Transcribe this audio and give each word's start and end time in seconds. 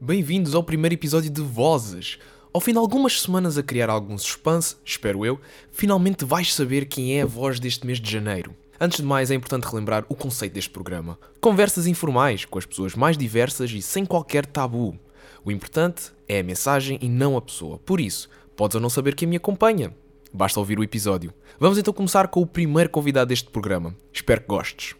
Bem-vindos 0.00 0.54
ao 0.54 0.62
primeiro 0.62 0.94
episódio 0.94 1.28
de 1.28 1.40
Vozes. 1.40 2.20
Ao 2.52 2.60
fim 2.60 2.70
de 2.70 2.78
algumas 2.78 3.20
semanas 3.20 3.58
a 3.58 3.64
criar 3.64 3.90
algum 3.90 4.16
suspense, 4.16 4.76
espero 4.84 5.26
eu, 5.26 5.40
finalmente 5.72 6.24
vais 6.24 6.54
saber 6.54 6.86
quem 6.86 7.18
é 7.18 7.22
a 7.22 7.26
voz 7.26 7.58
deste 7.58 7.84
mês 7.84 8.00
de 8.00 8.08
janeiro. 8.08 8.54
Antes 8.80 8.98
de 8.98 9.02
mais, 9.02 9.28
é 9.28 9.34
importante 9.34 9.64
relembrar 9.64 10.06
o 10.08 10.14
conceito 10.14 10.52
deste 10.52 10.70
programa. 10.70 11.18
Conversas 11.40 11.88
informais, 11.88 12.44
com 12.44 12.60
as 12.60 12.64
pessoas 12.64 12.94
mais 12.94 13.18
diversas 13.18 13.72
e 13.72 13.82
sem 13.82 14.06
qualquer 14.06 14.46
tabu. 14.46 14.96
O 15.44 15.50
importante 15.50 16.12
é 16.28 16.38
a 16.38 16.44
mensagem 16.44 16.96
e 17.02 17.08
não 17.08 17.36
a 17.36 17.42
pessoa. 17.42 17.78
Por 17.78 18.00
isso, 18.00 18.30
podes 18.54 18.76
ou 18.76 18.80
não 18.80 18.88
saber 18.88 19.16
quem 19.16 19.26
me 19.26 19.36
acompanha. 19.36 19.92
Basta 20.32 20.60
ouvir 20.60 20.78
o 20.78 20.84
episódio. 20.84 21.34
Vamos 21.58 21.76
então 21.76 21.92
começar 21.92 22.28
com 22.28 22.40
o 22.40 22.46
primeiro 22.46 22.88
convidado 22.88 23.30
deste 23.30 23.50
programa. 23.50 23.96
Espero 24.12 24.42
que 24.42 24.46
gostes. 24.46 24.94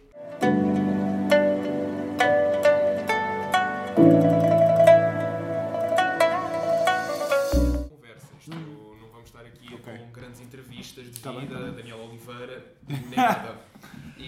Tá 11.21 11.31
bem, 11.31 11.41
vida, 11.41 11.55
tá 11.55 11.61
bem. 11.65 11.73
Daniel 11.73 11.99
Oliveira, 11.99 12.73
nem 12.87 13.15
nada. 13.15 13.68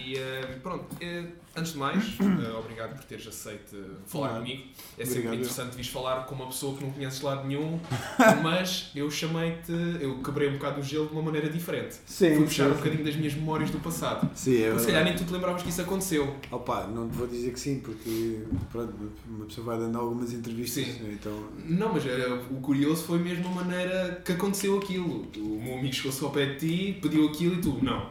E 0.04 0.16
eh, 0.16 0.58
pronto, 0.62 0.86
eh, 1.00 1.24
antes 1.56 1.72
de 1.72 1.78
mais, 1.78 2.04
eh, 2.20 2.58
obrigado 2.58 2.96
por 2.96 3.04
teres 3.04 3.26
aceito 3.26 3.76
eh, 3.76 3.78
falar 4.06 4.28
Nada. 4.28 4.40
comigo. 4.40 4.62
É 4.98 5.04
sempre 5.04 5.18
Obrigado. 5.20 5.34
interessante 5.34 5.70
vires 5.76 5.90
falar 5.90 6.26
com 6.26 6.34
uma 6.34 6.46
pessoa 6.46 6.76
que 6.76 6.84
não 6.84 6.90
conheces 6.90 7.20
de 7.20 7.24
lado 7.24 7.46
nenhum, 7.46 7.78
mas 8.42 8.90
eu 8.94 9.10
chamei-te, 9.10 9.72
eu 10.00 10.18
quebrei 10.22 10.48
um 10.48 10.54
bocado 10.54 10.80
o 10.80 10.82
gelo 10.82 11.06
de 11.06 11.12
uma 11.12 11.22
maneira 11.22 11.48
diferente. 11.48 11.96
Sim, 12.06 12.34
Fui 12.36 12.44
puxar 12.44 12.64
sim, 12.66 12.72
um 12.72 12.76
bocadinho 12.76 13.04
das 13.04 13.16
minhas 13.16 13.34
memórias 13.34 13.70
do 13.70 13.78
passado. 13.78 14.28
Sim, 14.34 14.62
é 14.62 14.78
se 14.78 14.86
calhar 14.86 15.04
nem 15.04 15.14
tu 15.14 15.24
te 15.24 15.32
lembravas 15.32 15.62
que 15.62 15.68
isso 15.68 15.80
aconteceu. 15.82 16.36
Opa, 16.50 16.86
não 16.86 17.08
te 17.08 17.16
vou 17.16 17.26
dizer 17.26 17.52
que 17.52 17.60
sim, 17.60 17.80
porque 17.80 18.42
pronto, 18.70 18.94
uma 19.28 19.46
pessoa 19.46 19.66
vai 19.66 19.78
dando 19.78 19.98
algumas 19.98 20.32
entrevistas, 20.32 20.84
Sim. 20.84 21.12
então 21.12 21.48
Não, 21.64 21.92
mas 21.92 22.04
o 22.50 22.60
curioso 22.60 23.04
foi 23.04 23.18
mesmo 23.18 23.46
a 23.48 23.50
maneira 23.52 24.20
que 24.24 24.32
aconteceu 24.32 24.78
aquilo. 24.78 25.28
O 25.36 25.62
meu 25.62 25.78
amigo 25.78 25.94
chegou-se 25.94 26.22
ao 26.24 26.30
pé 26.30 26.46
de 26.46 26.56
ti, 26.58 26.98
pediu 27.00 27.28
aquilo 27.28 27.54
e 27.54 27.60
tu, 27.60 27.78
não. 27.82 28.10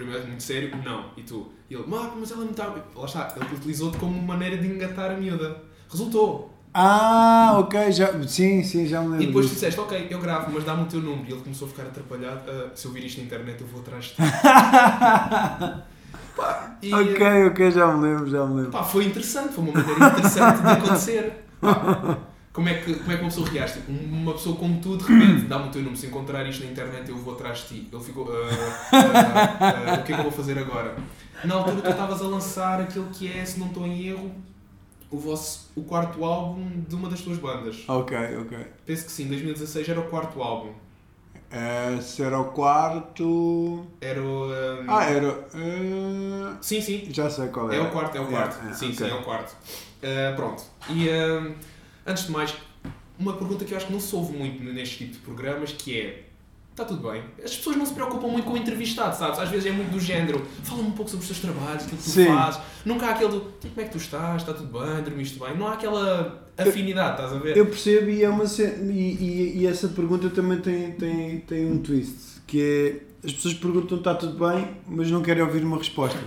Primeiro, 0.00 0.26
muito 0.28 0.42
sério, 0.42 0.70
não. 0.82 1.10
E 1.14 1.22
tu, 1.22 1.48
e 1.68 1.74
ele, 1.74 1.84
Marco, 1.86 2.16
mas 2.18 2.30
ela 2.30 2.40
é 2.40 2.44
muito. 2.46 2.62
hábil." 2.62 2.82
Lá 2.96 3.04
está, 3.04 3.34
ele 3.36 3.54
utilizou-te 3.54 3.98
como 3.98 4.20
maneira 4.22 4.56
de 4.56 4.66
engatar 4.66 5.10
a 5.10 5.14
miúda. 5.14 5.62
Resultou. 5.90 6.54
Ah, 6.72 7.56
ok, 7.58 7.92
já, 7.92 8.10
sim, 8.26 8.62
sim, 8.62 8.86
já 8.86 9.00
me 9.02 9.08
lembro. 9.08 9.22
E 9.24 9.26
depois 9.26 9.46
tu 9.48 9.52
disseste, 9.54 9.78
ok, 9.78 10.06
eu 10.08 10.18
gravo, 10.20 10.52
mas 10.52 10.64
dá-me 10.64 10.84
o 10.84 10.86
teu 10.86 11.00
número. 11.02 11.28
E 11.28 11.32
ele 11.32 11.42
começou 11.42 11.66
a 11.66 11.70
ficar 11.70 11.82
atrapalhado. 11.82 12.40
"Ah, 12.48 12.70
se 12.74 12.86
eu 12.86 12.92
vir 12.92 13.04
isto 13.04 13.18
na 13.18 13.24
internet, 13.26 13.60
eu 13.60 13.66
vou 13.66 13.80
atrás 13.80 14.04
de 14.06 14.10
ti. 14.12 14.16
Pá, 16.36 16.76
e, 16.82 16.94
ok, 16.94 17.46
ok, 17.48 17.70
já 17.72 17.86
me 17.88 18.02
lembro, 18.08 18.30
já 18.30 18.46
me 18.46 18.54
lembro. 18.54 18.70
Pá, 18.70 18.82
foi 18.84 19.04
interessante, 19.04 19.52
foi 19.52 19.64
uma 19.64 19.72
maneira 19.74 20.06
interessante 20.06 20.62
de 20.62 20.68
acontecer. 20.70 21.44
Pá, 21.60 22.16
como, 22.60 22.68
é 22.68 22.74
que, 22.74 22.94
como 22.94 23.12
é 23.12 23.16
que 23.16 23.22
uma 23.22 23.28
pessoa 23.30 23.48
reage? 23.48 23.72
Tipo, 23.74 23.90
uma 23.92 24.32
pessoa 24.34 24.56
como 24.56 24.78
tu, 24.80 24.96
de 24.98 25.04
repente, 25.04 25.46
dá-me 25.46 25.68
o 25.68 25.70
teu 25.70 25.80
número, 25.80 25.96
se 25.98 26.06
encontrar 26.08 26.46
isto 26.46 26.62
na 26.62 26.70
internet, 26.70 27.08
eu 27.08 27.16
vou 27.16 27.32
atrás 27.34 27.60
de 27.60 27.64
ti. 27.68 27.88
Ele 27.90 28.02
ficou, 28.04 28.28
"Ah, 28.30 28.88
ah, 28.92 29.92
ah, 29.92 30.00
o 30.00 30.02
que 30.04 30.12
é 30.12 30.14
que 30.14 30.20
eu 30.20 30.22
vou 30.24 30.30
fazer 30.32 30.58
agora? 30.58 30.94
Na 31.42 31.54
altura, 31.54 31.80
tu 31.80 31.88
estavas 31.90 32.20
a 32.20 32.24
lançar 32.26 32.80
aquilo 32.82 33.06
que 33.06 33.32
é, 33.32 33.42
se 33.46 33.58
não 33.58 33.68
estou 33.68 33.86
em 33.86 34.08
erro, 34.08 34.30
o, 35.10 35.18
vosso, 35.18 35.70
o 35.74 35.82
quarto 35.82 36.22
álbum 36.22 36.68
de 36.86 36.94
uma 36.94 37.08
das 37.08 37.22
tuas 37.22 37.38
bandas. 37.38 37.82
Ok, 37.88 38.14
ok. 38.42 38.58
Penso 38.84 39.06
que 39.06 39.10
sim, 39.10 39.26
2016 39.28 39.88
era 39.88 40.00
o 40.00 40.04
quarto 40.04 40.42
álbum. 40.42 40.72
Eh, 41.50 41.98
se 42.02 42.22
era 42.22 42.38
o 42.38 42.44
quarto. 42.52 43.86
Era 44.02 44.22
o. 44.22 44.50
ah, 44.86 44.98
Ah, 44.98 45.04
era. 45.10 45.26
eh, 45.54 46.56
Sim, 46.60 46.80
sim, 46.82 47.08
já 47.10 47.28
sei 47.30 47.48
qual 47.48 47.72
é. 47.72 47.76
É 47.78 47.80
o 47.80 47.90
quarto, 47.90 48.16
é 48.16 48.20
o 48.20 48.26
quarto. 48.26 48.56
Yeah, 48.58 48.74
sim, 48.74 48.86
ok. 48.92 48.96
sim, 48.96 49.10
é 49.12 49.14
o 49.14 49.22
quarto. 49.22 49.56
Uh, 50.02 50.36
pronto. 50.36 50.62
E 50.90 51.08
uh, 51.08 51.54
antes 52.10 52.26
de 52.26 52.32
mais, 52.32 52.54
uma 53.18 53.34
pergunta 53.34 53.64
que 53.64 53.72
eu 53.72 53.76
acho 53.76 53.86
que 53.86 53.92
não 53.92 54.00
se 54.00 54.14
ouve 54.14 54.36
muito 54.36 54.62
neste 54.64 54.98
tipo 54.98 55.12
de 55.12 55.18
programas, 55.18 55.72
que 55.72 55.98
é. 56.00 56.24
Está 56.70 56.84
tudo 56.84 57.10
bem. 57.10 57.22
As 57.44 57.54
pessoas 57.56 57.76
não 57.76 57.84
se 57.84 57.92
preocupam 57.92 58.28
muito 58.28 58.44
com 58.44 58.52
o 58.54 58.56
entrevistado, 58.56 59.14
sabes? 59.16 59.38
Às 59.38 59.48
vezes 59.50 59.66
é 59.66 59.72
muito 59.72 59.90
do 59.90 60.00
género. 60.00 60.40
Fala-me 60.62 60.88
um 60.88 60.92
pouco 60.92 61.10
sobre 61.10 61.26
os 61.26 61.28
teus 61.28 61.40
trabalhos, 61.40 61.82
aquilo 61.82 61.98
que 61.98 62.04
tu 62.04 62.10
Sim. 62.10 62.26
fazes. 62.26 62.60
Nunca 62.86 63.06
há 63.06 63.10
aquele 63.10 63.30
do. 63.30 63.40
"Tipo, 63.40 63.74
Como 63.74 63.80
é 63.80 63.84
que 63.84 63.90
tu 63.90 63.98
estás? 63.98 64.42
Está 64.42 64.54
tudo 64.54 64.78
bem? 64.78 65.02
Dormiste 65.02 65.38
bem? 65.38 65.58
Não 65.58 65.66
há 65.66 65.74
aquela 65.74 66.48
afinidade, 66.56 67.20
estás 67.20 67.32
a 67.32 67.38
ver? 67.38 67.56
Eu 67.56 67.66
percebo 67.66 68.08
e, 68.08 68.22
é 68.24 68.28
uma 68.28 68.44
e, 68.44 68.92
e, 68.92 69.58
e 69.58 69.66
essa 69.66 69.88
pergunta 69.88 70.30
também 70.30 70.60
tem, 70.60 70.92
tem, 70.92 71.40
tem 71.40 71.70
um 71.70 71.78
twist, 71.78 72.40
que 72.46 72.62
é 72.62 73.26
as 73.26 73.32
pessoas 73.32 73.54
perguntam 73.54 73.98
está 73.98 74.14
tudo 74.14 74.38
bem, 74.48 74.68
mas 74.86 75.10
não 75.10 75.20
querem 75.20 75.42
ouvir 75.42 75.62
uma 75.62 75.76
resposta. 75.76 76.18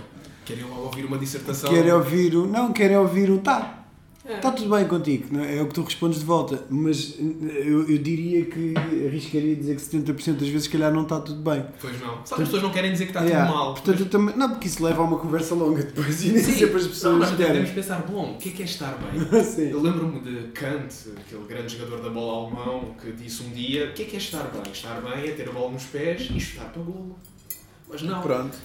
Querem 0.44 0.64
ouvir 0.64 1.04
uma 1.06 1.18
dissertação. 1.18 1.70
Querem 1.70 1.92
ouvir. 1.92 2.34
Não, 2.34 2.72
querem 2.72 2.96
ouvir 2.96 3.30
o 3.30 3.38
tá. 3.38 3.83
É. 4.26 4.36
Está 4.36 4.50
tudo 4.52 4.74
bem 4.74 4.86
contigo, 4.88 5.26
não 5.30 5.44
é? 5.44 5.58
É 5.58 5.62
o 5.62 5.66
que 5.68 5.74
tu 5.74 5.82
respondes 5.82 6.20
de 6.20 6.24
volta. 6.24 6.64
Mas 6.70 7.14
eu, 7.20 7.86
eu 7.90 7.98
diria 7.98 8.46
que 8.46 8.72
arriscaria 9.06 9.54
dizer 9.54 9.76
que 9.76 9.82
70% 9.82 10.32
das 10.38 10.48
vezes, 10.48 10.62
se 10.64 10.70
calhar, 10.70 10.90
não 10.92 11.02
está 11.02 11.20
tudo 11.20 11.42
bem. 11.42 11.62
Pois 11.78 12.00
não. 12.00 12.24
Só 12.24 12.36
que 12.36 12.42
as 12.42 12.48
pessoas 12.48 12.62
não 12.62 12.70
querem 12.72 12.90
dizer 12.92 13.04
que 13.04 13.10
está 13.10 13.20
Yeah. 13.22 13.46
tudo 13.46 13.58
mal. 13.58 13.74
Portanto, 13.74 14.00
eu 14.00 14.06
também, 14.08 14.34
não, 14.36 14.48
porque 14.50 14.66
isso 14.66 14.82
leva 14.82 15.02
a 15.02 15.04
uma 15.04 15.18
conversa 15.18 15.54
longa 15.54 15.82
depois 15.82 16.24
e 16.24 16.28
nem 16.32 16.42
Sim, 16.42 16.52
sempre 16.52 16.76
as 16.76 16.82
não, 16.84 16.88
pessoas 16.90 17.18
nós 17.18 17.30
querem. 17.36 17.46
devemos 17.52 17.70
pensar, 17.70 17.98
bom, 18.06 18.32
o 18.32 18.38
que 18.38 18.48
é 18.48 18.52
que 18.52 18.62
é 18.62 18.64
estar 18.64 18.96
bem? 18.98 19.44
Sim. 19.44 19.68
Eu 19.70 19.82
lembro-me 19.82 20.20
de 20.20 20.48
Kant, 20.52 20.94
aquele 21.18 21.44
grande 21.46 21.76
jogador 21.76 22.00
da 22.02 22.08
bola 22.10 22.46
alemão, 22.46 22.94
que 23.00 23.12
disse 23.12 23.42
um 23.42 23.50
dia: 23.50 23.90
o 23.90 23.92
que 23.92 24.02
é 24.02 24.06
que 24.06 24.16
é 24.16 24.18
estar 24.18 24.44
bem? 24.44 24.72
Estar 24.72 25.00
bem 25.02 25.28
é 25.28 25.32
ter 25.32 25.48
a 25.48 25.52
bola 25.52 25.70
nos 25.72 25.84
pés 25.84 26.30
e 26.34 26.40
chutar 26.40 26.70
para 26.72 26.80
o 26.80 26.84
golo. 26.86 27.16
Mas 27.94 28.02
não. 28.02 28.20
Pronto. 28.22 28.56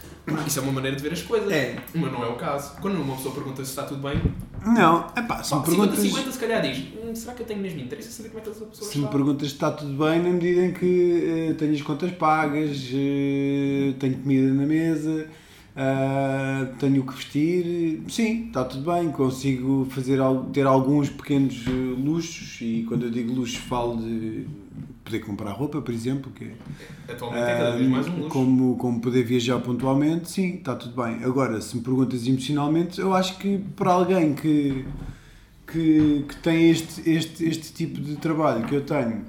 Isso 0.47 0.59
é 0.59 0.61
uma 0.61 0.71
maneira 0.71 0.97
de 0.97 1.03
ver 1.03 1.13
as 1.13 1.21
coisas. 1.21 1.51
É. 1.51 1.77
Mas 1.93 2.11
não 2.11 2.23
é 2.23 2.27
o 2.27 2.35
caso. 2.35 2.73
Quando 2.81 2.99
uma 2.99 3.15
pessoa 3.15 3.33
pergunta 3.33 3.63
se 3.63 3.69
está 3.69 3.83
tudo 3.83 4.01
bem, 4.01 4.19
Não, 4.65 5.07
é 5.15 5.21
pá, 5.21 5.41
se 5.43 5.55
me 5.55 5.63
perguntas. 5.63 5.99
50-50 5.99 6.31
se 6.31 6.39
calhar 6.39 6.61
diz: 6.61 6.83
"Hum, 7.03 7.15
será 7.15 7.33
que 7.33 7.43
eu 7.43 7.45
tenho 7.45 7.61
mesmo 7.61 7.79
interesse 7.79 8.09
em 8.09 8.11
saber 8.11 8.29
como 8.29 8.39
é 8.39 8.43
que 8.43 8.49
essa 8.49 8.65
pessoa 8.65 8.91
Se 8.91 8.97
me 8.97 9.03
está? 9.05 9.15
perguntas 9.15 9.47
se 9.47 9.53
está 9.53 9.71
tudo 9.71 9.93
bem, 10.03 10.21
na 10.21 10.29
medida 10.29 10.65
em 10.65 10.73
que 10.73 11.47
eh, 11.49 11.53
tenho 11.53 11.73
as 11.73 11.81
contas 11.81 12.11
pagas, 12.11 12.89
eh, 12.93 13.93
tenho 13.99 14.17
comida 14.17 14.53
na 14.53 14.65
mesa, 14.65 15.27
ah, 15.75 16.67
tenho 16.79 17.01
o 17.01 17.05
que 17.05 17.13
vestir, 17.13 18.01
sim, 18.09 18.47
está 18.47 18.65
tudo 18.65 18.91
bem, 18.91 19.11
consigo 19.11 19.87
fazer, 19.91 20.19
ter 20.51 20.65
alguns 20.67 21.09
pequenos 21.09 21.65
luxos 21.65 22.57
e 22.61 22.85
quando 22.87 23.03
eu 23.05 23.11
digo 23.11 23.33
luxos 23.33 23.55
falo 23.57 23.95
de 23.97 24.45
poder 25.03 25.19
comprar 25.19 25.51
roupa, 25.51 25.81
por 25.81 25.93
exemplo, 25.93 26.31
que 26.31 26.45
é 26.45 27.13
Atualmente 27.13 27.43
é 27.43 27.57
cada 27.57 27.75
vez 27.75 27.89
mais 27.89 28.07
um 28.07 28.11
ah, 28.11 28.15
luxo. 28.15 28.29
como, 28.29 28.75
como 28.77 29.01
poder 29.01 29.23
viajar 29.23 29.59
pontualmente, 29.59 30.29
sim, 30.29 30.55
está 30.55 30.75
tudo 30.75 31.01
bem. 31.01 31.23
Agora, 31.23 31.59
se 31.61 31.75
me 31.75 31.83
perguntas 31.83 32.27
emocionalmente, 32.27 32.99
eu 32.99 33.13
acho 33.13 33.37
que 33.37 33.59
para 33.75 33.91
alguém 33.91 34.33
que, 34.33 34.85
que, 35.67 36.25
que 36.27 36.35
tem 36.37 36.69
este, 36.69 37.09
este, 37.09 37.45
este 37.45 37.73
tipo 37.73 37.99
de 37.99 38.15
trabalho 38.17 38.65
que 38.65 38.75
eu 38.75 38.81
tenho 38.81 39.25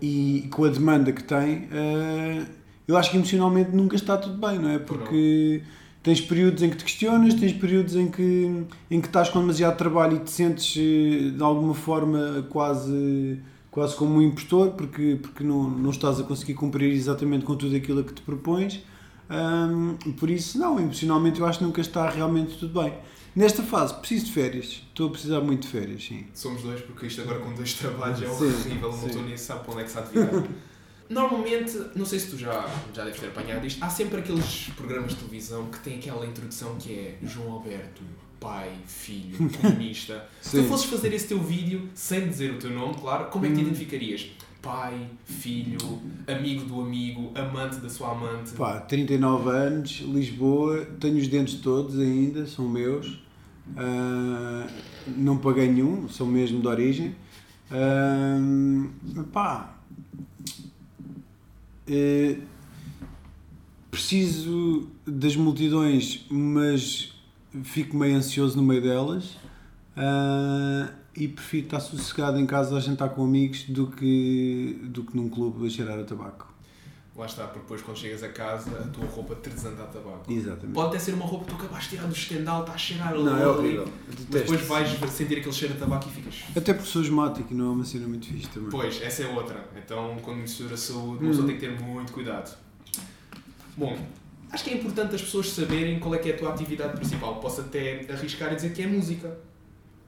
e 0.00 0.48
com 0.50 0.64
a 0.64 0.68
demanda 0.68 1.12
que 1.12 1.22
tem, 1.22 1.68
eh, 1.70 2.44
eu 2.88 2.96
acho 2.96 3.10
que 3.10 3.16
emocionalmente 3.16 3.70
nunca 3.70 3.94
está 3.94 4.16
tudo 4.16 4.36
bem, 4.36 4.58
não 4.58 4.70
é? 4.70 4.78
Porque 4.78 5.62
tens 6.02 6.20
períodos 6.20 6.62
em 6.62 6.70
que 6.70 6.76
te 6.76 6.84
questionas, 6.84 7.34
tens 7.34 7.52
períodos 7.52 7.94
em 7.94 8.10
que, 8.10 8.66
em 8.90 9.00
que 9.00 9.06
estás 9.06 9.28
com 9.28 9.40
demasiado 9.40 9.76
trabalho 9.76 10.16
e 10.16 10.20
te 10.20 10.30
sentes 10.30 10.76
eh, 10.76 11.30
de 11.30 11.42
alguma 11.42 11.74
forma 11.74 12.44
quase, 12.50 13.38
quase 13.72 13.96
como 13.96 14.18
um 14.18 14.22
impostor, 14.22 14.72
porque, 14.72 15.18
porque 15.20 15.42
não, 15.42 15.68
não 15.68 15.90
estás 15.90 16.20
a 16.20 16.22
conseguir 16.22 16.54
cumprir 16.54 16.92
exatamente 16.92 17.44
com 17.44 17.56
tudo 17.56 17.74
aquilo 17.74 18.04
que 18.04 18.12
te 18.12 18.20
propões. 18.20 18.84
Ahm, 19.30 19.96
por 20.18 20.28
isso, 20.28 20.58
não, 20.58 20.78
emocionalmente 20.78 21.40
eu 21.40 21.46
acho 21.46 21.58
que 21.58 21.64
nunca 21.64 21.80
está 21.80 22.08
realmente 22.10 22.58
tudo 22.58 22.80
bem. 22.80 22.92
Nesta 23.34 23.62
fase, 23.62 23.94
preciso 23.94 24.26
de 24.26 24.32
férias. 24.32 24.82
Estou 24.88 25.08
a 25.08 25.10
precisar 25.10 25.40
muito 25.40 25.62
de 25.62 25.68
férias, 25.68 26.04
sim. 26.04 26.26
Somos 26.34 26.62
dois, 26.62 26.82
porque 26.82 27.06
isto 27.06 27.22
agora 27.22 27.38
com 27.38 27.54
dois 27.54 27.72
trabalhos 27.72 28.22
é 28.22 28.28
horrível, 28.28 28.90
uma 28.90 28.98
sim. 28.98 29.06
pessoa 29.06 29.24
nem 29.24 29.36
sabe 29.38 29.64
para 29.64 29.72
onde 29.72 29.80
é 29.80 29.84
que 29.84 29.90
se 29.90 29.98
há 29.98 30.02
de 30.02 30.12
virar. 30.12 30.44
Normalmente, 31.08 31.82
não 31.94 32.04
sei 32.04 32.18
se 32.18 32.30
tu 32.30 32.36
já, 32.36 32.68
já 32.92 33.04
deves 33.04 33.20
ter 33.20 33.28
apanhado 33.28 33.66
isto, 33.66 33.82
há 33.82 33.88
sempre 33.88 34.20
aqueles 34.20 34.70
programas 34.76 35.12
de 35.12 35.16
televisão 35.16 35.66
que 35.66 35.78
têm 35.80 35.98
aquela 35.98 36.26
introdução 36.26 36.76
que 36.76 36.92
é 36.92 37.18
João 37.22 37.52
Alberto, 37.52 38.02
pai, 38.42 38.70
filho, 38.86 39.48
comunista. 39.60 40.28
se 40.40 40.60
tu 40.60 40.64
fosses 40.68 40.86
fazer 40.86 41.12
esse 41.14 41.28
teu 41.28 41.40
vídeo, 41.40 41.88
sem 41.94 42.28
dizer 42.28 42.50
o 42.52 42.58
teu 42.58 42.70
nome, 42.70 42.94
claro, 42.94 43.26
como 43.30 43.46
é 43.46 43.48
que 43.48 43.54
te 43.54 43.60
Hum. 43.60 43.66
identificarias? 43.66 44.30
Pai, 44.60 45.08
filho, 45.24 45.78
amigo 46.26 46.64
do 46.66 46.80
amigo, 46.80 47.32
amante 47.34 47.76
da 47.80 47.88
sua 47.88 48.12
amante. 48.12 48.52
Pá, 48.52 48.78
39 48.80 49.50
anos, 49.50 49.90
Lisboa, 50.06 50.84
tenho 51.00 51.16
os 51.18 51.26
dentes 51.26 51.54
todos 51.60 51.98
ainda, 51.98 52.46
são 52.46 52.68
meus. 52.68 53.20
Ah, 53.76 54.66
não 55.16 55.38
paguei 55.38 55.68
nenhum, 55.68 56.08
são 56.08 56.26
mesmo 56.28 56.60
de 56.60 56.68
origem. 56.68 57.14
Ah, 57.70 58.38
pá, 59.32 59.76
eh, 61.88 62.36
preciso 63.90 64.88
das 65.06 65.34
multidões, 65.36 66.24
mas 66.30 67.11
fico 67.64 67.96
meio 67.96 68.16
ansioso 68.16 68.56
no 68.56 68.62
meio 68.62 68.82
delas. 68.82 69.36
Ah, 69.96 70.88
e 71.14 71.28
prefiro 71.28 71.64
estar 71.66 71.80
sossegado 71.80 72.38
em 72.38 72.46
casa 72.46 72.76
a 72.76 72.80
jantar 72.80 73.10
com 73.10 73.22
amigos 73.24 73.64
do 73.64 73.86
que, 73.86 74.78
do 74.84 75.04
que 75.04 75.14
num 75.16 75.28
clube 75.28 75.66
a 75.66 75.70
cheirar 75.70 75.98
a 75.98 76.04
tabaco. 76.04 76.50
Lá 77.14 77.26
está, 77.26 77.44
porque 77.44 77.58
depois 77.58 77.82
quando 77.82 77.98
chegas 77.98 78.22
a 78.22 78.30
casa 78.30 78.70
a 78.70 78.88
tua 78.88 79.04
roupa 79.04 79.34
te 79.34 79.50
desanda 79.50 79.82
a 79.82 79.86
tabaco. 79.86 80.32
Exatamente. 80.32 80.72
Pode 80.72 80.88
até 80.88 80.98
ser 80.98 81.12
uma 81.12 81.26
roupa 81.26 81.44
que 81.44 81.50
tu 81.50 81.56
acabaste 81.56 81.90
de 81.90 81.96
tirar 81.96 82.08
do 82.08 82.14
estendal, 82.14 82.60
está 82.62 82.72
a 82.72 82.78
cheirar 82.78 83.14
Não, 83.14 83.36
é 83.36 83.46
horrível. 83.46 83.86
Depois 84.30 84.62
vais 84.62 84.88
sentir 85.10 85.36
aquele 85.36 85.52
cheiro 85.54 85.74
a 85.74 85.76
tabaco 85.76 86.08
e 86.08 86.10
ficas. 86.10 86.36
Até 86.56 86.72
porque 86.72 86.88
sou 86.88 87.02
asmático 87.02 87.52
e 87.52 87.54
não 87.54 87.66
é 87.66 87.68
uma 87.74 87.84
cena 87.84 88.08
muito 88.08 88.26
fixe 88.28 88.48
também. 88.48 88.70
Pois, 88.70 89.02
essa 89.02 89.24
é 89.24 89.26
outra. 89.28 89.62
Então, 89.76 90.16
quando 90.22 90.38
mistura 90.38 90.72
a 90.72 90.76
saúde, 90.78 91.18
uma 91.22 91.26
Hum. 91.26 91.28
pessoa 91.28 91.46
tem 91.46 91.56
que 91.58 91.66
ter 91.66 91.78
muito 91.78 92.12
cuidado. 92.14 92.56
Bom, 93.76 93.94
acho 94.52 94.64
que 94.64 94.70
é 94.70 94.74
importante 94.74 95.14
as 95.14 95.22
pessoas 95.22 95.48
saberem 95.50 95.98
qual 95.98 96.14
é 96.14 96.18
que 96.18 96.30
é 96.30 96.34
a 96.34 96.38
tua 96.38 96.50
atividade 96.50 96.94
principal. 96.96 97.36
Posso 97.40 97.62
até 97.62 98.06
arriscar 98.10 98.52
a 98.52 98.54
dizer 98.54 98.72
que 98.72 98.82
é 98.82 98.86
música. 98.86 99.36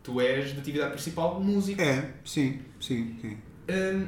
Tu 0.03 0.21
és 0.21 0.53
de 0.53 0.59
atividade 0.61 0.93
principal 0.93 1.41
música. 1.41 1.83
É, 1.83 2.13
sim, 2.25 2.61
sim, 2.81 3.17
sim. 3.21 3.37
Hum, 3.71 4.07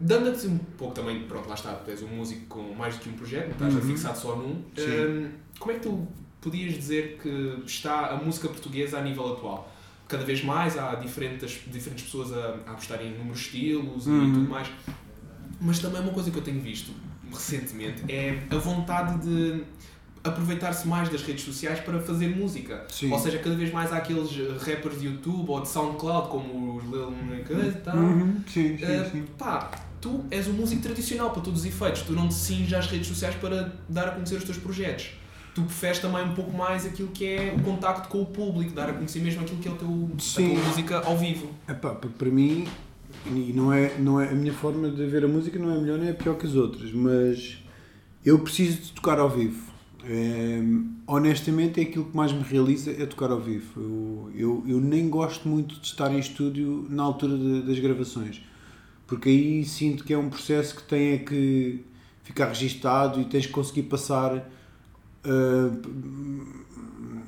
Dando-te 0.00 0.48
um 0.48 0.58
pouco 0.58 0.92
também, 0.92 1.22
pronto, 1.22 1.48
lá 1.48 1.54
está, 1.54 1.72
tu 1.74 1.88
és 1.90 2.02
um 2.02 2.08
músico 2.08 2.46
com 2.46 2.74
mais 2.74 2.96
do 2.96 3.02
que 3.02 3.08
um 3.08 3.12
projeto, 3.12 3.46
não 3.46 3.68
estás 3.68 3.74
Uhum. 3.74 3.90
fixado 3.92 4.18
só 4.18 4.34
num. 4.36 4.62
Hum, 4.76 5.30
como 5.58 5.70
é 5.70 5.74
que 5.76 5.80
tu 5.82 6.06
podias 6.40 6.74
dizer 6.74 7.18
que 7.22 7.62
está 7.64 8.08
a 8.10 8.16
música 8.16 8.48
portuguesa 8.48 8.98
a 8.98 9.02
nível 9.02 9.32
atual? 9.34 9.72
Cada 10.08 10.24
vez 10.24 10.42
mais 10.42 10.76
há 10.76 10.96
diferentes, 10.96 11.60
diferentes 11.68 12.04
pessoas 12.06 12.32
a, 12.32 12.56
a 12.66 12.72
apostar 12.72 13.00
em 13.02 13.16
números 13.16 13.40
estilos 13.40 14.06
Uhum. 14.08 14.28
e 14.28 14.32
tudo 14.34 14.50
mais. 14.50 14.68
Mas 15.60 15.78
também 15.78 16.00
uma 16.02 16.12
coisa 16.12 16.30
que 16.30 16.36
eu 16.36 16.42
tenho 16.42 16.60
visto 16.60 16.90
recentemente 17.34 18.02
é 18.08 18.38
a 18.50 18.56
vontade 18.56 19.18
de 19.26 19.62
aproveitar-se 20.22 20.88
mais 20.88 21.10
das 21.10 21.22
redes 21.22 21.44
sociais 21.44 21.80
para 21.80 22.00
fazer 22.00 22.34
música. 22.34 22.84
Sim. 22.90 23.12
Ou 23.12 23.18
seja, 23.18 23.38
cada 23.38 23.54
vez 23.54 23.70
mais 23.70 23.92
há 23.92 23.98
aqueles 23.98 24.30
eh, 24.32 24.56
rappers 24.58 24.98
de 24.98 25.06
YouTube 25.06 25.50
ou 25.50 25.60
de 25.60 25.68
SoundCloud, 25.68 26.28
como 26.28 26.76
os 26.76 26.84
Lil 26.84 27.10
Nas 27.10 27.74
e 27.74 27.78
tal. 27.78 27.96
Uhum, 27.96 28.40
sim, 28.46 28.78
sim, 28.78 28.84
Uh, 28.84 29.10
sim. 29.10 29.24
pá, 29.36 29.70
tu 30.00 30.24
és 30.30 30.48
um 30.48 30.54
músico 30.54 30.80
tradicional 30.82 31.30
para 31.30 31.42
todos 31.42 31.60
os 31.60 31.66
efeitos, 31.66 32.02
tu 32.02 32.12
não 32.14 32.28
te 32.28 32.34
cinges 32.34 32.72
às 32.72 32.86
redes 32.86 33.06
sociais 33.06 33.34
para 33.34 33.74
dar 33.86 34.08
a 34.08 34.10
conhecer 34.12 34.36
os 34.36 34.44
teus 34.44 34.56
projetos. 34.56 35.10
Tu 35.54 35.62
preferes 35.62 35.98
também 36.00 36.24
um 36.24 36.34
pouco 36.34 36.50
mais 36.56 36.84
aquilo 36.84 37.08
que 37.08 37.26
é 37.26 37.54
o 37.56 37.62
contacto 37.62 38.08
com 38.08 38.22
o 38.22 38.26
público, 38.26 38.72
dar 38.72 38.88
a 38.88 38.92
conhecer 38.92 39.20
mesmo 39.20 39.42
aquilo 39.42 39.58
que 39.58 39.68
é 39.68 39.70
o 39.70 39.76
teu, 39.76 39.88
a 39.88 40.34
tua 40.34 40.64
música 40.66 40.98
ao 41.00 41.16
vivo. 41.16 41.50
Epá, 41.68 41.90
para 41.90 42.30
mim, 42.30 42.66
e 43.26 43.52
não 43.54 43.72
é, 43.72 43.96
não 43.98 44.20
é 44.20 44.28
a 44.30 44.34
minha 44.34 44.52
forma 44.52 44.90
de 44.90 45.06
ver 45.06 45.24
a 45.24 45.28
música 45.28 45.58
não 45.58 45.70
é 45.74 45.80
melhor 45.80 45.98
nem 45.98 46.08
é 46.10 46.12
pior 46.12 46.36
que 46.36 46.46
as 46.46 46.54
outras, 46.54 46.92
mas 46.92 47.58
eu 48.24 48.38
preciso 48.40 48.82
de 48.82 48.92
tocar 48.92 49.18
ao 49.18 49.30
vivo. 49.30 49.72
É, 50.04 50.60
honestamente, 51.06 51.80
é 51.80 51.84
aquilo 51.84 52.04
que 52.06 52.16
mais 52.16 52.32
me 52.32 52.42
realiza 52.42 52.90
é 52.92 53.06
tocar 53.06 53.30
ao 53.30 53.40
vivo. 53.40 53.80
Eu, 53.80 54.32
eu, 54.34 54.64
eu 54.68 54.80
nem 54.80 55.08
gosto 55.08 55.48
muito 55.48 55.80
de 55.80 55.86
estar 55.86 56.12
em 56.12 56.18
estúdio 56.18 56.86
na 56.90 57.02
altura 57.02 57.36
de- 57.38 57.62
das 57.62 57.78
gravações, 57.78 58.42
porque 59.06 59.28
aí 59.30 59.64
sinto 59.64 60.04
que 60.04 60.12
é 60.14 60.18
um 60.18 60.30
processo 60.30 60.76
que 60.76 60.82
tem 60.84 61.12
é 61.14 61.18
que 61.18 61.80
ficar 62.22 62.48
registado 62.48 63.20
e 63.20 63.24
tens 63.26 63.46
que 63.46 63.52
conseguir 63.52 63.84
passar. 63.84 64.50
ah, 65.24 65.70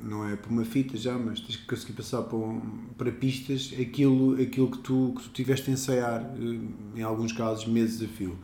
não 0.06 0.28
é 0.28 0.36
por 0.36 0.50
uma 0.50 0.64
fita 0.64 0.96
já, 0.96 1.18
mas 1.18 1.40
tens 1.40 1.56
que 1.56 1.66
conseguir 1.66 1.92
passar 1.94 2.22
para, 2.22 2.36
um- 2.38 2.60
para 2.96 3.10
pistas 3.10 3.72
aquilo, 3.80 4.40
aquilo 4.40 4.70
que, 4.70 4.78
tu, 4.78 5.14
que 5.16 5.22
tu 5.24 5.30
tiveste 5.30 5.70
a 5.70 5.72
ensaiar, 5.74 6.22
eh, 6.38 6.98
em 6.98 7.02
alguns 7.02 7.32
casos, 7.32 7.66
meses 7.66 8.02
a 8.02 8.06
fio. 8.08 8.36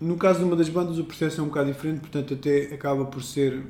No 0.00 0.16
caso 0.16 0.38
de 0.38 0.44
uma 0.46 0.56
das 0.56 0.68
bandas, 0.68 0.98
o 0.98 1.04
processo 1.04 1.40
é 1.40 1.44
um 1.44 1.48
bocado 1.48 1.70
diferente, 1.72 2.00
portanto, 2.00 2.34
até 2.34 2.72
acaba 2.74 3.04
por 3.04 3.22
ser. 3.22 3.62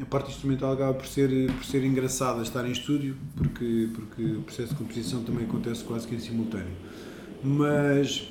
A 0.00 0.04
parte 0.04 0.30
instrumental 0.30 0.72
acaba 0.72 0.92
por 0.92 1.06
ser, 1.06 1.52
por 1.52 1.64
ser 1.64 1.84
engraçada 1.84 2.42
estar 2.42 2.66
em 2.66 2.72
estúdio, 2.72 3.16
porque, 3.36 3.88
porque 3.94 4.24
o 4.24 4.42
processo 4.42 4.70
de 4.70 4.74
composição 4.74 5.22
também 5.22 5.44
acontece 5.44 5.84
quase 5.84 6.06
que 6.08 6.14
em 6.16 6.18
simultâneo. 6.18 6.72
Mas, 7.42 8.28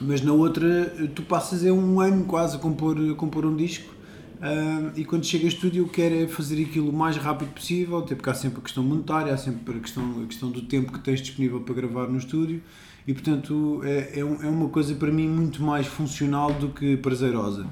mas 0.00 0.20
na 0.22 0.32
outra, 0.32 0.92
tu 1.14 1.22
passas 1.22 1.64
é 1.64 1.70
um 1.70 2.00
ano 2.00 2.24
quase 2.24 2.56
a 2.56 2.58
compor, 2.58 2.96
a 2.98 3.14
compor 3.14 3.46
um 3.46 3.54
disco 3.54 3.94
ah, 4.42 4.92
e 4.96 5.04
quando 5.04 5.24
chega 5.24 5.44
a 5.44 5.48
estúdio 5.48 5.86
quer 5.86 6.10
é 6.10 6.26
fazer 6.26 6.60
aquilo 6.60 6.90
o 6.90 6.92
mais 6.92 7.16
rápido 7.16 7.52
possível, 7.52 7.98
até 7.98 8.16
porque 8.16 8.28
há 8.28 8.34
sempre 8.34 8.58
a 8.58 8.62
questão 8.62 8.82
monetária, 8.82 9.32
há 9.32 9.36
sempre 9.36 9.76
a 9.76 9.80
questão, 9.80 10.22
a 10.24 10.26
questão 10.26 10.50
do 10.50 10.62
tempo 10.62 10.92
que 10.92 10.98
tens 10.98 11.20
disponível 11.20 11.60
para 11.60 11.74
gravar 11.74 12.08
no 12.08 12.18
estúdio 12.18 12.60
e 13.06 13.14
portanto 13.14 13.80
é, 13.84 14.18
é, 14.18 14.20
é 14.20 14.24
uma 14.24 14.68
coisa 14.68 14.96
para 14.96 15.12
mim 15.12 15.28
muito 15.28 15.62
mais 15.62 15.86
funcional 15.86 16.52
do 16.52 16.70
que 16.70 16.96
prazerosa. 16.96 17.66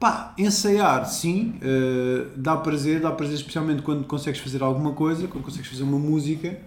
Pá, 0.00 0.34
ensaiar 0.38 1.06
sim, 1.06 1.54
eh, 1.62 2.26
dá 2.36 2.56
prazer, 2.56 3.00
dá 3.00 3.12
prazer 3.12 3.36
especialmente 3.36 3.82
quando 3.82 4.04
consegues 4.04 4.40
fazer 4.40 4.62
alguma 4.62 4.92
coisa, 4.92 5.28
quando 5.28 5.44
consegues 5.44 5.68
fazer 5.70 5.82
uma 5.82 5.98
música. 5.98 6.58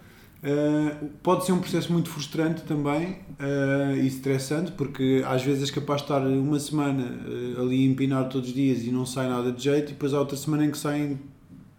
Eh, 0.44 0.96
pode 1.24 1.46
ser 1.46 1.52
um 1.52 1.60
processo 1.60 1.92
muito 1.92 2.10
frustrante 2.10 2.62
também 2.62 3.20
eh, 3.40 3.96
e 3.98 4.08
estressante, 4.08 4.72
porque 4.72 5.24
às 5.26 5.44
vezes 5.44 5.64
és 5.64 5.72
capaz 5.72 6.02
de 6.02 6.06
estar 6.06 6.22
uma 6.22 6.60
semana 6.60 7.04
eh, 7.04 7.60
ali 7.60 7.88
a 7.88 7.92
empinar 7.92 8.30
todos 8.30 8.50
os 8.50 8.56
dias 8.56 8.84
e 8.84 8.92
não 8.92 9.06
sai 9.06 9.28
nada 9.28 9.52
de 9.52 9.64
jeito, 9.64 9.90
e 9.90 9.94
depois 9.94 10.14
há 10.14 10.20
outra 10.20 10.38
semana 10.38 10.66
em 10.66 10.72
que 10.72 10.78
saem 10.78 11.20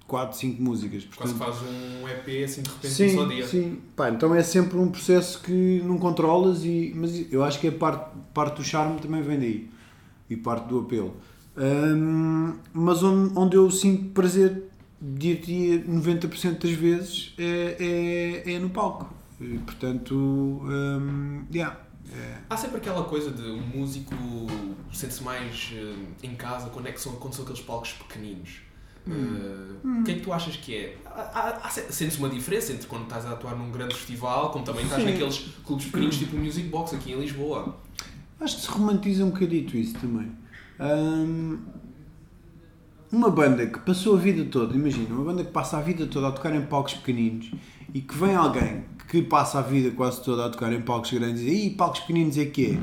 4, 0.08 0.36
5 0.36 0.62
músicas. 0.62 1.06
Quase 1.14 1.34
Portanto, 1.34 1.56
fazes 1.56 1.68
um 2.02 2.08
EP 2.08 2.44
assim 2.44 2.62
de 2.62 2.70
repente 2.70 2.94
sim, 2.94 3.06
um 3.06 3.14
só 3.14 3.24
dia. 3.26 3.46
Sim, 3.46 3.78
Pá, 3.94 4.10
então 4.10 4.34
é 4.34 4.42
sempre 4.42 4.76
um 4.76 4.88
processo 4.88 5.40
que 5.40 5.80
não 5.84 5.96
controlas, 5.96 6.64
e, 6.64 6.92
mas 6.96 7.30
eu 7.30 7.44
acho 7.44 7.60
que 7.60 7.68
a 7.68 7.72
parte, 7.72 8.10
parte 8.34 8.56
do 8.56 8.64
charme 8.64 8.98
também 8.98 9.22
vem 9.22 9.38
daí 9.38 9.70
e 10.28 10.36
parte 10.36 10.66
do 10.66 10.80
apelo. 10.80 11.14
Hum, 11.56 12.54
mas 12.72 13.02
onde, 13.02 13.36
onde 13.36 13.56
eu 13.56 13.70
sinto 13.70 14.10
prazer, 14.10 14.67
diria 15.00 15.80
90% 15.84 16.58
das 16.58 16.72
vezes, 16.72 17.34
é, 17.38 18.42
é, 18.46 18.54
é 18.54 18.58
no 18.58 18.70
palco. 18.70 19.12
E, 19.40 19.58
portanto, 19.58 20.14
hum, 20.14 21.44
yeah, 21.52 21.78
é. 22.12 22.38
Há 22.48 22.56
sempre 22.56 22.78
aquela 22.78 23.04
coisa 23.04 23.30
de 23.30 23.42
um 23.42 23.60
músico 23.60 24.14
sente-se 24.92 25.22
mais 25.22 25.72
eh, 25.74 25.94
em 26.22 26.34
casa 26.34 26.70
quando, 26.70 26.86
é 26.86 26.92
que 26.92 27.00
são, 27.00 27.12
quando 27.16 27.34
são 27.34 27.44
aqueles 27.44 27.60
palcos 27.60 27.92
pequeninos. 27.92 28.60
Eh, 29.06 30.00
O 30.00 30.04
que 30.04 30.12
é 30.12 30.14
que 30.14 30.20
tu 30.20 30.32
achas 30.32 30.56
que 30.56 30.74
é? 30.74 30.96
Sentes 31.90 32.18
uma 32.18 32.28
diferença 32.28 32.72
entre 32.72 32.86
quando 32.86 33.04
estás 33.04 33.26
a 33.26 33.32
atuar 33.32 33.56
num 33.56 33.70
grande 33.70 33.94
festival, 33.94 34.50
como 34.50 34.64
também 34.64 34.84
estás 34.84 35.02
Sim. 35.02 35.10
naqueles 35.10 35.38
clubes 35.64 35.86
pequeninos 35.86 36.18
tipo 36.18 36.36
o 36.36 36.40
Music 36.40 36.68
Box 36.68 36.94
aqui 36.94 37.12
em 37.12 37.20
Lisboa? 37.20 37.76
Acho 38.40 38.56
que 38.56 38.62
se 38.62 38.68
romantiza 38.68 39.24
um 39.24 39.30
bocadito 39.30 39.76
isso 39.76 39.94
também. 39.98 40.30
Hum, 40.80 41.58
uma 43.10 43.30
banda 43.30 43.66
que 43.66 43.78
passou 43.78 44.16
a 44.16 44.18
vida 44.18 44.44
toda, 44.44 44.76
imagina, 44.76 45.14
uma 45.14 45.24
banda 45.24 45.44
que 45.44 45.50
passa 45.50 45.78
a 45.78 45.80
vida 45.80 46.06
toda 46.06 46.28
a 46.28 46.32
tocar 46.32 46.54
em 46.54 46.62
palcos 46.62 46.94
pequeninos 46.94 47.50
e 47.94 48.00
que 48.00 48.14
vem 48.16 48.34
alguém 48.34 48.84
que 49.08 49.22
passa 49.22 49.58
a 49.58 49.62
vida 49.62 49.90
quase 49.90 50.22
toda 50.22 50.46
a 50.46 50.50
tocar 50.50 50.72
em 50.72 50.82
palcos 50.82 51.12
grandes 51.12 51.40
e 51.42 51.46
diz, 51.46 51.64
"Ih, 51.64 51.70
palcos 51.70 52.00
pequeninos 52.00 52.36
é 52.36 52.44
que 52.44 52.78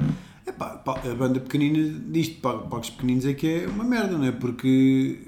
é? 0.45 0.49
Epá, 0.49 0.81
a 0.85 1.15
banda 1.15 1.39
pequenina 1.39 2.01
diz 2.07 2.29
palcos 2.29 2.89
pequeninos 2.89 3.25
é 3.25 3.33
que 3.33 3.47
é 3.47 3.67
uma 3.67 3.83
merda, 3.83 4.17
não 4.17 4.25
é? 4.25 4.31
Porque 4.31 5.19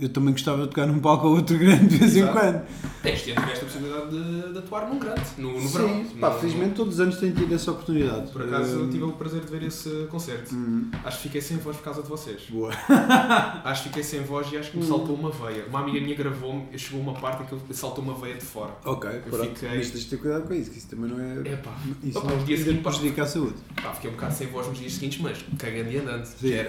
eu 0.00 0.08
também 0.08 0.32
gostava 0.32 0.62
de 0.62 0.68
tocar 0.68 0.86
num 0.86 0.98
palco 1.00 1.26
ou 1.28 1.36
outro 1.36 1.56
grande 1.58 1.86
de 1.86 1.96
vez 1.98 2.16
em 2.16 2.20
Exato. 2.20 2.38
quando. 2.38 2.62
Este 3.04 3.30
ano 3.32 3.40
tiveste 3.40 3.64
a 3.64 3.66
possibilidade 3.68 4.10
de, 4.10 4.52
de 4.52 4.58
atuar 4.58 4.88
num 4.88 4.98
grande, 4.98 5.22
no, 5.38 5.60
no 5.60 5.68
verão. 5.68 5.88
Sim, 5.88 6.04
pá, 6.20 6.30
No- 6.30 6.38
felizmente 6.38 6.74
todos 6.74 6.94
os 6.94 7.00
anos 7.00 7.16
tenho 7.18 7.34
tido 7.34 7.54
essa 7.54 7.70
oportunidade. 7.72 8.30
Por 8.30 8.42
acaso 8.42 8.70
eu 8.78 8.84
Hum, 8.84 8.90
tive 8.90 9.04
o 9.04 9.12
prazer 9.12 9.40
de 9.40 9.50
ver 9.50 9.62
esse 9.64 10.06
concerto. 10.10 10.54
hum, 10.54 10.90
Acho 11.04 11.16
que 11.18 11.22
fiquei 11.24 11.40
sem 11.40 11.56
voz 11.58 11.76
por 11.76 11.82
causa 11.84 12.02
de 12.02 12.08
vocês. 12.08 12.42
boa. 12.48 12.70
Acho 13.64 13.82
que 13.82 13.88
fiquei 13.88 14.02
sem 14.02 14.22
voz 14.22 14.50
e 14.52 14.56
acho 14.56 14.68
Hum. 14.68 14.72
que 14.72 14.78
me 14.78 14.86
saltou 14.86 15.14
uma 15.16 15.30
veia. 15.30 15.64
Uma 15.68 15.80
amiga 15.80 16.00
minha 16.00 16.14
gravou-me, 16.16 16.66
chegou 16.78 17.00
uma 17.00 17.14
parte 17.14 17.42
em 17.42 17.46
que 17.46 17.54
ele 17.54 17.62
saltou 17.72 18.02
uma 18.04 18.14
veia 18.14 18.34
de 18.34 18.44
fora. 18.44 18.72
Ok, 18.84 19.10
pronto. 19.28 19.44
fiquei- 19.54 19.68
Mas 19.76 19.90
tens 19.90 20.04
de 20.04 20.10
ter 20.10 20.16
cuidado 20.18 20.46
com 20.46 20.54
isso, 20.54 20.70
que 20.70 20.78
isso 20.78 20.88
também 20.88 21.10
não 21.10 21.20
é. 21.20 21.52
Epá, 21.52 21.72
Isso 22.02 22.18
Opa, 22.18 22.30
não 22.32 22.40
seguintes, 22.46 22.76
pá. 22.82 22.90
prejudica 22.90 23.22
a 23.22 23.26
saúde. 23.26 23.54
pá, 23.82 23.92
fiquei 23.92 24.10
um 24.10 24.14
bocado 24.14 24.34
sem 24.34 24.46
voz 24.48 24.66
nos 24.68 24.78
dias 24.78 24.92
seguintes, 24.92 25.20
mas 25.20 25.38
cagando 25.58 25.90
e 25.90 25.98
andando. 25.98 26.24
Sim. 26.24 26.48
Já, 26.50 26.62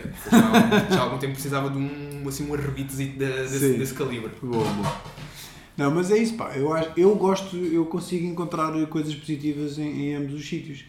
já, 0.89 0.99
há 0.99 1.03
algum- 1.03 1.17
tempo 1.17 1.33
precisava 1.33 1.69
de 1.69 1.77
um, 1.77 2.23
assim, 2.27 2.49
um 2.49 2.53
arrebitezito 2.53 3.12
de- 3.12 3.12
desse, 3.17 3.73
desse 3.73 3.93
calibre. 3.93 4.31
Boa, 4.41 4.63
boa. 4.63 5.01
Não, 5.77 5.91
mas 5.91 6.11
é 6.11 6.17
isso, 6.17 6.35
pá. 6.35 6.55
Eu, 6.55 6.69
eu 6.95 7.15
gosto, 7.15 7.55
eu 7.55 7.85
consigo 7.85 8.25
encontrar 8.25 8.73
coisas 8.87 9.13
positivas 9.15 9.77
em, 9.79 10.09
em 10.09 10.15
ambos 10.15 10.33
os 10.35 10.47
sítios. 10.47 10.85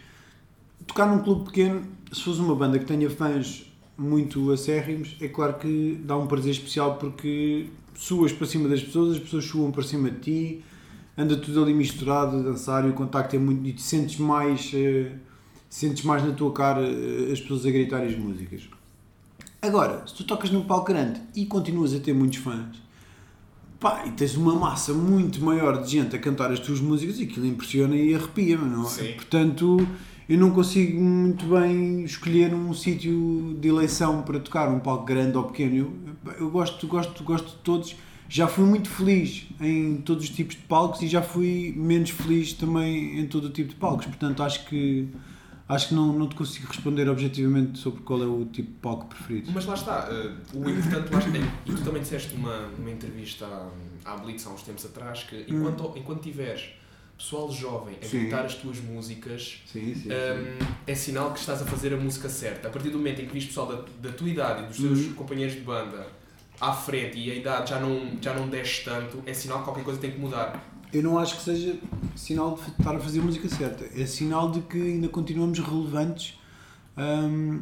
Tocar 0.87 1.07
num 1.07 1.23
clube 1.23 1.47
pequeno, 1.47 1.83
se 2.13 2.23
fosse 2.23 2.41
uma 2.41 2.55
banda 2.55 2.79
que 2.79 2.85
tenha 2.85 3.09
fãs 3.09 3.71
muito 3.97 4.51
acérrimos, 4.51 5.17
é 5.21 5.29
claro 5.29 5.55
que 5.55 5.99
dá 6.05 6.17
um 6.17 6.27
prazer 6.27 6.53
especial 6.53 6.97
porque 6.97 7.67
suas 7.95 8.33
para 8.33 8.47
cima 8.47 8.69
das 8.69 8.83
pessoas, 8.83 9.17
as 9.17 9.23
pessoas 9.23 9.45
suam 9.45 9.71
para 9.71 9.83
cima 9.85 10.11
de 10.11 10.21
ti, 10.21 10.65
anda 11.17 11.37
tudo 11.37 11.63
ali 11.63 11.73
misturado 11.73 12.37
a 12.39 12.43
dançar 12.43 12.85
e 12.85 12.91
o 12.91 12.93
contacto 12.93 13.37
é 13.37 13.39
muito. 13.39 13.67
e 13.67 13.73
te 13.73 13.83
sentes 13.83 14.19
mais. 14.19 14.71
eh, 14.75 15.13
sentes 15.75 16.05
mais 16.05 16.25
na 16.25 16.33
tua 16.33 16.53
cara 16.53 16.83
eh, 16.83 17.33
as 17.33 17.41
pessoas 17.41 17.67
a 17.67 17.71
gritar 17.71 18.03
as 18.03 18.17
músicas. 18.17 18.69
Agora, 19.65 20.03
se 20.07 20.15
tu 20.15 20.25
tocas 20.25 20.51
num 20.51 20.63
palco 20.63 20.93
grande 20.93 21.23
e 21.35 21.47
continuas 21.47 21.95
a 21.95 21.99
ter 21.99 22.13
muitos 22.13 22.39
fãs, 22.39 22.77
pá, 23.81 24.05
e 24.07 24.11
tens 24.11 24.37
uma 24.37 24.55
massa 24.55 24.93
muito 24.93 25.43
maior 25.43 25.83
de 25.83 25.91
gente 25.91 26.15
a 26.15 26.19
cantar 26.19 26.53
as 26.53 26.61
tuas 26.61 26.81
músicas, 26.81 27.19
aquilo 27.19 27.47
impressiona 27.47 27.97
e 27.97 28.15
arrepia-me, 28.15 28.69
não 28.69 28.87
é? 28.87 29.13
Portanto, 29.13 29.89
eu 30.29 30.39
não 30.39 30.51
consigo 30.51 31.01
muito 31.01 31.47
bem 31.47 32.05
escolher 32.05 32.53
um 32.53 32.75
sítio 32.75 33.57
de 33.59 33.67
eleição 33.67 34.21
para 34.21 34.39
tocar, 34.39 34.69
um 34.69 34.81
palco 34.81 35.07
grande 35.07 35.35
ou 35.39 35.45
pequeno. 35.45 35.77
Eu, 35.77 36.35
eu 36.41 36.51
gosto, 36.51 36.87
gosto, 36.87 37.25
gosto 37.25 37.49
de 37.49 37.57
todos. 37.63 37.97
Já 38.29 38.47
fui 38.47 38.67
muito 38.67 38.91
feliz 38.91 39.47
em 39.59 39.97
todos 39.97 40.25
os 40.25 40.31
tipos 40.31 40.57
de 40.57 40.63
palcos 40.63 41.01
e 41.01 41.09
já 41.09 41.23
fui 41.23 41.73
menos 41.75 42.11
feliz 42.11 42.53
também 42.53 43.19
em 43.19 43.27
todo 43.27 43.47
o 43.47 43.51
tipo 43.51 43.71
de 43.71 43.77
palcos. 43.77 44.05
Portanto, 44.05 44.43
acho 44.43 44.67
que 44.67 45.09
acho 45.69 45.89
que 45.89 45.95
não, 45.95 46.13
não 46.13 46.29
te 46.29 46.35
consigo 46.35 46.67
responder 46.69 47.09
objetivamente 47.09 47.79
sobre 47.79 48.03
qual 48.03 48.23
é 48.23 48.27
o 48.27 48.45
tipo 48.47 48.71
de 48.71 48.79
palco 48.79 49.07
preferido. 49.07 49.51
Mas 49.53 49.65
lá 49.65 49.75
está, 49.75 50.09
uh, 50.11 50.59
o 50.59 50.69
importante 50.71 51.13
lá 51.13 51.19
está, 51.19 51.39
e 51.67 51.73
tu 51.73 51.83
também 51.83 52.03
disseste 52.03 52.35
numa, 52.35 52.69
numa 52.69 52.91
entrevista 52.91 53.47
à, 54.05 54.13
à 54.13 54.17
Blitz 54.17 54.47
há 54.47 54.51
uns 54.51 54.63
tempos 54.63 54.85
atrás 54.85 55.23
que 55.25 55.45
enquanto, 55.49 55.85
Hum. 55.87 55.93
enquanto 55.97 56.23
tiveres 56.23 56.71
pessoal 57.17 57.51
jovem 57.51 57.97
a 58.03 58.07
Sim. 58.07 58.21
gritar 58.23 58.45
as 58.45 58.55
tuas 58.57 58.81
músicas, 58.81 59.63
Sim, 59.67 59.95
sim. 59.95 60.09
um, 60.09 60.67
é 60.87 60.95
sinal 60.97 61.33
que 61.33 61.39
estás 61.39 61.63
a 61.63 61.65
fazer 61.65 61.95
a 61.95 61.97
música 61.97 62.29
certa. 62.29 62.67
A 62.69 62.71
partir 62.71 62.91
do 62.91 62.99
momento 62.99 63.23
em 63.23 63.27
que 63.27 63.33
viste 63.33 63.49
pessoal 63.49 63.67
da, 63.69 64.09
da 64.09 64.15
tua 64.15 64.29
idade 64.29 64.65
e 64.65 64.67
dos 64.67 64.77
teus 64.79 64.99
Uhum. 64.99 65.13
companheiros 65.15 65.55
de 65.55 65.61
banda 65.63 66.07
à 66.61 66.73
frente 66.73 67.17
e 67.19 67.31
a 67.31 67.35
idade 67.35 67.71
já 67.71 67.79
não, 67.81 68.19
já 68.21 68.35
não 68.35 68.49
desce 68.49 68.85
tanto, 68.85 69.23
é 69.27 69.33
sinal 69.33 69.59
que 69.59 69.65
qualquer 69.65 69.85
coisa 69.85 70.01
tem 70.01 70.11
que 70.11 70.19
mudar. 70.19 70.73
Eu 70.95 71.03
não 71.03 71.19
acho 71.19 71.37
que 71.37 71.43
seja 71.43 71.77
sinal 72.15 72.55
de 72.57 72.71
estar 72.81 72.95
a 72.95 73.01
fazer 73.01 73.21
música 73.21 73.49
certa. 73.49 73.85
É 74.01 74.07
sinal 74.07 74.51
de 74.51 74.61
que 74.61 74.81
ainda 74.81 75.09
continuamos 75.09 75.59
relevantes. 75.59 76.39
hum, 76.97 77.61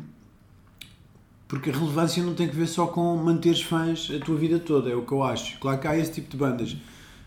porque 1.49 1.69
a 1.69 1.73
relevância 1.73 2.23
não 2.23 2.35
tem 2.35 2.49
que 2.49 2.57
ver 2.57 2.67
só 2.67 2.87
com 2.87 3.15
manteres 3.17 3.61
fãs 3.61 4.11
a 4.11 4.19
tua 4.25 4.37
vida 4.37 4.59
toda, 4.59 4.89
é 4.91 4.95
o 4.95 5.03
que 5.03 5.12
eu 5.12 5.23
acho. 5.23 5.59
Claro 5.59 5.79
que 5.79 5.87
há 5.87 5.97
esse 5.99 6.12
tipo 6.12 6.31
de 6.31 6.37
bandas. 6.39 6.77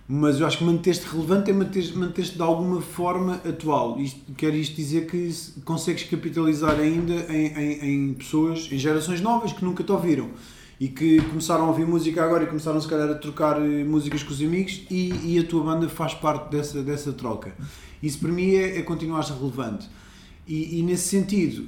Mas 0.08 0.40
eu 0.40 0.48
acho 0.48 0.58
que 0.60 0.64
manter-te 0.64 1.04
relevante 1.08 1.50
é 1.52 1.54
manter- 1.54 1.96
manter-te 1.96 2.36
de 2.36 2.42
alguma 2.42 2.82
forma 2.82 3.36
atual. 3.48 4.00
Isto, 4.00 4.20
quer 4.36 4.54
isto 4.56 4.76
dizer 4.76 5.06
que 5.08 5.32
se- 5.32 5.60
consegues 5.62 6.04
capitalizar 6.04 6.80
ainda 6.80 7.14
em, 7.32 7.48
em, 7.48 8.10
em 8.10 8.14
pessoas, 8.14 8.68
em 8.72 8.78
gerações 8.80 9.22
novas 9.22 9.54
que 9.54 9.64
nunca 9.64 9.84
te 9.84 9.92
ouviram 9.92 10.30
e 10.80 10.90
que 10.90 11.22
começaram 11.22 11.66
a 11.66 11.68
ouvir 11.68 11.86
música 11.86 12.24
agora 12.24 12.44
e 12.44 12.48
começaram 12.48 12.80
se 12.82 12.88
calhar 12.88 13.10
a 13.10 13.16
trocar 13.16 13.62
eh, 13.62 13.84
músicas 13.84 14.24
com 14.24 14.32
os 14.32 14.42
amigos 14.42 14.84
e, 14.92 15.36
e 15.36 15.40
a 15.40 15.44
tua 15.44 15.64
banda 15.64 15.88
faz 15.88 16.14
parte 16.14 16.52
dessa, 16.52 16.84
dessa 16.84 17.14
troca. 17.14 17.56
Isso 18.04 18.20
para 18.20 18.32
mim 18.32 18.54
é, 18.56 18.80
é 18.80 18.82
continuar-se 18.82 19.32
relevante. 19.32 19.90
E, 20.48 20.80
e 20.80 20.84
nesse 20.84 21.08
sentido, 21.08 21.68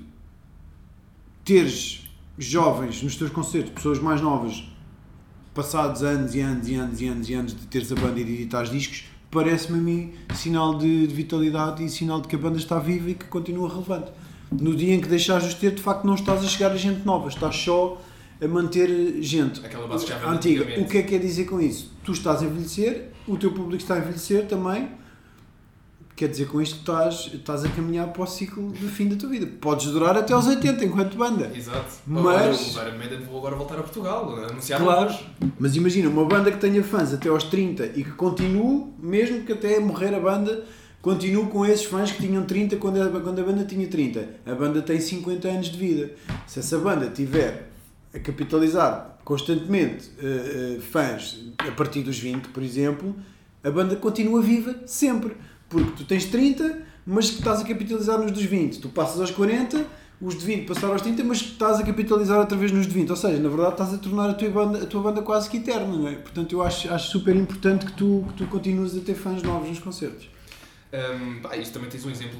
teres 1.43 2.09
jovens 2.37 3.01
nos 3.01 3.15
teus 3.15 3.31
concertos, 3.31 3.71
pessoas 3.71 3.99
mais 3.99 4.21
novas, 4.21 4.63
passados 5.53 6.03
anos 6.03 6.35
e 6.35 6.41
anos 6.41 6.67
e 6.67 6.75
anos 6.75 7.01
e 7.01 7.07
anos 7.07 7.29
e 7.29 7.33
anos 7.33 7.55
de 7.55 7.65
teres 7.67 7.91
a 7.91 7.95
banda 7.95 8.19
e 8.19 8.23
de 8.23 8.33
editares 8.33 8.69
discos, 8.69 9.05
parece-me 9.31 9.79
a 9.79 9.81
mim 9.81 10.13
sinal 10.35 10.77
de, 10.77 11.07
de 11.07 11.13
vitalidade 11.13 11.83
e 11.83 11.89
sinal 11.89 12.21
de 12.21 12.27
que 12.27 12.35
a 12.35 12.39
banda 12.39 12.57
está 12.57 12.77
viva 12.77 13.09
e 13.09 13.15
que 13.15 13.25
continua 13.25 13.69
relevante. 13.69 14.11
No 14.51 14.75
dia 14.75 14.93
em 14.93 15.01
que 15.01 15.07
deixares 15.07 15.43
de 15.43 15.49
os 15.49 15.55
ter, 15.55 15.73
de 15.73 15.81
facto 15.81 16.05
não 16.05 16.15
estás 16.15 16.43
a 16.43 16.47
chegar 16.47 16.71
a 16.71 16.77
gente 16.77 17.05
nova, 17.05 17.27
estás 17.27 17.55
só 17.55 17.99
a 18.41 18.47
manter 18.47 19.21
gente 19.21 19.61
antiga. 20.25 20.63
O 20.81 20.85
que 20.87 20.97
é 20.97 21.01
que 21.03 21.09
quer 21.09 21.19
dizer 21.19 21.45
com 21.45 21.59
isso? 21.59 21.91
Tu 22.03 22.11
estás 22.11 22.41
a 22.41 22.45
envelhecer, 22.45 23.09
o 23.27 23.37
teu 23.37 23.51
público 23.51 23.81
está 23.81 23.95
a 23.95 23.99
envelhecer 23.99 24.45
também, 24.47 24.89
quer 26.15 26.27
dizer 26.29 26.47
com 26.47 26.59
isto 26.61 26.75
que 26.75 26.81
estás, 26.81 27.31
estás 27.33 27.63
a 27.63 27.69
caminhar 27.69 28.07
para 28.07 28.23
o 28.23 28.27
ciclo 28.27 28.71
de 28.71 28.87
fim 28.87 29.07
da 29.07 29.15
tua 29.15 29.29
vida. 29.29 29.47
Podes 29.61 29.87
durar 29.87 30.17
até 30.17 30.33
aos 30.33 30.47
80 30.47 30.83
enquanto 30.85 31.15
banda. 31.15 31.51
Exato. 31.55 31.93
Mas- 32.07 32.75
Iron 32.75 32.97
Maiden 32.97 33.19
vou 33.21 33.37
agora 33.37 33.55
voltar 33.55 33.75
a 33.75 33.83
Portugal, 33.83 34.35
anunciar 34.49 34.81
Claro. 34.81 35.15
Mas 35.59 35.75
imagina, 35.75 36.09
uma 36.09 36.25
banda 36.25 36.51
que 36.51 36.57
tenha 36.57 36.83
fãs 36.83 37.13
até 37.13 37.29
aos 37.29 37.43
30 37.43 37.85
e 37.95 38.03
que 38.03 38.11
continue, 38.11 38.85
mesmo 38.99 39.43
que 39.43 39.51
até 39.53 39.79
morrer 39.79 40.13
a 40.15 40.19
banda, 40.19 40.63
continue 41.03 41.45
com 41.47 41.63
esses 41.65 41.85
fãs 41.85 42.11
que 42.11 42.21
tinham 42.25 42.43
30 42.45 42.77
quando 42.77 42.99
a, 43.01 43.07
quando 43.21 43.39
a 43.39 43.43
banda 43.43 43.63
tinha 43.63 43.87
30. 43.87 44.27
A 44.45 44.55
banda 44.55 44.81
tem 44.81 44.99
50 44.99 45.47
anos 45.47 45.67
de 45.67 45.77
vida. 45.77 46.11
Se 46.47 46.59
essa 46.59 46.79
banda 46.79 47.09
tiver 47.09 47.69
a 48.13 48.19
capitalizar 48.19 49.17
constantemente 49.23 50.09
eh, 50.19 50.77
eh, 50.77 50.79
fãs 50.79 51.39
a 51.59 51.71
partir 51.71 52.01
dos 52.01 52.17
20, 52.17 52.47
por 52.49 52.63
exemplo, 52.63 53.15
a 53.63 53.69
banda 53.69 53.95
continua 53.95 54.41
viva 54.41 54.75
sempre. 54.85 55.35
Porque 55.69 55.91
tu 55.97 56.05
tens 56.05 56.25
30, 56.25 56.83
mas 57.05 57.25
estás 57.25 57.59
a 57.59 57.65
capitalizar 57.65 58.17
nos 58.19 58.31
dos 58.31 58.43
20. 58.43 58.79
Tu 58.79 58.89
passas 58.89 59.19
aos 59.19 59.31
40, 59.31 59.85
os 60.21 60.37
de 60.37 60.45
20 60.45 60.65
passaram 60.65 60.93
aos 60.93 61.01
30, 61.01 61.23
mas 61.23 61.41
estás 61.41 61.79
a 61.79 61.83
capitalizar 61.83 62.39
outra 62.39 62.57
vez 62.57 62.71
nos 62.71 62.87
de 62.87 62.93
20. 62.93 63.09
Ou 63.09 63.15
seja, 63.15 63.37
na 63.37 63.49
verdade 63.49 63.73
estás 63.73 63.93
a 63.93 63.97
tornar 63.97 64.29
a 64.29 64.33
tua 64.33 64.49
banda, 64.49 64.83
a 64.83 64.85
tua 64.85 65.01
banda 65.01 65.21
quase 65.21 65.49
que 65.49 65.57
eterna, 65.57 65.87
não 65.87 66.07
é? 66.07 66.15
Portanto, 66.15 66.53
eu 66.53 66.61
acho, 66.61 66.91
acho 66.93 67.11
super 67.11 67.35
importante 67.35 67.85
que 67.85 67.91
tu, 67.93 68.25
que 68.29 68.33
tu 68.33 68.47
continues 68.47 68.95
a 68.95 69.01
ter 69.01 69.13
fãs 69.13 69.43
novos 69.43 69.67
nos 69.67 69.79
concertos. 69.79 70.29
Um, 70.93 71.41
pá, 71.41 71.55
isso 71.57 71.73
também 71.73 71.89
tens 71.89 72.05
um 72.05 72.09
exemplo 72.09 72.39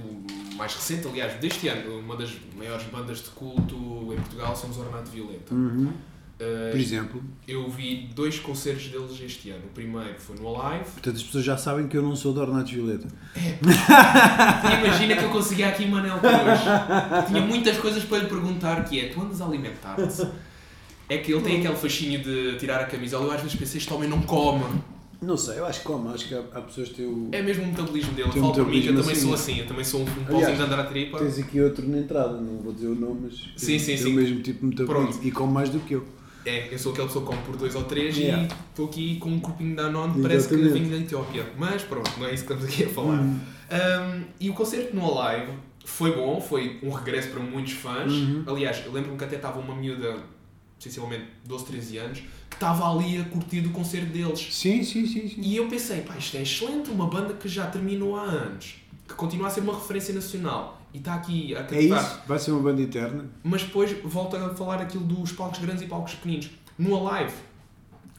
mais 0.55 0.73
recente, 0.73 1.07
aliás, 1.07 1.33
deste 1.39 1.67
ano, 1.67 1.99
uma 1.99 2.15
das 2.15 2.31
maiores 2.55 2.85
bandas 2.87 3.19
de 3.19 3.29
culto 3.31 3.75
em 4.13 4.15
Portugal 4.15 4.55
são 4.55 4.69
os 4.69 4.77
Ornato 4.77 5.11
Violeta. 5.11 5.53
Uh, 5.53 6.69
Por 6.71 6.79
exemplo. 6.79 7.23
eu 7.47 7.67
vi 7.67 8.09
dois 8.13 8.39
concertos 8.39 8.87
deles 8.89 9.19
este 9.19 9.49
ano. 9.49 9.63
O 9.65 9.69
primeiro 9.69 10.13
foi 10.19 10.35
no 10.37 10.47
Alive. 10.55 10.85
Portanto, 10.91 11.15
as 11.15 11.23
pessoas 11.23 11.43
já 11.43 11.57
sabem 11.57 11.87
que 11.87 11.97
eu 11.97 12.03
não 12.03 12.15
sou 12.15 12.31
de 12.31 12.39
Ornatos 12.39 12.71
Violeta. 12.71 13.07
Imagina 14.83 15.15
que 15.15 15.23
eu 15.23 15.29
conseguia 15.29 15.69
aqui 15.69 15.87
Manel 15.87 16.15
hoje. 16.17 17.27
Tinha 17.27 17.41
muitas 17.41 17.77
coisas 17.77 18.03
para 18.03 18.19
lhe 18.19 18.27
perguntar, 18.27 18.83
que 18.85 18.99
é, 18.99 19.09
tu 19.09 19.21
andas 19.21 19.41
a 19.41 19.45
alimentar-te? 19.45 20.27
É 21.09 21.17
que 21.17 21.33
ele 21.33 21.41
tem 21.41 21.59
aquele 21.59 21.75
fascínio 21.75 22.21
de 22.21 22.57
tirar 22.57 22.81
a 22.81 22.85
camisola. 22.85 23.25
Eu 23.25 23.31
às 23.31 23.41
vezes 23.41 23.57
pensei, 23.57 23.79
este 23.79 23.91
homem 23.91 24.07
não 24.07 24.21
come. 24.21 24.63
Não 25.21 25.35
sei, 25.35 25.59
eu 25.59 25.65
acho 25.65 25.79
que 25.79 25.85
como. 25.85 26.09
Acho 26.09 26.27
que 26.27 26.35
há, 26.35 26.39
há 26.53 26.61
pessoas 26.61 26.89
que 26.89 26.95
têm 26.95 27.05
o... 27.05 27.29
É 27.31 27.41
mesmo 27.41 27.63
o 27.63 27.67
metabolismo 27.67 28.13
dele. 28.13 28.31
Falo 28.31 28.53
por 28.53 28.67
mim 28.67 28.81
que 28.81 28.87
eu 28.87 28.95
também 28.95 29.11
assim. 29.11 29.21
sou 29.21 29.33
assim. 29.33 29.59
Eu 29.59 29.67
também 29.67 29.83
sou 29.83 30.01
um, 30.01 30.05
pauzinho 30.05 30.55
de 30.55 30.61
andar 30.61 30.79
à 30.79 30.83
tripa. 30.83 31.17
Tens 31.17 31.39
aqui 31.39 31.59
outro 31.59 31.87
na 31.87 31.97
entrada, 31.97 32.39
não 32.39 32.59
vou 32.59 32.73
dizer 32.73 32.87
o 32.87 32.95
nome, 32.95 33.21
mas 33.23 33.35
Sim, 33.55 33.79
sim, 33.79 33.97
sim. 33.97 34.11
o 34.11 34.15
mesmo 34.15 34.41
tipo 34.41 34.59
de 34.59 34.65
metabolismo 34.67 35.13
Pronto. 35.13 35.27
e 35.27 35.31
come 35.31 35.53
mais 35.53 35.69
do 35.69 35.79
que 35.79 35.93
eu. 35.93 36.05
É, 36.45 36.73
eu 36.73 36.79
sou 36.79 36.93
aquela 36.93 37.07
pessoa 37.07 37.25
que 37.25 37.31
come 37.31 37.43
por 37.45 37.57
dois 37.57 37.75
ou 37.75 37.83
três 37.83 38.15
Yeah. 38.17 38.43
e 38.43 38.47
estou 38.69 38.85
aqui 38.85 39.17
com 39.17 39.29
um 39.29 39.39
corpinho 39.39 39.75
da 39.75 39.83
Danone, 39.83 40.21
parece 40.21 40.47
que 40.47 40.55
vim 40.55 40.89
da 40.89 40.95
Etiópia. 40.95 41.45
Mas 41.57 41.83
pronto, 41.83 42.09
não 42.17 42.25
é 42.25 42.33
isso 42.33 42.45
que 42.45 42.53
estamos 42.53 42.73
aqui 42.73 42.85
a 42.85 42.89
falar. 42.89 43.19
Uhum. 43.19 43.39
Um, 43.69 44.23
e 44.39 44.49
o 44.49 44.53
concerto 44.53 44.95
no 44.95 45.19
Alive 45.19 45.51
foi 45.83 46.15
bom, 46.15 46.39
foi 46.39 46.79
um 46.81 46.89
regresso 46.89 47.29
para 47.31 47.41
muitos 47.41 47.73
fãs. 47.73 48.11
Uhum. 48.11 48.43
Aliás, 48.47 48.81
eu 48.85 48.93
lembro-me 48.93 49.17
que 49.17 49.23
até 49.25 49.35
estava 49.35 49.59
uma 49.59 49.75
miúda, 49.75 50.17
sensivelmente 50.79 51.25
12, 51.45 51.65
13 51.65 51.97
anos, 51.97 52.19
que 52.49 52.55
estava 52.55 52.91
ali 52.91 53.19
a 53.19 53.23
curtir 53.25 53.65
o 53.65 53.71
concerto 53.71 54.07
deles. 54.11 54.47
Sim, 54.53 54.83
sim, 54.83 55.05
sim. 55.05 55.27
sim. 55.27 55.41
E 55.41 55.55
eu 55.55 55.67
pensei, 55.67 56.01
pá, 56.01 56.15
isto 56.17 56.37
é 56.37 56.41
excelente, 56.41 56.89
uma 56.89 57.07
banda 57.07 57.33
que 57.33 57.47
já 57.47 57.67
terminou 57.67 58.15
há 58.15 58.23
anos, 58.23 58.75
que 59.07 59.13
continua 59.15 59.47
a 59.47 59.49
ser 59.49 59.61
uma 59.61 59.73
referência 59.73 60.13
nacional 60.13 60.81
e 60.93 60.97
está 60.99 61.15
aqui 61.15 61.55
a 61.55 61.59
É 61.59 61.63
cativar. 61.63 62.03
isso, 62.03 62.19
vai 62.27 62.39
ser 62.39 62.51
uma 62.51 62.61
banda 62.61 62.81
eterna. 62.81 63.25
Mas 63.43 63.63
depois 63.63 63.91
volta 64.03 64.37
a 64.45 64.53
falar 64.55 64.81
aquilo 64.81 65.03
dos 65.03 65.31
palcos 65.31 65.59
grandes 65.59 65.81
e 65.83 65.87
palcos 65.87 66.13
pequeninos. 66.15 66.49
No 66.77 67.07
Alive, 67.07 67.33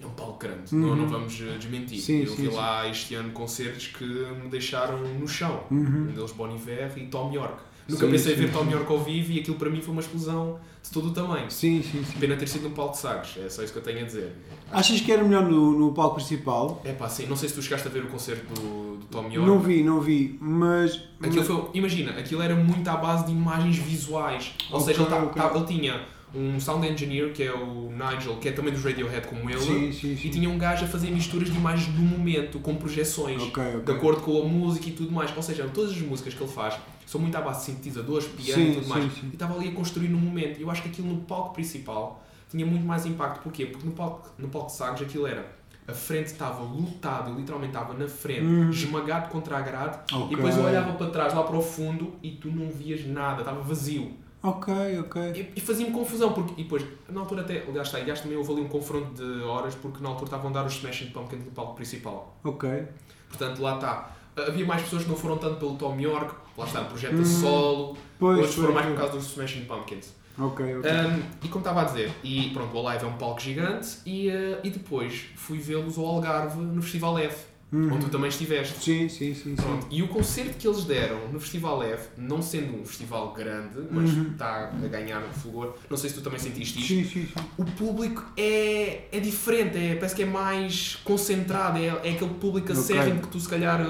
é 0.00 0.06
um 0.06 0.10
palco 0.10 0.38
grande, 0.38 0.74
não, 0.74 0.88
Uhum. 0.90 0.96
não 0.96 1.08
vamos 1.08 1.40
eh, 1.40 1.56
desmentir. 1.58 1.98
Sim, 2.00 2.20
eu 2.22 2.28
sim, 2.28 2.42
vi 2.42 2.48
sim. 2.50 2.54
lá 2.56 2.86
este 2.88 3.14
ano 3.14 3.30
concertos 3.32 3.86
que 3.88 4.04
me 4.04 4.48
deixaram 4.48 5.00
no 5.14 5.26
chão. 5.26 5.62
Uhum. 5.70 6.08
Um 6.08 6.12
deles 6.12 6.32
Bon 6.32 6.52
Iver 6.54 6.92
e 6.96 7.06
Tom 7.06 7.32
York. 7.32 7.62
Nunca 7.88 8.04
Sim, 8.04 8.12
pensei 8.12 8.34
sim, 8.36 8.42
ver 8.42 8.52
Tom. 8.52 8.68
York 8.70 8.92
ao 8.92 8.98
vivo 9.02 9.32
e 9.32 9.40
aquilo 9.40 9.56
para 9.56 9.70
mim 9.70 9.80
foi 9.80 9.92
uma 9.92 10.02
explosão 10.02 10.58
de 10.82 10.90
todo 10.90 11.08
o 11.08 11.10
tamanho. 11.10 11.50
Sim, 11.50 11.82
sim, 11.82 12.04
sim. 12.04 12.18
Pena 12.20 12.36
ter 12.36 12.46
sido 12.46 12.68
um 12.68 12.72
palco 12.72 12.92
de 12.92 12.98
Sagres, 12.98 13.36
é 13.38 13.48
só 13.48 13.62
isso 13.62 13.72
que 13.72 13.78
eu 13.78 13.82
tenho 13.82 14.00
a 14.00 14.02
dizer. 14.02 14.32
Achas 14.70 15.00
que 15.00 15.10
era 15.10 15.24
melhor 15.24 15.42
no, 15.44 15.78
no 15.78 15.92
palco 15.94 16.16
principal? 16.16 16.82
É 16.84 16.92
pá, 16.92 17.08
sim, 17.08 17.26
não 17.26 17.34
sei 17.36 17.48
se 17.48 17.54
tu 17.54 17.62
chegaste 17.62 17.88
a 17.88 17.90
ver 17.90 18.04
o 18.04 18.08
concerto 18.08 18.44
do, 18.52 18.96
do 18.98 19.06
Tom 19.06 19.22
York. 19.30 19.38
Não 19.38 19.58
vi, 19.58 19.82
não 19.82 20.00
vi, 20.00 20.36
mas. 20.38 21.00
Aquilo 21.22 21.42
foi, 21.44 21.64
imagina, 21.72 22.12
aquilo 22.12 22.42
era 22.42 22.54
muito 22.54 22.86
à 22.88 22.96
base 22.96 23.24
de 23.24 23.32
imagens 23.32 23.78
visuais. 23.78 24.52
Ou 24.70 24.80
Ok, 24.80 24.86
seja, 24.92 25.02
ele, 25.02 25.10
tá- 25.10 25.22
ok. 25.24 25.42
tá- 25.42 25.52
ele 25.56 25.64
tinha 25.66 26.00
um 26.34 26.60
sound 26.60 26.86
engineer 26.86 27.32
que 27.32 27.42
é 27.42 27.52
o 27.52 27.90
Nigel, 27.90 28.36
que 28.36 28.48
é 28.48 28.52
também 28.52 28.72
dos 28.72 28.84
Radiohead 28.84 29.26
como 29.26 29.48
ele, 29.48 29.58
Sim, 29.60 29.92
sim, 29.92 30.12
e 30.12 30.16
sim. 30.16 30.30
tinha 30.30 30.48
um 30.48 30.58
gajo 30.58 30.84
a 30.84 30.88
fazer 30.88 31.10
misturas 31.10 31.50
de 31.50 31.56
imagens 31.56 31.86
do 31.94 32.02
momento, 32.02 32.58
com 32.60 32.74
projeções, 32.76 33.42
Ok, 33.42 33.62
ok. 33.62 33.80
de 33.80 33.92
acordo 33.92 34.20
com 34.22 34.42
a 34.42 34.44
música 34.44 34.88
e 34.88 34.92
tudo 34.92 35.10
mais. 35.12 35.34
Ou 35.36 35.42
seja, 35.42 35.68
todas 35.72 35.92
as 35.92 36.00
músicas 36.00 36.34
que 36.34 36.42
ele 36.42 36.52
faz 36.52 36.74
são 37.06 37.20
muito 37.20 37.34
à 37.36 37.40
base 37.40 37.60
de 37.60 37.64
sintetizadores, 37.66 38.26
piano 38.28 38.62
e 38.62 38.74
tudo 38.74 38.88
mais. 38.88 39.04
E 39.04 39.26
estava 39.32 39.54
ali 39.54 39.68
a 39.68 39.72
construir 39.72 40.08
no 40.08 40.18
momento. 40.18 40.58
E 40.58 40.62
eu 40.62 40.70
acho 40.70 40.82
que 40.82 40.88
aquilo 40.88 41.08
no 41.08 41.20
palco 41.22 41.54
principal 41.54 42.22
tinha 42.50 42.66
muito 42.66 42.84
mais 42.84 43.06
impacto. 43.06 43.42
Porquê? 43.42 43.64
Porque 43.66 43.86
no 43.86 43.92
palco, 43.92 44.28
no 44.38 44.48
palco 44.48 44.66
de 44.68 44.74
Sagres 44.76 45.02
aquilo 45.08 45.26
era. 45.26 45.56
A 45.86 45.94
frente 45.94 46.26
estava 46.26 46.62
lotado, 46.62 47.34
literalmente 47.34 47.74
estava 47.74 47.94
na 47.94 48.06
frente, 48.06 48.42
Uhum. 48.42 48.68
esmagado 48.68 49.30
contra 49.30 49.56
a 49.56 49.62
grade, 49.62 49.98
Ok. 50.12 50.26
e 50.32 50.36
depois 50.36 50.54
eu 50.58 50.64
olhava 50.64 50.92
para 50.92 51.08
trás, 51.08 51.32
lá 51.32 51.42
para 51.42 51.56
o 51.56 51.62
fundo, 51.62 52.12
e 52.22 52.32
tu 52.32 52.48
não 52.50 52.68
vias 52.68 53.06
nada, 53.06 53.40
estava 53.40 53.62
vazio. 53.62 54.12
Ok, 54.42 54.72
ok. 55.00 55.22
E, 55.34 55.58
e 55.58 55.60
fazia-me 55.60 55.92
confusão, 55.92 56.32
porque 56.32 56.52
e 56.60 56.64
depois, 56.64 56.84
na 57.08 57.20
altura 57.20 57.42
até, 57.42 57.64
aliás, 57.66 57.88
está, 57.88 57.98
aliás, 57.98 58.20
também 58.20 58.36
houve 58.38 58.52
ali 58.52 58.60
um 58.60 58.68
confronto 58.68 59.12
de 59.14 59.42
horas, 59.42 59.74
porque 59.74 60.00
na 60.02 60.08
altura 60.10 60.26
estavam 60.26 60.50
a 60.50 60.52
dar 60.52 60.64
os 60.66 60.74
Smashing 60.74 61.10
Pumpkins 61.10 61.44
no 61.44 61.50
palco 61.50 61.74
principal. 61.74 62.36
Ok. 62.44 62.86
Portanto, 63.28 63.60
lá 63.60 63.74
está. 63.74 64.12
Havia 64.36 64.64
mais 64.64 64.82
pessoas 64.82 65.02
que 65.02 65.08
não 65.08 65.16
foram 65.16 65.36
tanto 65.38 65.56
pelo 65.56 65.74
Tom 65.76 65.98
York, 65.98 66.32
lá 66.56 66.64
está, 66.64 66.84
projeto 66.84 67.14
Hum. 67.16 67.24
solo, 67.24 67.96
Pois, 68.18 68.38
outros 68.38 68.54
foram 68.54 68.72
mais 68.74 68.86
por 68.86 68.96
causa 68.96 69.12
dos 69.14 69.26
Smashing 69.30 69.64
Pumpkins. 69.64 70.14
Ok, 70.38 70.76
ok. 70.78 70.88
Um, 70.88 71.22
e 71.42 71.48
como 71.48 71.58
estava 71.62 71.80
a 71.80 71.84
dizer, 71.84 72.12
e 72.22 72.50
pronto, 72.50 72.72
o 72.76 72.86
Alive 72.86 73.04
é 73.04 73.08
um 73.08 73.14
palco 73.14 73.40
gigante, 73.40 73.98
e, 74.06 74.28
uh, 74.28 74.60
e 74.62 74.70
depois 74.70 75.26
fui 75.34 75.58
vê-los 75.58 75.98
ao 75.98 76.06
Algarve 76.06 76.60
no 76.60 76.80
Festival 76.80 77.18
F, 77.18 77.44
Uhum. 77.70 77.92
onde 77.92 78.06
tu 78.06 78.10
também 78.10 78.28
estiveste. 78.30 78.82
Sim, 78.82 79.08
sim, 79.10 79.34
sim. 79.34 79.54
sim. 79.56 79.80
E 79.90 80.02
o 80.02 80.08
concerto 80.08 80.54
que 80.58 80.66
eles 80.66 80.84
deram 80.84 81.28
no 81.30 81.38
Festival 81.38 81.82
F, 81.82 82.08
não 82.16 82.40
sendo 82.40 82.74
um 82.80 82.84
festival 82.84 83.32
grande, 83.34 83.76
mas 83.90 84.10
Uhum. 84.10 84.30
está 84.32 84.70
a 84.70 84.88
ganhar 84.88 85.20
fulgor, 85.34 85.74
não 85.90 85.96
sei 85.96 86.08
se 86.08 86.16
tu 86.16 86.22
também 86.22 86.38
sentiste 86.38 86.78
isto, 86.78 86.88
Sim, 86.88 87.04
sim, 87.04 87.26
sim. 87.26 87.44
o 87.58 87.64
público 87.64 88.24
é, 88.36 89.04
é 89.12 89.20
diferente, 89.20 89.76
é, 89.76 89.94
parece 89.96 90.14
que 90.14 90.22
é 90.22 90.26
mais 90.26 90.96
concentrado, 91.04 91.78
é, 91.78 91.86
é 91.86 92.12
aquele 92.12 92.34
público 92.40 92.72
acérrimo 92.72 93.20
que 93.20 93.28
tu 93.28 93.38
se 93.38 93.48
calhar 93.48 93.80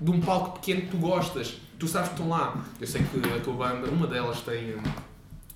de 0.00 0.10
um 0.10 0.20
palco 0.20 0.58
pequeno 0.58 0.80
que 0.82 0.88
tu 0.88 0.96
gostas, 0.96 1.56
tu 1.78 1.86
sabes 1.86 2.08
que 2.08 2.14
estão 2.14 2.28
lá. 2.28 2.64
Eu 2.80 2.86
sei 2.86 3.02
que 3.02 3.28
a 3.32 3.40
tua 3.40 3.54
banda, 3.54 3.88
uma 3.90 4.06
delas 4.08 4.40
tem, 4.40 4.74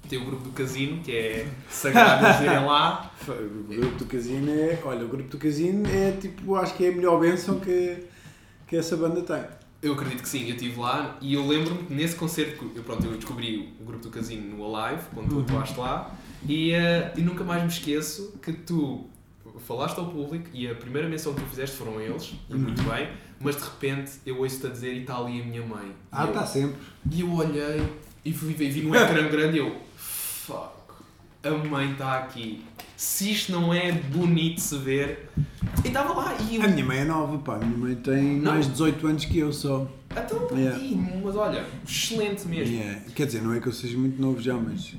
tem 0.09 0.19
o 0.19 0.25
grupo 0.25 0.45
do 0.45 0.51
casino, 0.51 1.03
que 1.03 1.13
é 1.13 1.47
sagrado 1.71 2.27
eles 2.27 2.41
irem 2.41 2.65
lá. 2.65 3.13
O 3.29 3.65
grupo 3.69 3.99
do 3.99 4.07
casino 4.07 4.51
é. 4.51 4.79
Olha, 4.83 5.05
o 5.05 5.09
grupo 5.09 5.29
do 5.29 5.37
casino 5.37 5.87
é 5.87 6.13
tipo, 6.13 6.55
acho 6.55 6.75
que 6.75 6.87
é 6.87 6.89
a 6.89 6.93
melhor 6.93 7.21
bênção 7.21 7.61
que, 7.61 8.05
que 8.67 8.75
essa 8.75 8.97
banda 8.97 9.21
tem. 9.21 9.45
Eu 9.83 9.93
acredito 9.93 10.23
que 10.23 10.29
sim, 10.29 10.49
eu 10.49 10.55
estive 10.55 10.81
lá 10.81 11.19
e 11.21 11.35
eu 11.35 11.47
lembro-me 11.47 11.85
que 11.85 11.93
nesse 11.93 12.17
concerto, 12.17 12.57
que 12.57 12.79
eu, 12.79 12.83
pronto, 12.83 13.05
eu 13.05 13.13
descobri 13.13 13.75
o 13.81 13.85
grupo 13.85 14.03
do 14.03 14.11
casino 14.11 14.57
no 14.57 14.75
Alive, 14.75 15.03
quando 15.13 15.29
tu 15.29 15.41
atuaste 15.41 15.79
lá, 15.79 16.17
e, 16.49 16.73
eh, 16.73 17.13
e 17.17 17.21
nunca 17.21 17.45
mais 17.45 17.63
me 17.63 17.69
esqueço 17.69 18.33
que 18.43 18.53
tu 18.53 19.07
falaste 19.67 19.99
ao 19.99 20.07
público 20.07 20.49
e 20.53 20.69
a 20.69 20.75
primeira 20.75 21.09
menção 21.09 21.35
que 21.35 21.41
tu 21.43 21.47
fizeste 21.49 21.77
foram 21.77 22.01
eles, 22.01 22.35
e 22.49 22.55
muito 22.55 22.83
bem, 22.83 23.09
mas 23.41 23.57
de 23.57 23.63
repente 23.63 24.13
eu 24.27 24.39
ouço-te 24.39 24.67
a 24.67 24.71
dizer 24.71 24.95
e 24.95 25.01
está 25.03 25.17
ali 25.17 25.41
a 25.41 25.45
minha 25.45 25.65
mãe. 25.65 25.93
Ah, 26.11 26.25
está 26.25 26.47
sempre. 26.47 26.79
E 27.11 27.21
eu 27.21 27.33
olhei 27.33 27.83
e 28.25 28.33
fui 28.33 28.53
ver, 28.55 28.71
vi 28.71 28.83
no 28.83 28.95
ecrã 28.95 29.29
grande 29.29 29.57
e 29.57 29.61
eu, 29.61 29.77
fuck, 30.49 30.71
a 31.45 31.51
mãe 31.69 31.93
está 31.93 32.19
aqui. 32.19 32.65
Se 32.97 33.31
isto 33.31 33.53
não 33.53 33.73
é 33.73 33.93
bonito 33.93 34.57
de 34.57 34.61
se 34.61 34.77
ver. 34.79 35.29
E 35.85 35.89
estava 35.89 36.13
lá 36.15 36.35
e 36.51 36.57
eu. 36.57 36.63
A 36.63 36.69
minha 36.69 36.85
mãe 36.85 36.99
é 36.99 37.05
nova, 37.05 37.39
pá. 37.39 37.55
A 37.57 37.59
minha 37.59 37.77
mãe 37.79 37.95
tem 37.95 38.37
Não. 38.41 38.53
mais 38.53 38.67
de 38.67 38.73
18 38.73 39.07
anos 39.07 39.25
que 39.25 39.39
eu 39.39 39.53
só. 39.53 39.87
Então, 40.11 40.49
Yeah. 40.59 40.83
ih, 40.83 40.97
mas 41.23 41.37
olha, 41.37 41.65
excelente 41.87 42.49
mesmo. 42.49 42.75
Yeah. 42.75 43.01
Quer 43.15 43.27
dizer, 43.27 43.43
não 43.43 43.53
é 43.55 43.61
que 43.61 43.69
eu 43.69 43.73
seja 43.73 43.97
muito 43.97 44.21
novo 44.21 44.41
já, 44.41 44.55
mas. 44.55 44.95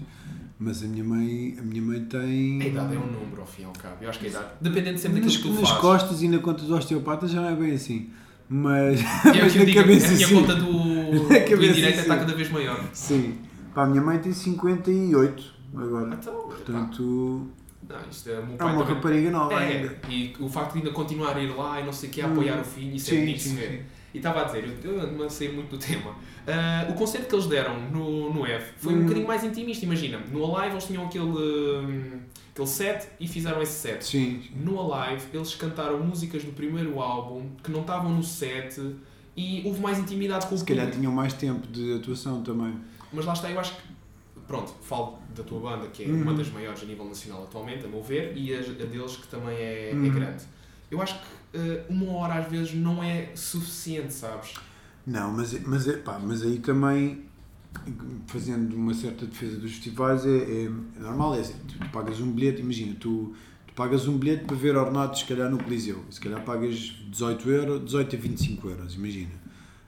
Mas 0.58 0.84
a 0.84 0.88
minha 0.88 1.04
mãe, 1.04 1.56
a 1.58 1.62
minha 1.62 1.82
mãe 1.82 2.02
tem. 2.06 2.62
A 2.62 2.66
idade 2.68 2.96
é 2.96 3.00
um 3.00 3.08
número, 3.08 3.42
ao 3.42 3.48
fim 3.48 3.64
e 3.64 3.66
ao 3.66 3.72
cabo. 3.74 3.96
Eu 4.02 4.10
acho 4.10 4.20
que 4.20 4.28
a 4.28 4.30
idade, 4.30 4.46
dependendo 4.62 4.98
sempre 4.98 5.20
nas, 5.22 5.34
daquilo 5.34 5.52
que 5.54 5.58
tu 5.58 5.62
nas 5.62 5.70
fazes. 5.70 5.82
costas 5.82 6.22
e 6.22 6.28
na 6.28 6.40
conta 6.40 6.64
do 6.64 6.76
osteopata 6.76 7.28
já 7.28 7.42
não 7.42 7.50
é 7.50 7.56
bem 7.56 7.72
assim. 7.74 8.10
Mas, 8.48 9.00
E 9.02 9.38
é 9.38 9.42
mas 9.44 9.56
na 9.56 9.64
digo, 9.66 9.80
cabeça 9.80 10.08
a 10.08 10.12
minha 10.12 10.28
sim. 10.28 10.36
conta 10.36 10.56
do, 10.56 10.72
do 11.12 11.28
cabeça, 11.28 11.54
indireto 11.54 11.96
sim. 11.96 12.02
está 12.02 12.18
cada 12.18 12.34
vez 12.36 12.50
maior. 12.52 12.84
Sim. 12.94 13.36
Pá, 13.74 13.84
a 13.84 13.86
minha 13.88 14.02
mãe 14.02 14.20
tem 14.20 14.34
58 14.34 15.54
agora. 15.76 16.14
Então, 16.20 16.34
Portanto, 16.34 17.48
não, 17.88 17.98
isto 18.10 18.30
é, 18.30 18.34
é 18.60 18.64
uma 18.64 18.84
rapariga 18.84 19.32
nova 19.32 19.54
É, 19.64 19.78
ainda. 19.78 19.98
e 20.10 20.36
o 20.40 20.50
facto 20.50 20.74
de 20.74 20.80
ainda 20.80 20.92
continuar 20.92 21.36
a 21.38 21.42
ir 21.42 21.56
lá 21.56 21.80
e 21.80 21.86
não 21.86 21.94
sei 21.94 22.10
o 22.10 22.12
que, 22.12 22.22
a 22.22 22.28
Hum. 22.28 22.32
apoiar 22.32 22.60
o 22.60 22.64
filho, 22.64 22.96
isso 22.96 23.10
é 23.12 23.14
Sim, 23.14 23.20
bonito 23.22 23.38
de 23.38 23.44
sim, 23.44 23.50
se 23.50 23.56
ver. 23.56 23.70
sim. 23.72 23.84
E 24.12 24.18
estava 24.18 24.42
a 24.42 24.44
dizer, 24.46 24.76
eu, 24.84 25.24
a 25.24 25.30
sair 25.30 25.54
muito 25.54 25.70
do 25.70 25.78
tema. 25.78 26.16
Ah, 26.48 26.88
o 26.90 26.94
concerto 26.94 27.28
que 27.28 27.36
eles 27.36 27.46
deram 27.46 27.80
no, 27.92 28.34
no 28.34 28.44
F 28.46 28.74
foi 28.78 28.94
um 28.94 28.98
Hum. 28.98 29.02
bocadinho 29.04 29.28
mais 29.28 29.44
intimista, 29.44 29.86
imagina. 29.86 30.20
No 30.32 30.44
Alive 30.56 30.74
eles 30.74 30.86
tinham 30.86 31.06
aquele, 31.06 31.26
hum, 31.26 32.20
aquele 32.52 32.68
set 32.68 33.08
e 33.20 33.28
fizeram 33.28 33.62
esse 33.62 33.74
set. 33.74 34.04
Sim. 34.04 34.42
No 34.56 34.80
Alive 34.94 35.26
eles 35.32 35.54
cantaram 35.54 36.00
músicas 36.04 36.44
do 36.44 36.52
primeiro 36.54 37.00
álbum 37.00 37.50
que 37.64 37.70
não 37.72 37.82
estavam 37.82 38.12
no 38.12 38.24
set 38.24 38.82
e 39.38 39.62
houve 39.64 39.80
mais 39.80 40.00
intimidade 40.00 40.48
com 40.48 40.56
o 40.56 40.58
Se 40.58 40.66
calhar 40.66 40.86
público. 40.86 41.00
tinham 41.02 41.14
mais 41.14 41.34
tempo 41.34 41.68
de 41.68 41.94
atuação 41.94 42.42
também. 42.42 42.74
Mas 43.14 43.26
lá 43.26 43.34
está, 43.34 43.50
eu 43.50 43.60
acho 43.60 43.76
que. 43.76 43.82
Pronto, 44.48 44.74
falo 44.82 45.20
da 45.36 45.44
tua 45.44 45.60
banda, 45.60 45.88
que 45.88 46.04
é 46.04 46.08
Uhum. 46.08 46.22
uma 46.24 46.34
das 46.34 46.50
maiores 46.50 46.82
a 46.82 46.86
nível 46.86 47.06
nacional 47.06 47.44
atualmente, 47.44 47.86
a 47.86 47.88
meu 47.88 48.02
ver, 48.02 48.36
e 48.36 48.54
a, 48.56 48.60
a 48.60 48.64
deles, 48.64 49.16
que 49.18 49.28
também 49.28 49.56
é, 49.56 49.92
é 49.92 49.94
Uhum. 49.94 50.10
grande. 50.10 50.44
Eu 50.90 51.00
acho 51.02 51.20
que 51.20 51.28
eh, 51.58 51.86
uma 51.88 52.12
hora 52.14 52.36
às 52.36 52.50
vezes 52.50 52.74
não 52.74 53.04
é 53.04 53.30
suficiente, 53.36 54.12
sabes? 54.14 54.54
Não, 55.06 55.32
mas, 55.32 55.54
mas, 55.68 55.88
é, 55.88 55.98
pá, 55.98 56.18
mas 56.18 56.42
aí 56.42 56.58
também, 56.58 57.26
fazendo 58.28 58.76
uma 58.76 58.94
certa 58.94 59.26
defesa 59.26 59.58
dos 59.58 59.72
festivais, 59.72 60.26
é, 60.26 60.30
é, 60.30 60.64
é 60.66 61.00
normal. 61.00 61.36
É 61.36 61.42
assim, 61.42 61.54
tu, 61.68 61.78
tu 61.78 61.90
pagas 61.90 62.20
um 62.20 62.32
bilhete, 62.32 62.62
imagina, 62.62 62.96
tu, 63.00 63.36
tu 63.68 63.74
pagas 63.76 64.08
um 64.08 64.18
bilhete 64.18 64.46
para 64.46 64.56
ver 64.56 64.76
ornatos, 64.76 65.20
se 65.20 65.26
calhar, 65.26 65.50
no 65.50 65.58
Coliseu. 65.64 66.04
Se 66.10 66.20
calhar 66.20 66.44
pagas 66.44 66.76
18 67.10 67.50
euros, 67.50 67.86
18 67.86 68.16
a 68.16 68.20
25 68.20 68.70
euros, 68.70 68.96
imagina. 68.96 69.32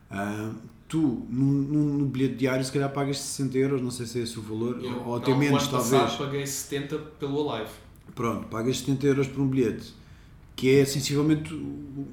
Ah, 0.10 0.52
tu, 0.92 1.26
no, 1.30 1.46
no, 1.46 1.98
no 2.00 2.06
bilhete 2.06 2.36
diário, 2.36 2.66
se 2.66 2.70
calhar 2.72 2.92
pagas 2.92 3.18
60 3.18 3.58
euros, 3.58 3.82
não 3.82 3.90
sei 3.92 4.06
se 4.06 4.20
é 4.20 4.24
esse 4.24 4.38
o 4.38 4.42
valor, 4.42 4.78
Eu, 4.84 5.04
ou 5.06 5.16
até 5.16 5.32
não, 5.32 5.38
menos, 5.38 5.66
talvez. 5.70 6.02
passado 6.02 6.18
paguei 6.18 6.46
70 6.46 6.98
pelo 7.18 7.50
Alive. 7.50 7.70
Pronto, 8.14 8.48
pagas 8.50 8.80
70 8.80 9.08
euros 9.08 9.28
por 9.30 9.40
um 9.42 9.48
bilhete, 9.48 9.94
que 10.54 10.70
é 10.70 10.84
sensivelmente 10.84 11.54
o, 11.54 12.06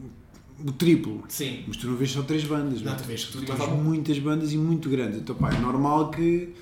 o 0.64 0.70
triplo. 0.72 1.24
Sim. 1.28 1.64
Mas 1.66 1.76
tu 1.76 1.88
não 1.88 1.96
vês 1.96 2.12
só 2.12 2.22
três 2.22 2.44
bandas, 2.44 2.80
Não, 2.80 2.92
é? 2.92 2.94
tu 2.94 3.02
vês 3.02 3.22
e 3.34 3.44
tens 3.44 3.68
muitas 3.82 4.18
bandas 4.20 4.52
e 4.52 4.56
muito 4.56 4.88
grandes. 4.88 5.18
Então, 5.18 5.34
pá, 5.34 5.52
é 5.52 5.58
normal 5.58 6.12
que, 6.12 6.54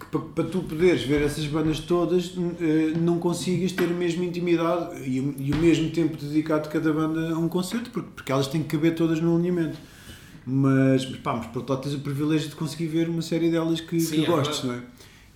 que 0.00 0.06
pa- 0.10 0.18
para 0.18 0.42
tu 0.44 0.62
poderes 0.64 1.02
ver 1.04 1.22
essas 1.22 1.46
bandas 1.46 1.78
todas 1.78 2.34
eh, 2.60 2.92
não 2.98 3.20
consigas 3.20 3.70
ter 3.70 3.84
a 3.84 3.94
mesma 3.94 4.24
intimidade 4.24 5.08
e, 5.08 5.20
o- 5.20 5.34
e 5.38 5.52
o 5.52 5.56
mesmo 5.58 5.90
tempo 5.90 6.16
dedicado 6.16 6.64
de 6.64 6.70
cada 6.70 6.92
banda 6.92 7.32
a 7.34 7.38
um 7.38 7.46
concerto, 7.48 7.88
porque, 7.90 8.08
porque 8.16 8.32
elas 8.32 8.48
têm 8.48 8.64
que 8.64 8.68
caber 8.76 8.96
todas 8.96 9.20
no 9.20 9.36
alinhamento. 9.36 9.78
Mas, 10.46 11.08
mas, 11.08 11.18
pá, 11.20 11.34
mas 11.34 11.46
outro 11.56 11.72
lado 11.72 11.82
tens 11.82 11.94
o 11.94 12.00
privilégio 12.00 12.48
de 12.48 12.56
conseguir 12.56 12.86
ver 12.86 13.08
uma 13.08 13.22
série 13.22 13.50
delas 13.50 13.80
que, 13.80 14.00
Sim, 14.00 14.16
que 14.16 14.24
é 14.24 14.26
gostes, 14.26 14.64
não 14.64 14.74
é? 14.74 14.80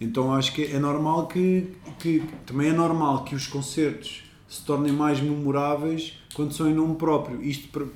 Então 0.00 0.34
acho 0.34 0.52
que 0.52 0.64
é 0.64 0.78
normal 0.78 1.26
que, 1.26 1.68
que. 1.98 2.22
Também 2.44 2.68
é 2.68 2.72
normal 2.72 3.24
que 3.24 3.34
os 3.34 3.46
concertos 3.46 4.24
se 4.48 4.62
tornem 4.64 4.92
mais 4.92 5.20
memoráveis 5.20 6.14
quando 6.34 6.52
são 6.52 6.68
em 6.68 6.74
nome 6.74 6.96
próprio. 6.96 7.42
Isto 7.42 7.68
para, 7.68 7.86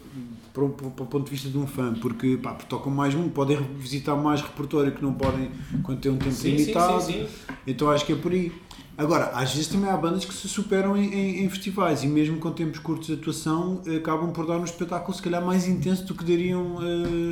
para, 0.55 0.65
o- 0.65 0.71
para 0.71 0.87
o 1.05 1.07
ponto 1.07 1.25
de 1.25 1.31
vista 1.31 1.49
de 1.49 1.59
um 1.59 1.67
fã, 1.67 1.93
porque, 1.95 2.39
pá, 2.43 2.53
porque 2.53 2.69
tocam 2.69 2.91
mais 2.93 3.15
um, 3.15 3.29
podem 3.29 3.59
visitar 3.79 4.17
mais 4.17 4.41
repertório 4.41 4.93
que 4.93 5.03
não 5.03 5.13
podem 5.13 5.51
quando 5.83 6.01
têm 6.01 6.11
um 6.11 6.17
tempo 6.17 6.33
sim, 6.35 6.53
limitado. 6.57 7.03
sim, 7.03 7.13
sim. 7.27 7.27
Então 7.67 7.91
acho 7.91 8.07
que 8.07 8.13
é 8.13 8.17
por 8.17 8.33
aí. 8.33 8.51
Agora, 9.03 9.31
às 9.35 9.53
vezes 9.55 9.69
também 9.69 9.89
há 9.91 9.97
bandas 9.97 10.25
que 10.27 10.35
se 10.35 10.47
superam 10.49 10.97
em, 10.97 11.13
em- 11.15 11.45
em 11.45 11.49
festivais 11.49 12.03
e 12.05 12.07
mesmo 12.07 12.39
com 12.39 12.51
tempos 12.53 12.79
curtos 12.79 13.07
de 13.07 13.15
atuação 13.15 13.81
eh, 13.87 13.97
acabam 13.97 14.31
por 14.31 14.47
dar 14.47 14.59
um 14.59 14.65
espetáculo 14.65 15.17
se 15.17 15.23
calhar 15.23 15.43
mais 15.45 15.67
intenso 15.67 16.05
do 16.05 16.15
que 16.15 16.23
dariam 16.25 16.77
eh, 16.83 16.87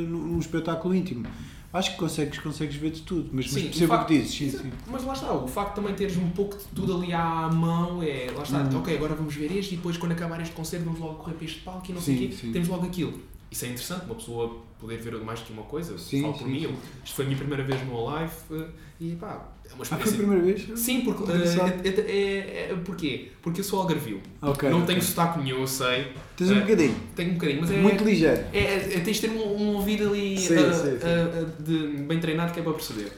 num 0.07 0.39
espetáculo 0.39 0.95
íntimo. 0.95 1.27
Acho 1.71 1.91
que 1.91 1.97
consegues, 1.97 2.39
consegues 2.39 2.75
ver 2.75 2.89
de 2.89 3.01
tudo, 3.03 3.29
mas, 3.31 3.45
mas 3.45 3.53
Sim, 3.61 3.67
percebo 3.69 3.93
o 3.93 3.97
facto- 3.97 4.07
que 4.07 4.17
dizes. 4.17 4.33
Sim, 4.35 4.49
sim. 4.49 4.71
Mas 4.87 5.05
lá 5.05 5.13
está, 5.13 5.31
o 5.31 5.47
facto 5.47 5.69
de 5.69 5.75
também 5.75 5.93
teres 5.93 6.17
um 6.17 6.27
pouco 6.31 6.57
de 6.57 6.63
tudo 6.73 6.95
ali 6.95 7.13
à 7.13 7.47
mão 7.53 8.01
é. 8.01 8.31
Lá 8.35 8.41
está, 8.41 8.61
Uhum. 8.63 8.79
ok, 8.79 8.95
agora 8.95 9.13
vamos 9.13 9.35
ver 9.35 9.55
este 9.55 9.75
e 9.75 9.77
depois 9.77 9.95
quando 9.95 10.13
acabar 10.13 10.41
este 10.41 10.55
concerto 10.55 10.85
vamos 10.85 10.99
logo 10.99 11.15
correr 11.15 11.35
para 11.35 11.45
este 11.45 11.59
palco 11.59 11.83
e 11.87 11.93
não 11.93 12.01
sei 12.01 12.15
o 12.15 12.17
quê, 12.29 12.35
temos 12.51 12.67
logo 12.67 12.87
aquilo. 12.87 13.13
Isso 13.51 13.65
é 13.65 13.69
interessante, 13.69 14.05
uma 14.05 14.15
pessoa 14.15 14.57
poder 14.79 14.97
ver 14.97 15.13
mais 15.23 15.39
que 15.39 15.51
uma 15.51 15.63
coisa, 15.63 15.97
Sim, 15.97 16.21
falo 16.21 16.33
por 16.33 16.43
sim, 16.45 16.51
mim. 16.51 16.59
sim. 16.61 16.75
isto 17.03 17.15
foi 17.15 17.25
a 17.25 17.27
minha 17.27 17.37
primeira 17.39 17.63
vez 17.63 17.83
no 17.85 18.07
Alive 18.07 18.31
eh, 18.51 18.65
e 19.01 19.15
pá, 19.15 19.47
é 19.69 19.73
uma 19.73 19.81
Ah, 19.83 19.85
foi 19.85 19.97
a 19.97 19.99
experiência. 20.05 20.17
primeira 20.17 20.43
vez? 20.43 20.79
Sim, 20.79 21.01
porque. 21.01 21.23
Eh, 21.31 21.83
é, 21.83 22.11
é, 22.11 22.71
é- 22.71 22.75
porquê? 22.85 23.31
Porque 23.41 23.59
eu 23.61 23.63
sou 23.63 23.81
algarvio. 23.81 24.21
Ok, 24.41 24.69
não 24.69 24.77
ok. 24.83 24.87
tenho 24.87 25.01
sotaque 25.01 25.39
nenhum, 25.39 25.61
eu 25.61 25.67
sei. 25.67 26.07
Tens 26.37 26.51
um 26.51 26.57
Eh, 26.57 26.61
bocadinho. 26.61 26.95
Tenho 27.15 27.29
um 27.31 27.33
bocadinho, 27.33 27.61
mas 27.61 27.71
é. 27.71 27.77
Muito 27.81 28.03
ligeiro. 28.03 28.41
É, 28.53 28.59
é, 28.59 28.93
é- 28.95 28.99
tens 28.99 29.17
de 29.19 29.27
ter 29.27 29.31
um, 29.31 29.41
um 29.61 29.75
ouvido 29.77 30.09
ali 30.09 30.37
Sim, 30.37 30.53
ah, 30.57 31.61
de- 31.61 31.87
bem 32.03 32.19
treinado 32.19 32.53
que 32.53 32.59
é 32.59 32.63
para 32.63 32.73
perceber. 32.73 33.11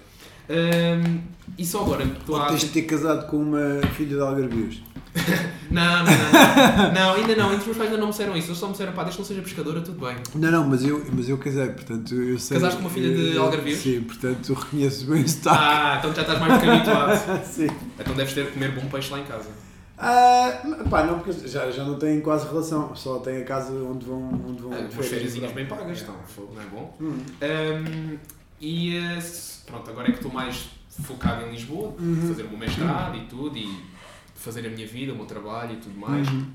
Ahm, 0.49 1.19
e 1.57 1.65
só 1.65 1.81
agora 1.83 2.05
Ou 2.27 2.45
tens 2.47 2.61
de 2.61 2.67
ter 2.69 2.81
casado 2.83 3.27
com 3.29 3.37
uma 3.37 3.81
filha 3.95 4.15
de 4.15 4.21
algarvios. 4.21 4.81
Não, 5.71 5.99
não, 5.99 6.03
não, 6.03 6.93
não. 6.93 7.13
ainda 7.13 7.33
não. 7.33 7.45
Entre 7.53 7.59
os 7.61 7.65
meus 7.67 7.77
pais 7.77 7.89
ainda 7.89 7.97
não 7.97 8.07
me 8.07 8.11
disseram 8.11 8.35
isso. 8.35 8.47
Eles 8.49 8.57
só 8.57 8.65
me 8.65 8.73
disseram, 8.73 8.91
pá, 8.91 9.03
desde 9.03 9.15
que 9.15 9.21
não 9.21 9.27
seja 9.29 9.41
pescadora, 9.41 9.79
tudo 9.79 10.05
bem. 10.05 10.17
Não, 10.35 10.51
não, 10.51 10.67
mas 10.67 10.83
eu, 10.83 11.05
mas 11.13 11.29
eu 11.29 11.37
casei, 11.37 11.67
portanto 11.69 12.13
eu 12.13 12.37
sei. 12.37 12.57
Casaste 12.57 12.75
com 12.75 12.81
uma 12.81 12.89
filha 12.89 13.15
de 13.31 13.37
algarvios? 13.37 13.79
Sim, 13.79 14.01
portanto 14.01 14.53
reconheço 14.53 15.05
bem 15.05 15.23
o 15.23 15.29
sotaque. 15.29 15.57
Ah, 15.61 15.95
então 15.99 16.13
já 16.13 16.21
estás 16.23 16.39
mais 16.41 16.53
do 16.53 16.59
que 16.59 16.67
habituado. 16.69 17.39
sim. 17.47 17.67
Então 17.97 18.13
deves 18.13 18.33
ter 18.33 18.45
de 18.47 18.51
comer 18.51 18.71
bom 18.75 18.85
peixe 18.89 19.11
lá 19.11 19.19
em 19.19 19.23
casa. 19.23 19.47
Ah, 19.97 20.61
pá, 20.89 21.03
não, 21.05 21.19
porque 21.19 21.47
já, 21.47 21.71
já 21.71 21.85
não 21.85 21.97
têm 21.97 22.19
quase 22.19 22.47
relação, 22.49 22.93
só 22.93 23.19
têm 23.19 23.37
a 23.41 23.45
casa 23.45 23.71
onde 23.71 24.05
vão. 24.05 24.29
Onde 24.49 24.61
vão 24.61 24.73
Ah, 24.73 24.79
umas 24.91 25.05
férias, 25.07 25.31
férias 25.33 25.51
bem 25.53 25.65
pagas, 25.67 26.01
então, 26.01 26.15
fogo, 26.27 26.53
não 26.53 26.61
é 26.61 26.65
bom? 26.65 26.97
Hum. 26.99 27.17
Ahm, 27.41 28.17
e 28.59 28.97
eh, 28.97 29.19
pronto, 29.65 29.89
agora 29.89 30.07
é 30.09 30.11
que 30.11 30.17
estou 30.17 30.33
mais 30.33 30.69
focado 30.89 31.45
em 31.45 31.51
Lisboa, 31.51 31.93
Uhum. 31.97 32.27
fazer 32.27 32.43
o 32.43 32.49
meu 32.49 32.57
mestrado 32.57 33.15
e 33.17 33.21
tudo, 33.21 33.57
e 33.57 33.69
fazer 34.41 34.65
a 34.65 34.69
minha 34.69 34.87
vida, 34.87 35.13
o 35.13 35.15
meu 35.15 35.25
trabalho 35.25 35.73
e 35.73 35.77
tudo 35.77 35.97
mais. 35.97 36.27
Uhum. 36.27 36.45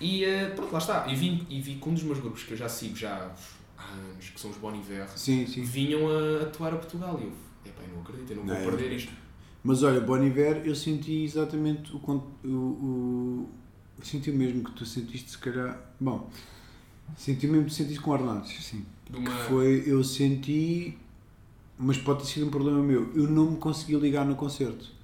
E 0.00 0.24
eh, 0.24 0.50
pronto, 0.50 0.72
lá 0.72 0.78
está. 0.78 1.06
E 1.06 1.14
vi, 1.14 1.46
e 1.48 1.60
vi 1.60 1.74
que 1.76 1.88
um 1.88 1.94
dos 1.94 2.02
meus 2.02 2.18
grupos 2.18 2.42
que 2.42 2.52
eu 2.52 2.56
já 2.56 2.68
sigo 2.68 2.96
já 2.96 3.32
há 3.78 3.84
anos, 3.92 4.30
que 4.30 4.40
são 4.40 4.50
os 4.50 4.56
Bon 4.56 4.74
Iver, 4.74 5.08
Sim, 5.16 5.46
sim. 5.46 5.62
vinham 5.62 6.02
a 6.08 6.42
atuar 6.42 6.74
a 6.74 6.76
Portugal. 6.76 7.18
E 7.20 7.24
eu, 7.24 7.32
epá, 7.64 7.82
eu 7.82 7.94
não 7.94 8.02
acredito, 8.02 8.30
eu 8.30 8.36
não 8.36 8.44
vou 8.44 8.54
Não, 8.54 8.60
é. 8.60 8.64
perder 8.64 8.92
isto. 8.92 9.12
Mas 9.62 9.82
olha, 9.82 10.00
Bon 10.00 10.22
Iver, 10.22 10.62
eu 10.64 10.74
senti 10.74 11.24
exatamente 11.24 11.92
o, 11.92 11.98
o, 12.44 12.48
o. 12.48 13.48
Senti 14.02 14.30
o 14.30 14.34
mesmo 14.34 14.62
que 14.64 14.72
tu 14.72 14.84
sentiste, 14.84 15.30
se 15.30 15.38
calhar. 15.38 15.80
Bom, 15.98 16.28
senti 17.16 17.46
o 17.46 17.50
mesmo 17.50 17.64
que 17.64 17.70
tu 17.72 17.76
sentiste 17.76 18.00
com 18.00 18.10
Ornados, 18.10 18.50
sim. 18.64 18.84
Uma... 19.12 19.30
Foi, 19.30 19.82
eu 19.86 20.04
senti, 20.04 20.96
mas 21.78 21.96
pode 21.96 22.20
ter 22.20 22.26
sido 22.26 22.46
um 22.46 22.50
problema 22.50 22.82
meu, 22.82 23.12
eu 23.14 23.28
não 23.28 23.52
me 23.52 23.56
consegui 23.56 23.96
ligar 23.96 24.26
no 24.26 24.36
concerto. 24.36 24.95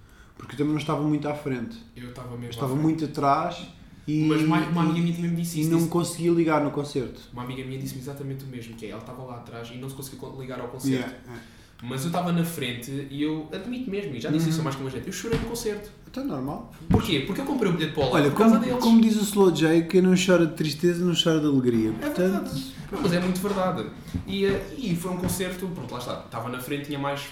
Porque 0.42 0.54
eu 0.54 0.58
também 0.58 0.72
não 0.72 0.80
estava 0.80 1.02
muito 1.02 1.28
à 1.28 1.34
frente. 1.34 1.76
Eu 1.96 2.08
estava 2.08 2.30
mesmo. 2.32 2.44
Eu 2.46 2.50
estava 2.50 2.74
muito 2.74 3.04
atrás 3.04 3.64
e. 4.06 4.24
Mas 4.24 4.42
uma, 4.42 4.58
uma 4.58 4.82
amiga 4.82 4.98
e- 4.98 5.02
minha 5.02 5.14
também 5.14 5.30
me 5.30 5.36
disse 5.36 5.58
e 5.58 5.60
isso. 5.62 5.70
não 5.70 5.76
me 5.78 5.84
disse- 5.84 5.92
conseguia 5.92 6.30
ligar 6.32 6.62
no 6.64 6.70
concerto. 6.72 7.20
Uma 7.32 7.44
amiga 7.44 7.64
minha 7.64 7.78
disse-me 7.78 8.00
exatamente 8.00 8.44
o 8.44 8.48
mesmo, 8.48 8.74
que 8.74 8.86
é, 8.86 8.90
ela 8.90 9.00
estava 9.00 9.22
lá 9.22 9.36
atrás 9.36 9.70
e 9.72 9.76
não 9.78 9.88
se 9.88 9.94
conseguiu 9.94 10.34
ligar 10.40 10.60
ao 10.60 10.68
concerto. 10.68 10.94
Yeah, 10.96 11.16
yeah. 11.26 11.42
Mas 11.84 12.02
eu 12.02 12.08
estava 12.08 12.30
na 12.32 12.44
frente 12.44 13.08
e 13.10 13.22
eu 13.22 13.48
admito 13.52 13.90
mesmo, 13.90 14.14
e 14.14 14.20
já 14.20 14.30
disse 14.30 14.50
isso 14.50 14.60
a 14.60 14.64
mais 14.64 14.76
que 14.76 14.82
uma 14.82 14.90
gente, 14.90 15.06
eu 15.06 15.12
chorei 15.12 15.36
no 15.38 15.46
concerto. 15.46 15.90
Está 16.06 16.22
normal. 16.22 16.72
Porquê? 16.90 17.20
Porque 17.26 17.40
eu 17.40 17.44
comprei 17.44 17.70
o 17.70 17.74
bilhete 17.74 17.94
para 17.94 18.04
o 18.04 18.10
Olha, 18.10 18.30
por 18.30 18.36
causa 18.38 18.54
como, 18.56 18.66
deles. 18.66 18.84
como 18.84 19.00
diz 19.00 19.16
o 19.16 19.22
Slow 19.22 19.50
J, 19.50 19.82
quem 19.82 20.00
não 20.02 20.14
chora 20.14 20.46
de 20.46 20.54
tristeza 20.54 21.04
não 21.04 21.14
chora 21.14 21.40
de 21.40 21.46
alegria. 21.46 21.88
É 21.88 21.92
Portanto, 21.92 22.18
verdade. 22.44 22.72
Não, 22.92 23.00
mas 23.02 23.12
é 23.14 23.20
muito 23.20 23.40
verdade. 23.40 23.86
E, 24.26 24.44
eh, 24.44 24.74
e 24.78 24.94
foi 24.94 25.10
um 25.10 25.16
concerto, 25.16 25.66
pronto, 25.68 25.90
lá 25.92 25.98
está. 25.98 26.20
Estava 26.24 26.48
na 26.50 26.60
frente, 26.60 26.86
tinha 26.86 26.98
mais 27.00 27.22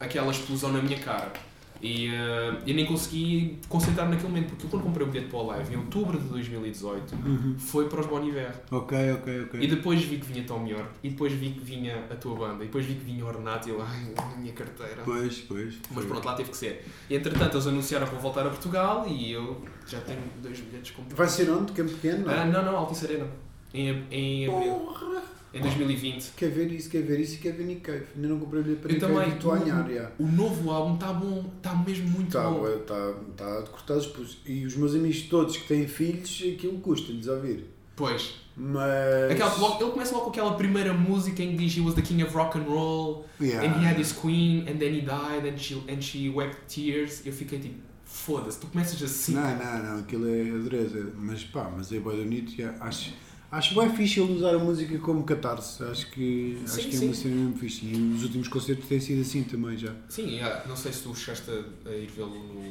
aquela 0.00 0.30
explosão 0.32 0.70
na 0.72 0.82
minha 0.82 0.98
cara. 0.98 1.32
E 1.80 2.08
eh, 2.08 2.54
eu 2.66 2.74
nem 2.74 2.84
consegui 2.86 3.58
concentrar 3.68 4.08
naquele 4.08 4.28
momento, 4.28 4.48
porque 4.48 4.66
eu 4.66 4.70
quando 4.70 4.82
comprei 4.82 5.06
o 5.06 5.10
bilhete 5.10 5.30
para 5.30 5.38
o 5.38 5.46
live, 5.46 5.74
em 5.74 5.76
outubro 5.78 6.18
de 6.18 6.26
2018, 6.28 7.14
Uhum. 7.14 7.56
foi 7.58 7.88
para 7.88 8.00
os 8.00 8.06
Bon 8.06 8.20
Iver. 8.24 8.52
ok, 8.70 9.12
ok, 9.12 9.42
ok. 9.44 9.60
E 9.62 9.66
depois 9.68 10.02
vi 10.02 10.18
que 10.18 10.26
vinha 10.26 10.44
Tom 10.44 10.66
York, 10.66 10.88
e 11.04 11.10
depois 11.10 11.32
vi 11.32 11.50
que 11.50 11.60
vinha 11.60 12.04
a 12.10 12.16
tua 12.16 12.34
banda, 12.34 12.64
e 12.64 12.66
depois 12.66 12.84
vi 12.84 12.94
que 12.94 13.04
vinha 13.04 13.24
o 13.24 13.30
Renato, 13.30 13.68
e 13.68 13.72
eu, 13.72 13.80
ai, 13.80 14.12
a 14.16 14.36
minha 14.36 14.52
carteira. 14.52 15.02
Pois, 15.04 15.38
pois. 15.40 15.74
Mas 15.92 16.04
pronto, 16.04 16.24
lá 16.24 16.34
teve 16.34 16.50
que 16.50 16.56
ser. 16.56 16.84
E 17.08 17.14
entretanto, 17.14 17.54
eles 17.56 17.66
anunciaram 17.68 18.06
que 18.06 18.12
vou 18.14 18.22
voltar 18.22 18.46
a 18.46 18.50
Portugal, 18.50 19.06
e 19.08 19.30
eu 19.32 19.62
já 19.86 20.00
tenho 20.00 20.20
dois 20.42 20.58
bilhetes 20.60 20.90
comprados. 20.90 21.16
Vai 21.16 21.28
ser 21.28 21.48
onde? 21.50 21.72
Campo 21.72 21.92
Pequeno? 21.92 22.28
Ah, 22.28 22.44
não, 22.44 22.64
não, 22.64 22.76
Altice 22.76 23.06
Arena. 23.06 23.26
Em, 23.72 24.04
em 24.10 24.48
abril. 24.48 24.72
Porra! 24.74 25.22
Em 25.54 25.60
2020. 25.62 26.32
Quer 26.36 26.50
ver 26.50 26.70
isso, 26.72 26.90
quer 26.90 27.02
ver 27.02 27.20
isso 27.20 27.34
e 27.34 27.38
quer 27.38 27.52
ver 27.52 27.64
Nick 27.64 27.80
Cave. 27.80 28.04
Ainda 28.14 28.28
não 28.28 28.38
comprei 28.38 28.62
bilhete 28.62 28.82
para 28.82 28.92
Nick 28.92 29.00
Cave 29.06 29.30
estou 29.36 29.52
a 29.52 29.58
ganhar, 29.58 29.90
já. 29.90 30.10
O 30.18 30.26
novo 30.26 30.70
álbum 30.70 30.94
está 30.94 31.12
bom, 31.12 31.50
está 31.56 31.74
mesmo 31.74 32.08
muito 32.10 32.28
Está 32.28 32.50
bom. 32.50 32.64
tá, 32.86 33.14
tá 33.36 33.60
de 33.62 33.70
cortar 33.70 33.94
os 33.96 34.06
pulsos. 34.06 34.38
E 34.44 34.64
os 34.66 34.76
meus 34.76 34.94
amigos 34.94 35.22
todos 35.22 35.56
que 35.56 35.66
têm 35.66 35.86
filhos, 35.88 36.42
aquilo 36.54 36.78
custa-lhes 36.80 37.26
a 37.28 37.32
ouvir. 37.32 37.64
Pois. 37.96 38.34
Mas. 38.56 39.30
Aquela, 39.32 39.54
logo- 39.56 39.82
ele 39.82 39.90
começa 39.92 40.12
logo 40.12 40.24
com 40.26 40.30
aquela 40.30 40.54
primeira 40.54 40.92
música 40.92 41.42
em 41.42 41.52
que 41.52 41.64
diz 41.64 41.76
he 41.76 41.80
was 41.80 41.94
the 41.94 42.02
king 42.02 42.22
of 42.22 42.34
rock 42.34 42.58
and 42.58 42.62
roll, 42.64 43.24
Yeah. 43.40 43.66
and 43.66 43.80
he 43.80 43.86
had 43.86 43.98
his 44.00 44.12
queen, 44.12 44.60
and 44.68 44.78
then 44.78 44.92
he 44.94 45.00
died, 45.00 45.46
and 45.48 45.56
she, 45.58 45.74
and 45.88 46.00
she 46.02 46.28
wept 46.28 46.56
tears. 46.72 47.24
Eu 47.24 47.32
fiquei 47.32 47.58
tipo, 47.58 47.76
foda-se, 48.04 48.58
tu 48.60 48.66
começas 48.68 49.00
assim. 49.02 49.34
Não, 49.34 49.56
não, 49.56 49.82
não, 49.94 49.98
aquilo 50.00 50.28
é 50.28 50.42
adoreza. 50.50 51.12
Mas 51.16 51.44
pá, 51.44 51.70
mas 51.74 51.90
é 51.92 51.98
bem 52.00 52.02
bonito. 52.24 52.50
já. 52.56 52.74
Acho, 52.80 53.12
acho 53.50 53.74
bem 53.74 53.90
fixe 53.94 54.20
ele 54.20 54.32
usar 54.32 54.54
a 54.54 54.58
música 54.58 54.98
como 54.98 55.24
catarse. 55.24 55.82
Acho 55.84 56.10
que, 56.10 56.58
Sim, 56.66 56.80
acho 56.80 56.88
que 56.88 56.96
é 56.96 57.00
uma 57.00 57.14
cena 57.14 57.34
mesmo 57.36 57.56
fixe. 57.58 57.86
E 57.86 57.94
os 58.14 58.22
últimos 58.24 58.48
concertos 58.48 58.86
têm 58.88 59.00
sido 59.00 59.20
assim 59.22 59.42
também 59.44 59.76
já. 59.76 59.94
Sim, 60.08 60.40
ah, 60.40 60.64
não 60.68 60.76
sei 60.76 60.92
se 60.92 61.02
tu 61.02 61.14
chegaste 61.14 61.50
a, 61.50 61.88
a 61.90 61.94
ir 61.94 62.08
vê-lo 62.08 62.30
no, 62.30 62.70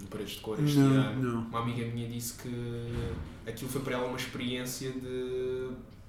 no 0.00 0.06
Paredes 0.10 0.34
de 0.34 0.40
Cor 0.40 0.62
este 0.62 0.76
Não, 0.78 0.90
ano. 0.92 1.22
não. 1.22 1.40
Uma 1.48 1.60
amiga 1.60 1.84
minha 1.86 2.08
disse 2.08 2.34
que 2.42 2.50
aquilo 3.46 3.70
foi 3.70 3.80
para 3.82 3.94
ela 3.94 4.06
uma 4.06 4.16
experiência 4.16 4.90
de 4.90 5.68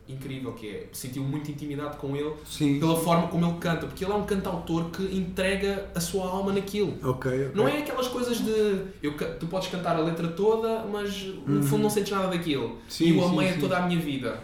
incrível, 0.10 0.52
que 0.54 0.67
é, 0.67 0.88
sentiu 0.91 1.24
muita 1.24 1.52
intimidade 1.52 1.98
com 1.98 2.15
ele 2.15 2.32
Sim. 2.45 2.80
pela 2.80 2.98
forma 3.00 3.28
como 3.28 3.45
ele 3.45 3.58
canta, 3.60 3.86
porque 3.86 4.04
ele 4.04 4.12
é 4.12 4.15
um 4.15 4.26
cantautor 4.26 4.89
que 4.89 5.04
entrega 5.15 5.88
a 5.93 6.00
sua 6.00 6.28
alma 6.28 6.52
naquilo. 6.52 6.98
Ok, 7.04 7.32
ok. 7.32 7.52
Não 7.54 7.67
é 7.67 7.78
aquelas 7.80 8.08
coisas 8.08 8.39
de 8.43 8.82
eu, 9.04 9.13
tu 9.39 9.48
podes 9.48 9.67
cantar 9.69 9.95
a 9.95 10.00
letra 10.00 10.28
toda, 10.30 10.84
mas 10.91 11.24
no 11.45 11.58
Uhum. 11.58 11.63
fundo 11.63 11.84
não 11.84 11.89
sentes 11.89 12.12
nada 12.12 12.28
daquilo. 12.28 12.78
Sim, 12.89 13.06
e 13.06 13.17
eu 13.17 13.24
amei 13.26 13.54
sim. 13.54 13.60
toda 13.60 13.78
a 13.78 13.88
minha 13.88 14.00
vida. 14.00 14.41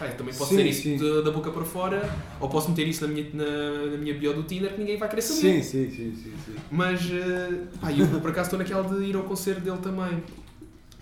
Eu 0.00 0.16
também 0.16 0.34
posso 0.34 0.50
Sim, 0.50 0.56
ter 0.56 0.66
isso 0.66 0.82
de- 0.96 1.22
da 1.22 1.30
boca 1.30 1.50
para 1.50 1.64
fora, 1.64 2.08
ou 2.40 2.48
posso 2.48 2.68
meter 2.70 2.86
isso 2.88 3.06
na 3.06 3.12
minha, 3.12 3.26
na, 3.32 3.90
na 3.92 3.96
minha 3.96 4.14
bio 4.14 4.32
do 4.32 4.42
Tinder 4.44 4.72
que 4.72 4.78
ninguém 4.80 4.96
vai 4.96 5.08
querer 5.08 5.22
saber. 5.22 5.40
Sim, 5.40 5.62
sim, 5.62 5.90
sim, 5.90 6.14
sim, 6.16 6.32
sim. 6.44 6.54
Mas 6.70 7.00
eh, 7.12 7.62
pá, 7.80 7.92
eu 7.92 8.06
por 8.20 8.30
acaso 8.30 8.46
estou 8.48 8.58
naquela 8.58 8.82
de 8.82 9.04
ir 9.04 9.14
ao 9.16 9.22
concerto 9.24 9.60
dele 9.60 9.78
também. 9.78 10.22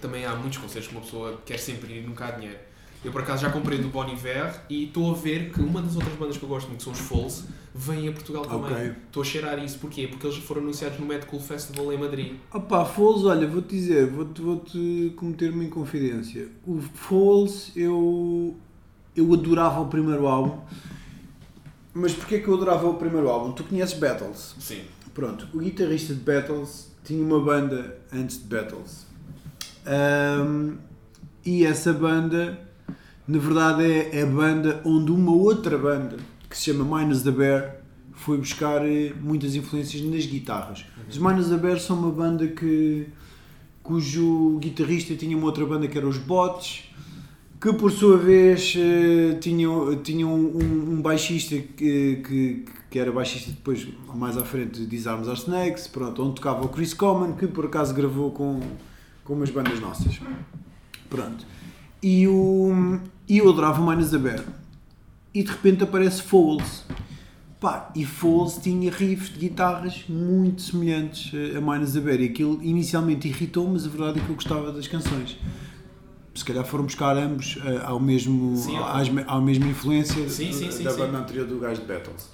Também 0.01 0.25
há 0.25 0.35
muitos 0.35 0.59
concertos 0.59 0.89
que 0.89 0.95
uma 0.95 1.03
pessoa 1.03 1.41
quer 1.47 1.59
sempre 1.59 1.93
ir 1.95 1.99
e 2.05 2.07
nunca 2.07 2.27
há 2.27 2.31
dinheiro. 2.33 2.59
Eu 3.05 3.13
por 3.13 3.23
acaso 3.23 3.43
já 3.43 3.51
comprei 3.51 3.79
do 3.79 3.89
Bon 3.89 4.07
Iver 4.07 4.63
e 4.69 4.85
estou 4.85 5.11
a 5.11 5.15
ver 5.15 5.51
que 5.53 5.61
uma 5.61 5.81
das 5.81 5.95
outras 5.95 6.15
bandas 6.15 6.37
que 6.37 6.43
eu 6.43 6.49
gosto 6.49 6.69
muito, 6.69 6.79
que 6.79 6.85
são 6.85 6.93
os 6.93 6.99
Foles, 6.99 7.45
vem 7.75 8.09
a 8.09 8.13
Portugal 8.13 8.45
também. 8.45 8.73
Ok. 8.73 8.93
Estou 9.07 9.23
a 9.23 9.25
cheirar 9.25 9.65
isso. 9.65 9.79
Porquê? 9.79 10.07
Porque 10.07 10.27
eles 10.27 10.37
foram 10.39 10.61
anunciados 10.61 10.99
no 10.99 11.07
Mad 11.07 11.25
Cool 11.25 11.41
Festival 11.41 11.93
em 11.93 11.99
Madrid. 11.99 12.35
Opa, 12.53 12.85
Foles, 12.85 13.25
olha, 13.25 13.47
vou-te 13.47 13.69
dizer, 13.75 14.07
vou-te 14.07 14.43
vou 14.43 14.59
-te 14.59 15.15
cometer 15.17 15.51
uma 15.51 15.65
inconfidência. 15.65 16.49
O 16.67 16.79
Foles, 16.81 17.73
eu, 17.75 18.55
eu 19.17 19.33
adorava 19.33 19.81
o 19.81 19.87
primeiro 19.87 20.27
álbum. 20.27 20.59
Mas 21.95 22.13
porquê 22.13 22.39
que 22.39 22.49
eu 22.49 22.55
adorava 22.55 22.89
o 22.89 22.95
primeiro 22.95 23.29
álbum? 23.29 23.53
Tu 23.53 23.65
conheces 23.65 23.99
Battles? 23.99 24.55
Sim. 24.59 24.83
Pronto, 25.15 25.49
o 25.53 25.59
guitarrista 25.59 26.15
de 26.15 26.21
Battles 26.21 26.91
tinha 27.05 27.23
uma 27.23 27.41
banda 27.41 27.99
antes 28.13 28.39
de 28.39 28.45
Battles. 28.45 29.07
Ahm, 29.87 30.77
e 31.45 31.65
essa 31.65 31.93
banda, 31.93 32.59
na 33.31 33.39
verdade, 33.39 33.85
é 33.85 34.23
a 34.23 34.27
banda 34.27 34.83
onde 34.85 35.13
uma 35.13 35.31
outra 35.31 35.79
banda, 35.79 36.17
que 36.49 36.59
se 36.59 36.65
chama 36.65 36.99
Minus 36.99 37.23
the 37.23 37.31
Bear, 37.31 37.77
foi 38.13 38.37
buscar 38.39 38.85
eh, 38.85 39.13
muitas 39.23 39.55
influências 39.55 40.03
nas 40.03 40.27
guitarras. 40.27 40.85
Os 41.09 41.17
Minus 41.17 41.49
the 41.49 41.57
Bear 41.57 41.79
são 41.79 41.97
uma 41.97 42.11
banda 42.11 42.49
que, 42.49 43.07
cujo 43.85 44.59
guitarrista 44.59 45.15
tinha 45.15 45.37
uma 45.37 45.47
outra 45.47 45.65
banda 45.65 45.87
que 45.87 45.97
era 45.97 46.09
os 46.09 46.19
Bots, 46.19 46.91
que 47.61 47.73
por 47.73 47.93
sua 47.93 48.19
vez 48.19 48.75
eh, 48.77 49.39
tinham, 49.41 49.95
tinham 50.03 50.35
um, 50.35 50.95
um 50.95 51.01
baixista 51.01 51.57
que, 51.57 52.17
que, 52.27 52.65
que 52.91 52.99
era 52.99 53.13
baixista 53.13 53.53
depois 53.53 53.87
mais 54.13 54.37
à 54.37 54.45
frente 54.45 54.81
de 54.81 54.87
Disarms 54.87 55.29
Are 55.29 55.39
Snakes, 55.39 55.87
pronto, 55.87 56.21
onde 56.25 56.35
tocava 56.35 56.65
o 56.65 56.69
Chris 56.69 56.93
Common, 56.93 57.35
que 57.35 57.47
por 57.47 57.67
acaso 57.67 57.95
gravou 57.95 58.33
com, 58.33 58.59
com 59.23 59.35
umas 59.35 59.51
bandas 59.51 59.79
nossas. 59.79 60.19
Pronto. 61.09 61.47
E, 62.03 62.27
o, 62.27 62.99
e 63.31 63.39
eu 63.39 63.49
adorava 63.49 63.81
o 63.81 63.85
Bear. 64.19 64.45
E 65.33 65.45
de 65.45 65.51
repente 65.53 65.85
aparece 65.85 66.21
Foles. 66.21 66.85
Pá, 67.61 67.89
e 67.95 68.05
Foles 68.05 68.57
tinha 68.57 68.91
riffs 68.91 69.33
de 69.33 69.39
guitarras 69.39 70.05
muito 70.09 70.61
semelhantes 70.63 71.33
eh, 71.33 71.57
a 71.57 71.61
the 71.93 72.01
Bear. 72.01 72.21
E 72.21 72.25
aquilo 72.25 72.61
inicialmente 72.61 73.29
irritou, 73.29 73.69
mas 73.69 73.87
a 73.87 73.89
verdade 73.89 74.19
é 74.19 74.25
que 74.25 74.29
eu 74.29 74.35
gostava 74.35 74.73
das 74.73 74.89
canções. 74.89 75.39
Se 76.35 76.45
calhar 76.45 76.65
foram 76.65 76.85
buscar 76.85 77.17
ambos 77.17 77.57
eh, 77.65 77.81
ao 77.85 78.01
mesmo, 78.01 78.57
Sim, 78.57 78.77
às, 78.79 79.09
à 79.29 79.41
mesma 79.41 79.67
influência 79.67 80.29
Sim, 80.29 80.53
sim, 80.53 80.83
da 80.83 80.93
banda 80.93 81.19
anterior 81.19 81.47
do 81.47 81.61
gajo 81.61 81.83
de 81.83 81.87
Battles. 81.87 82.31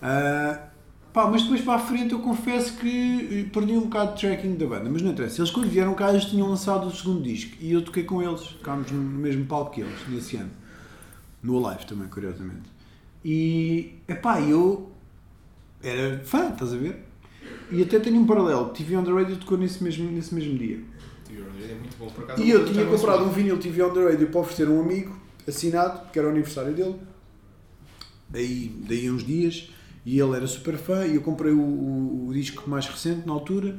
Ah, 0.00 0.60
pá, 1.12 1.28
mas 1.28 1.42
depois 1.42 1.60
para 1.60 1.74
a 1.74 1.78
frente 1.78 2.12
eu 2.12 2.20
confesso 2.20 2.76
que 2.76 3.46
eh, 3.46 3.50
perdi 3.52 3.72
um 3.72 3.82
bocado 3.82 4.14
de 4.14 4.20
tracking 4.20 4.56
da 4.56 4.66
banda, 4.66 4.88
mas 4.90 5.02
não 5.02 5.10
interessa. 5.10 5.40
Eles 5.40 5.50
quando 5.50 5.68
vieram 5.68 5.94
cá 5.94 6.10
eles 6.10 6.24
tinham 6.24 6.48
lançado 6.48 6.86
o 6.86 6.90
segundo 6.94 7.22
disco 7.22 7.56
e 7.60 7.72
eu 7.72 7.82
toquei 7.82 8.04
com 8.04 8.22
eles, 8.22 8.46
ficámos 8.46 8.90
no 8.90 9.00
mesmo 9.00 9.44
palco 9.46 9.72
que 9.72 9.80
eles 9.80 10.08
nesse 10.08 10.36
ano. 10.36 10.50
No 11.42 11.64
Alive 11.64 11.86
também, 11.86 12.08
curiosamente. 12.08 12.68
E, 13.24 13.94
epá, 14.08 14.40
eu 14.40 14.90
era 15.82 16.20
fã, 16.24 16.50
estás 16.50 16.72
a 16.72 16.76
ver? 16.76 17.04
E 17.70 17.82
até 17.82 17.98
tenho 17.98 18.20
um 18.20 18.26
paralelo, 18.26 18.70
TV 18.70 18.96
on 18.96 19.04
the 19.04 19.12
Radio 19.12 19.36
tocou 19.36 19.58
nesse 19.58 19.82
mesmo, 19.82 20.10
nesse 20.10 20.34
mesmo 20.34 20.56
dia. 20.58 20.80
É 21.30 21.74
muito 21.74 21.96
bom, 21.98 22.06
por 22.06 22.24
acaso. 22.24 22.42
E 22.42 22.50
eu 22.50 22.64
tinha 22.64 22.84
comprado 22.86 23.24
um 23.24 23.28
vinil 23.28 23.58
TV 23.58 23.82
on 23.82 23.92
the 23.92 24.02
Radio 24.02 24.28
para 24.28 24.40
oferecer 24.40 24.66
a 24.66 24.70
um 24.70 24.80
amigo, 24.80 25.14
assinado, 25.46 26.10
que 26.10 26.18
era 26.18 26.28
o 26.28 26.30
aniversário 26.30 26.72
dele. 26.72 26.96
Aí, 28.32 28.74
daí 28.86 29.08
a 29.08 29.12
uns 29.12 29.24
dias, 29.24 29.70
e 30.14 30.20
ele 30.20 30.36
era 30.36 30.46
super 30.46 30.76
fã, 30.76 31.06
e 31.06 31.16
eu 31.16 31.20
comprei 31.22 31.52
o, 31.52 31.60
o- 31.60 32.26
o 32.28 32.32
disco 32.32 32.68
mais 32.68 32.86
recente 32.86 33.26
na 33.26 33.32
altura, 33.32 33.78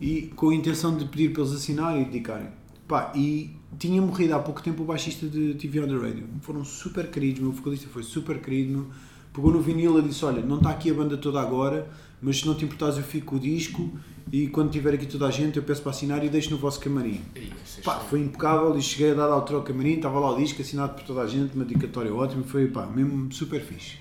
e 0.00 0.22
com 0.34 0.48
a 0.50 0.54
intenção 0.54 0.96
de 0.96 1.04
pedir 1.04 1.32
para 1.32 1.42
eles 1.42 1.54
assinarem 1.54 2.02
e 2.02 2.04
dedicarem. 2.06 2.48
Pá, 2.88 3.12
e 3.14 3.54
tinha 3.78 4.00
morrido 4.02 4.34
há 4.34 4.38
pouco 4.38 4.62
tempo 4.62 4.82
o 4.82 4.86
baixista 4.86 5.26
de 5.28 5.54
TV 5.54 5.80
on 5.80 5.86
the 5.86 5.96
Radio. 5.96 6.24
Foram 6.40 6.64
super 6.64 7.08
queridos, 7.10 7.40
o 7.40 7.44
meu 7.44 7.52
vocalista 7.52 7.88
foi 7.88 8.02
super 8.02 8.40
querido. 8.40 8.72
meu. 8.72 8.86
Pegou 9.32 9.52
no 9.52 9.60
vinil 9.60 9.96
e 9.98 10.02
disse: 10.02 10.24
Olha, 10.24 10.42
não 10.42 10.56
está 10.56 10.70
aqui 10.70 10.90
a 10.90 10.94
banda 10.94 11.16
toda 11.16 11.40
agora, 11.40 11.88
mas 12.20 12.40
se 12.40 12.46
não 12.46 12.54
te 12.56 12.64
importares, 12.64 12.96
eu 12.96 13.04
fico 13.04 13.26
com 13.26 13.36
o 13.36 13.38
disco. 13.38 13.88
E 14.32 14.48
quando 14.48 14.70
tiver 14.70 14.94
aqui 14.94 15.06
toda 15.06 15.26
a 15.26 15.30
gente, 15.30 15.56
eu 15.56 15.62
peço 15.62 15.82
para 15.82 15.90
assinar 15.92 16.24
e 16.24 16.28
deixo 16.28 16.50
no 16.50 16.56
vosso 16.56 16.80
camarim. 16.80 17.20
Isso 17.64 17.80
Pá, 17.82 18.00
foi 18.00 18.20
impecável 18.22 18.76
e 18.76 18.82
cheguei 18.82 19.12
a 19.12 19.14
dar 19.14 19.26
altura 19.26 19.58
ao 19.60 19.64
camarim, 19.64 19.92
estava 19.94 20.18
lá 20.18 20.32
o 20.32 20.36
disco 20.36 20.60
assinado 20.62 20.94
por 20.94 21.04
toda 21.04 21.20
a 21.20 21.26
gente, 21.28 21.54
uma 21.54 21.64
dedicatória 21.64 22.12
ótima, 22.12 22.42
foi 22.42 22.66
pá, 22.66 22.86
mesmo 22.86 23.30
super 23.32 23.60
fixe. 23.62 23.98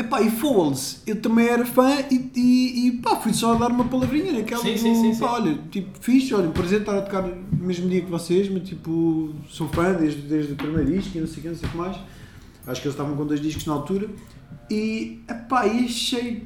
Epá, 0.00 0.22
e 0.22 0.30
Foles, 0.30 1.02
eu 1.06 1.20
também 1.20 1.46
era 1.46 1.66
fã 1.66 1.90
e, 2.10 2.30
e, 2.34 2.86
e 2.86 2.92
pá, 3.02 3.16
fui 3.16 3.34
só 3.34 3.54
a 3.54 3.58
dar 3.58 3.70
uma 3.70 3.84
palavrinha 3.84 4.32
naquela 4.32 4.62
Sim, 4.62 4.72
do, 4.72 4.78
sim, 4.78 4.94
sim, 4.94 5.12
sim. 5.14 5.20
pá, 5.20 5.32
olha, 5.32 5.58
tipo, 5.70 5.90
fixe, 6.00 6.34
olha, 6.34 6.48
um 6.48 6.52
prazer 6.52 6.80
estar 6.80 6.96
a 6.96 7.02
tocar 7.02 7.22
no 7.22 7.66
mesmo 7.66 7.86
dia 7.86 8.00
que 8.00 8.10
vocês, 8.10 8.48
mas 8.48 8.66
tipo, 8.66 9.34
sou 9.48 9.68
fã 9.68 9.92
desde, 9.92 10.22
desde 10.22 10.52
o 10.54 10.56
primeiro 10.56 10.90
disco 10.90 11.18
e 11.18 11.20
não 11.20 11.26
sei 11.26 11.38
o 11.38 11.42
que, 11.42 11.48
não 11.48 11.54
sei 11.54 11.68
o 11.68 11.72
que 11.72 11.76
mais. 11.76 11.96
Acho 12.66 12.80
que 12.80 12.88
eles 12.88 12.94
estavam 12.94 13.14
com 13.14 13.26
dois 13.26 13.40
discos 13.40 13.66
na 13.66 13.74
altura 13.74 14.08
e, 14.70 15.20
epá, 15.28 15.66
e 15.66 15.84
achei, 15.84 16.44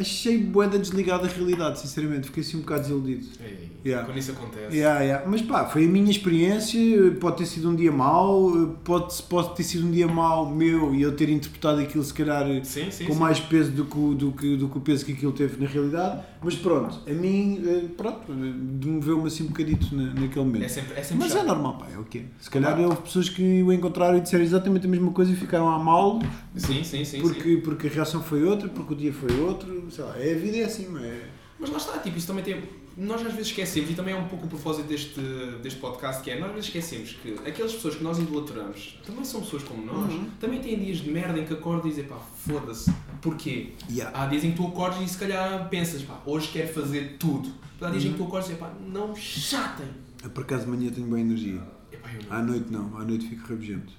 achei 0.00 0.38
boeda 0.38 0.78
desligado 0.78 1.26
da 1.26 1.32
realidade, 1.32 1.78
sinceramente. 1.80 2.26
Fiquei 2.26 2.42
assim 2.42 2.56
um 2.56 2.60
bocado 2.60 2.82
desiludido. 2.82 3.26
Ei, 3.44 3.70
Yeah. 3.82 4.04
Quando 4.06 4.18
isso 4.18 4.32
acontece. 4.32 4.76
Yeah, 4.76 5.00
yeah. 5.00 5.26
Mas 5.26 5.40
pá, 5.40 5.64
foi 5.64 5.86
a 5.86 5.88
minha 5.88 6.10
experiência. 6.10 7.12
Pode 7.18 7.38
ter 7.38 7.46
sido 7.46 7.70
um 7.70 7.74
dia 7.74 7.90
mau, 7.90 8.76
pode, 8.84 9.22
pode 9.22 9.56
ter 9.56 9.62
sido 9.62 9.86
um 9.86 9.90
dia 9.90 10.06
mau 10.06 10.50
meu 10.54 10.94
e 10.94 11.00
eu 11.00 11.16
ter 11.16 11.30
interpretado 11.30 11.80
aquilo, 11.80 12.04
se 12.04 12.12
calhar, 12.12 12.44
Sim, 12.62 12.90
sim. 12.90 13.06
com 13.06 13.14
sim. 13.14 13.18
mais 13.18 13.40
peso 13.40 13.70
do 13.70 13.86
que, 13.86 13.98
o- 13.98 14.14
do, 14.14 14.32
que, 14.32 14.54
do 14.54 14.68
que 14.68 14.76
o 14.76 14.80
peso 14.82 15.06
que 15.06 15.12
aquilo 15.12 15.32
teve 15.32 15.58
na 15.62 15.66
realidade. 15.66 16.20
Mas 16.42 16.56
pronto, 16.56 17.00
a 17.08 17.12
mim, 17.14 17.62
eh, 17.66 17.84
pronto, 17.96 18.30
demoveu-me 18.30 19.26
assim 19.26 19.44
um 19.44 19.46
bocadito 19.48 19.94
na, 19.94 20.12
naquele 20.14 20.44
momento. 20.44 20.64
É 20.64 20.68
sempre, 20.68 20.98
é 20.98 21.02
sempre 21.02 21.24
Mas 21.24 21.32
é 21.34 21.38
chato. 21.38 21.46
normal, 21.46 21.78
pá, 21.78 21.86
é 21.94 21.98
o 21.98 22.04
quê? 22.04 22.24
Se 22.38 22.50
calhar 22.50 22.78
houve 22.80 22.96
pessoas 23.02 23.28
que 23.30 23.62
o 23.62 23.72
encontraram 23.72 24.18
e 24.18 24.20
disseram 24.20 24.44
exatamente 24.44 24.86
a 24.86 24.90
mesma 24.90 25.10
coisa 25.12 25.32
e 25.32 25.36
ficaram 25.36 25.68
a 25.70 25.78
mal 25.78 26.18
Sim, 26.54 26.82
sim, 26.84 26.84
sim. 26.84 27.04
sim. 27.04 27.20
porque, 27.22 27.56
porque 27.58 27.86
a 27.86 27.90
reação 27.90 28.22
foi 28.22 28.44
outra, 28.44 28.68
porque 28.68 28.92
o 28.92 28.96
dia 28.96 29.12
foi 29.12 29.30
outro, 29.40 29.89
sei 29.90 30.04
lá, 30.04 30.16
é 30.18 30.34
a 30.34 30.38
vida 30.38 30.56
é 30.58 30.64
assim, 30.64 30.88
não 30.88 31.00
é? 31.04 31.20
Mas 31.58 31.70
lá 31.70 31.76
está, 31.76 31.98
tipo, 31.98 32.16
isso 32.16 32.26
também 32.26 32.42
tem. 32.44 32.62
Nós 32.96 33.20
às 33.24 33.32
vezes 33.32 33.48
esquecemos, 33.48 33.90
e 33.90 33.94
também 33.94 34.14
é 34.14 34.16
um 34.16 34.26
pouco 34.28 34.46
o 34.46 34.48
propósito 34.48 34.86
deste, 34.88 35.20
deste 35.62 35.78
podcast, 35.78 36.22
que 36.22 36.30
é, 36.30 36.38
nós 36.38 36.48
às 36.48 36.54
vezes 36.54 36.66
esquecemos 36.68 37.12
que 37.22 37.32
aquelas 37.48 37.72
pessoas 37.72 37.94
que 37.94 38.02
nós 38.02 38.18
idolatramos 38.18 38.98
também 39.06 39.24
são 39.24 39.40
pessoas 39.40 39.62
como 39.62 39.84
nós, 39.86 40.12
Uhum. 40.12 40.28
também 40.40 40.60
têm 40.60 40.78
dias 40.78 40.98
de 40.98 41.10
merda 41.10 41.38
em 41.38 41.44
que 41.46 41.52
acordam 41.52 41.86
e 41.86 41.90
dizem, 41.90 42.04
pá, 42.04 42.16
foda-se, 42.16 42.92
porquê? 43.22 43.72
Yeah. 43.90 44.18
Há 44.20 44.26
dias 44.26 44.44
em 44.44 44.50
que 44.50 44.56
tu 44.56 44.66
acordas 44.66 45.00
e 45.02 45.08
se 45.08 45.18
calhar 45.18 45.68
pensas, 45.68 46.02
pá, 46.02 46.20
hoje 46.26 46.48
quero 46.52 46.72
fazer 46.74 47.16
tudo. 47.18 47.50
Mas 47.78 47.88
há 47.88 47.92
dias 47.92 48.04
em 48.06 48.12
que 48.12 48.18
tu 48.18 48.24
acordas 48.24 48.50
e 48.50 48.52
dizes, 48.54 48.66
pá, 48.66 48.74
não 48.86 49.14
chatem. 49.14 49.86
Por 50.34 50.42
acaso 50.42 50.64
de 50.64 50.70
manhã 50.70 50.90
tenho 50.90 51.06
boa 51.06 51.20
energia. 51.20 51.62
Epá. 51.92 52.08
À 52.30 52.42
noite 52.42 52.70
não, 52.70 52.96
à 52.98 53.04
noite 53.04 53.28
fico 53.28 53.46
rabugento. 53.48 53.92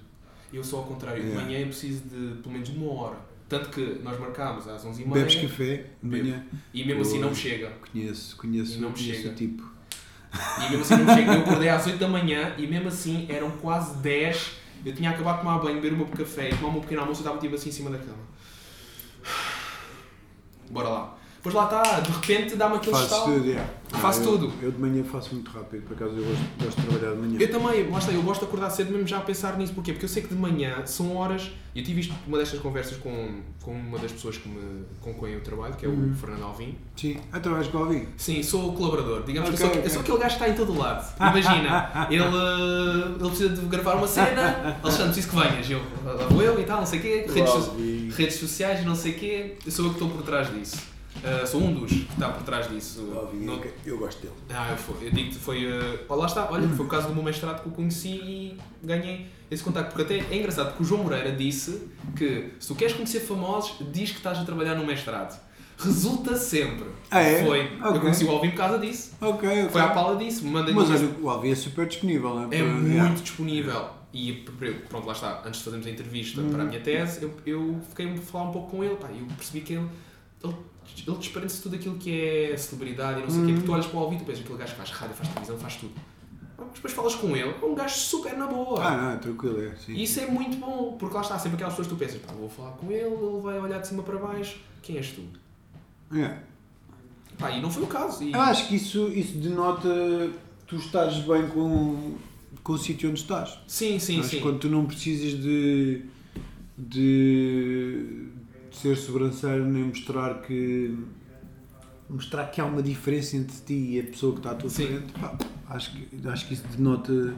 Eu 0.54 0.64
sou 0.64 0.80
ao 0.80 0.86
contrário, 0.86 1.22
de 1.22 1.28
Yeah. 1.30 1.46
manhã 1.46 1.60
eu 1.62 1.68
preciso 1.68 2.02
de 2.04 2.42
pelo 2.42 2.52
menos 2.54 2.70
uma 2.70 2.92
hora. 2.92 3.18
Tanto 3.52 3.70
que 3.70 4.00
nós 4.02 4.18
marcámos 4.18 4.66
às 4.66 4.86
11h30 4.86 5.12
Bebes 5.12 5.36
café 5.36 5.86
de 6.02 6.10
manhã? 6.10 6.46
e 6.74 6.86
mesmo 6.86 7.02
assim 7.02 7.20
não 7.20 7.36
chega. 7.36 7.70
Conheço, 7.92 8.38
conheço, 8.38 8.80
não 8.80 8.92
me 8.92 8.96
conheço 8.96 9.22
chega. 9.24 9.30
o 9.30 9.36
tipo. 9.36 9.70
E 10.58 10.70
mesmo 10.70 10.82
assim 10.84 10.96
não 10.96 11.12
chega. 11.14 11.34
Eu 11.34 11.42
acordei 11.42 11.68
às 11.68 11.86
8 11.86 11.98
da 11.98 12.08
manhã 12.08 12.56
e 12.58 12.66
mesmo 12.66 12.88
assim 12.88 13.26
eram 13.28 13.52
quase 13.52 13.98
10. 13.98 14.52
Eu 14.86 14.96
tinha 14.96 15.10
acabado 15.10 15.36
de 15.36 15.42
tomar 15.42 15.60
banho, 15.60 15.82
beber 15.82 15.92
o 15.92 15.98
meu 15.98 16.06
café 16.08 16.48
e 16.48 16.56
tomar 16.56 16.72
meu 16.72 16.80
pequeno 16.80 17.02
almoço 17.02 17.20
e 17.20 17.24
estava 17.24 17.38
tipo 17.40 17.54
assim 17.54 17.68
em 17.68 17.74
cima 17.74 17.90
da 17.90 17.98
cama. 17.98 18.24
Bora 20.72 20.88
lá. 20.88 21.18
Pois 21.44 21.56
lá 21.56 21.64
está, 21.66 22.00
de 22.02 22.12
repente 22.12 22.56
dá-me 22.56 22.76
aquele 22.76 22.92
Faço 22.92 23.04
estalo. 23.06 23.26
tudo, 23.34 23.46
yeah. 23.48 23.70
Faço 23.90 24.22
eu, 24.22 24.26
tudo. 24.28 24.54
Eu 24.62 24.72
de 24.72 24.80
manhã 24.80 25.04
faço 25.04 25.34
muito 25.34 25.50
rápido, 25.52 25.82
por 25.84 25.94
acaso 25.96 26.12
eu 26.16 26.24
gosto, 26.24 26.44
gosto 26.64 26.82
de 26.82 26.88
trabalhar 26.88 27.16
de 27.16 27.22
manhã. 27.28 27.40
Eu 27.40 27.52
também, 27.52 27.90
lá 27.90 27.98
está, 27.98 28.12
eu 28.12 28.22
gosto 28.22 28.42
de 28.42 28.46
acordar 28.46 28.70
cedo 28.70 28.92
mesmo 28.92 29.08
já 29.08 29.18
a 29.18 29.22
pensar 29.22 29.58
nisso. 29.58 29.74
Porquê? 29.74 29.92
Porque 29.92 30.06
eu 30.06 30.10
sei 30.10 30.22
que 30.22 30.30
de 30.30 30.36
manhã 30.36 30.86
são 30.86 31.16
horas. 31.18 31.52
Eu 31.76 31.84
tive 31.84 32.02
isto, 32.02 32.14
uma 32.28 32.38
destas 32.38 32.60
conversas 32.60 32.98
com, 33.00 33.42
com 33.62 33.72
uma 33.72 33.98
das 33.98 34.12
pessoas 34.12 34.38
que 34.38 34.48
me, 34.48 34.84
com 35.02 35.14
quem 35.16 35.34
eu 35.34 35.42
trabalho, 35.42 35.74
que 35.76 35.86
é 35.86 35.90
o 35.90 35.92
Uhum. 35.94 36.14
Fernando 36.14 36.44
Alvim. 36.44 36.78
Sim, 36.96 37.18
então 37.34 37.54
vais 37.54 37.68
com 37.68 37.78
o 37.80 37.82
Alvin. 37.84 38.08
Sim, 38.18 38.44
sou 38.44 38.70
o 38.70 38.74
colaborador. 38.74 39.24
Digamos 39.24 39.50
que 39.50 39.56
Ok, 39.56 39.66
eu 39.66 39.70
sou, 39.70 39.76
eu 39.76 39.80
ok. 39.80 39.90
sou 39.90 40.02
aquele 40.02 40.18
gajo 40.20 40.38
que 40.38 40.44
está 40.44 40.50
em 40.54 40.56
todo 40.56 40.78
lado. 40.78 41.16
Imagina, 41.18 42.08
ele, 42.12 42.24
ele 43.20 43.30
precisa 43.30 43.50
de 43.50 43.62
gravar 43.66 43.96
uma 43.96 44.08
cena, 44.08 44.78
Alexandre, 44.84 45.14
preciso 45.14 45.30
que 45.30 45.36
venhas. 45.36 45.70
Eu, 45.70 45.82
eu 46.42 46.60
e 46.60 46.64
tal, 46.66 46.80
não 46.82 46.86
sei 46.86 47.00
o 47.00 47.02
quê. 47.02 47.26
Redes, 47.34 48.16
redes 48.16 48.36
sociais, 48.36 48.86
não 48.86 48.96
sei 48.96 49.14
o 49.14 49.16
quê. 49.16 49.56
Eu 49.66 49.72
sou 49.72 49.86
eu 49.86 49.90
que 49.92 49.96
estou 50.04 50.10
por 50.10 50.24
trás 50.24 50.54
disso. 50.54 50.91
Eh, 51.24 51.46
sou 51.46 51.62
um 51.62 51.74
dos 51.74 51.92
que 51.92 52.08
está 52.14 52.30
por 52.30 52.44
trás 52.44 52.68
disso. 52.70 53.02
No- 53.34 53.54
eu, 53.64 53.74
eu 53.86 53.98
gosto 53.98 54.22
dele. 54.22 54.34
ah, 54.50 54.70
eu, 54.72 54.78
fui- 54.78 55.08
eu 55.08 55.12
digo-te, 55.12 55.36
foi. 55.38 55.66
eh, 55.66 56.00
lá 56.10 56.26
está, 56.26 56.50
olha, 56.50 56.68
foi 56.70 56.86
o 56.86 56.90
caso 56.90 57.10
do 57.10 57.14
meu 57.14 57.24
mestrado 57.24 57.62
que 57.62 57.68
eu 57.68 57.72
conheci 57.74 58.10
e 58.10 58.58
ganhei 58.84 59.28
esse 59.52 59.62
contacto. 59.64 59.94
Porque 59.96 60.14
até 60.16 60.34
é 60.34 60.38
engraçado, 60.40 60.68
porque 60.70 60.84
o 60.84 60.86
João 60.86 61.04
Moreira 61.04 61.32
disse 61.32 61.88
que 62.16 62.54
se 62.60 62.68
tu 62.68 62.76
queres 62.76 62.94
conhecer 62.94 63.20
famosos, 63.20 63.76
diz 63.92 64.12
que 64.12 64.18
estás 64.18 64.40
a 64.40 64.44
trabalhar 64.46 64.76
no 64.76 64.86
mestrado. 64.86 65.40
Resulta 65.78 66.36
sempre. 66.36 66.86
Ah, 67.10 67.22
é? 67.22 67.44
Foi. 67.44 67.72
Eu 67.82 67.88
Ok. 67.90 68.00
conheci 68.02 68.24
o 68.26 68.30
Alvin 68.32 68.50
por 68.52 68.58
causa 68.58 68.78
disso. 68.80 69.14
Ok, 69.20 69.50
ok. 69.50 69.70
Foi 69.70 69.82
à 69.82 69.88
pala 69.90 70.16
disso. 70.16 70.46
Manda 70.46 70.72
Mas 70.72 70.90
olha, 70.92 71.10
o 71.22 71.30
Alvin 71.30 71.52
é 71.52 71.56
super 71.56 71.88
disponível, 71.88 72.36
não 72.36 72.44
é? 72.44 72.56
é 72.56 72.60
Para- 72.64 72.68
muito 72.74 72.92
yeah. 72.94 73.14
disponível. 73.16 73.90
E 74.14 74.34
pronto, 74.90 75.08
lá 75.08 75.14
está. 75.14 75.42
Antes 75.46 75.60
de 75.60 75.64
fazermos 75.66 75.88
a 75.88 75.90
entrevista 75.90 76.40
Uhum. 76.42 76.52
para 76.52 76.62
a 76.64 76.66
minha 76.66 76.80
tese, 76.82 77.24
eu, 77.24 77.34
eu 77.46 77.82
fiquei 77.90 78.12
a 78.14 78.18
falar 78.18 78.50
um 78.50 78.52
pouco 78.52 78.72
com 78.72 78.84
ele. 78.84 78.96
Pá, 78.96 79.08
e 79.12 79.20
eu 79.20 79.26
percebi 79.38 79.62
que 79.62 79.74
ele. 79.74 79.88
Ele, 80.44 80.56
ele 81.08 81.18
desprende-se 81.18 81.62
tudo 81.62 81.76
aquilo 81.76 81.96
que 81.96 82.52
é 82.52 82.58
celebridade 82.58 83.20
e 83.20 83.24
não 83.24 83.30
sei 83.30 83.42
o 83.42 83.46
quê. 83.46 83.52
Uhum. 83.52 83.58
Porque 83.58 83.68
tu 83.68 83.74
olhas 83.74 83.86
para 83.88 84.00
o 84.00 84.04
Alvin 84.04 84.16
e 84.18 84.20
pensas 84.20 84.42
aquele 84.42 84.58
gajo 84.58 84.76
faz 84.76 84.90
rádio, 84.92 85.16
faz 85.16 85.30
televisão, 85.30 85.58
faz 85.58 85.76
tudo. 85.78 85.94
Mas 86.58 86.74
depois 86.76 86.94
falas 86.94 87.16
com 87.16 87.36
ele, 87.36 87.56
é 87.62 87.66
um 87.66 87.74
gajo 87.74 87.96
super 87.96 88.38
na 88.38 88.48
boa. 88.48 88.84
Ah, 88.84 89.14
não, 89.14 89.20
tranquilo, 89.20 89.62
é. 89.62 89.76
Sim. 89.76 89.94
E 89.94 90.04
isso 90.04 90.20
é 90.20 90.28
muito 90.28 90.58
bom, 90.58 90.96
porque 91.00 91.16
lá 91.16 91.22
está, 91.22 91.40
sempre 91.40 91.56
aquelas 91.56 91.74
pessoas 91.74 91.88
que 91.88 91.94
tu 91.96 91.98
pensas, 91.98 92.22
pá, 92.22 92.34
vou 92.34 92.50
falar 92.50 92.72
com 92.72 92.92
ele, 92.92 93.06
ele 93.06 93.42
vai 93.42 93.60
olhar 93.60 93.80
de 93.80 93.88
cima 93.88 94.04
para 94.04 94.18
baixo, 94.18 94.60
quem 94.82 94.98
és 94.98 95.12
tu? 95.12 95.24
Yeah. 96.14 96.42
Pá, 97.38 97.52
e 97.52 97.62
não 97.62 97.72
foi 97.72 97.84
o 97.84 97.88
caso. 97.88 98.24
E, 98.24 98.32
Eu 98.32 98.42
acho 98.42 98.68
que 98.68 98.76
isso, 98.76 99.08
isso 99.10 99.38
denota 99.38 99.90
tu 100.68 100.76
estares 100.76 101.18
bem 101.20 101.48
com, 101.48 102.16
com 102.64 102.74
o 102.74 102.78
sítio 102.78 103.10
onde 103.10 103.20
estás. 103.20 103.58
sim, 103.68 103.98
sim, 103.98 104.22
sim. 104.24 104.40
quando 104.40 104.60
tu 104.60 104.70
não 104.70 104.86
precisas 104.86 105.42
de, 105.42 106.06
de 106.78 108.30
ser 108.72 108.96
sobranceiro 108.96 109.66
nem 109.66 109.84
mostrar 109.84 110.42
que 110.42 110.98
mostrar 112.10 112.48
que 112.48 112.60
há 112.60 112.66
uma 112.66 112.84
diferença 112.84 113.38
entre 113.38 113.56
ti 113.66 113.74
e 113.74 114.00
a 114.00 114.04
pessoa 114.04 114.34
que 114.34 114.40
está 114.40 114.52
à 114.52 114.56
tua 114.56 114.70
Sim. 114.70 114.88
frente, 114.88 115.14
pá, 115.14 115.38
acho, 115.70 115.92
que, 115.92 116.28
acho 116.28 116.48
que 116.48 116.54
isso 116.54 116.64
denota 116.76 117.34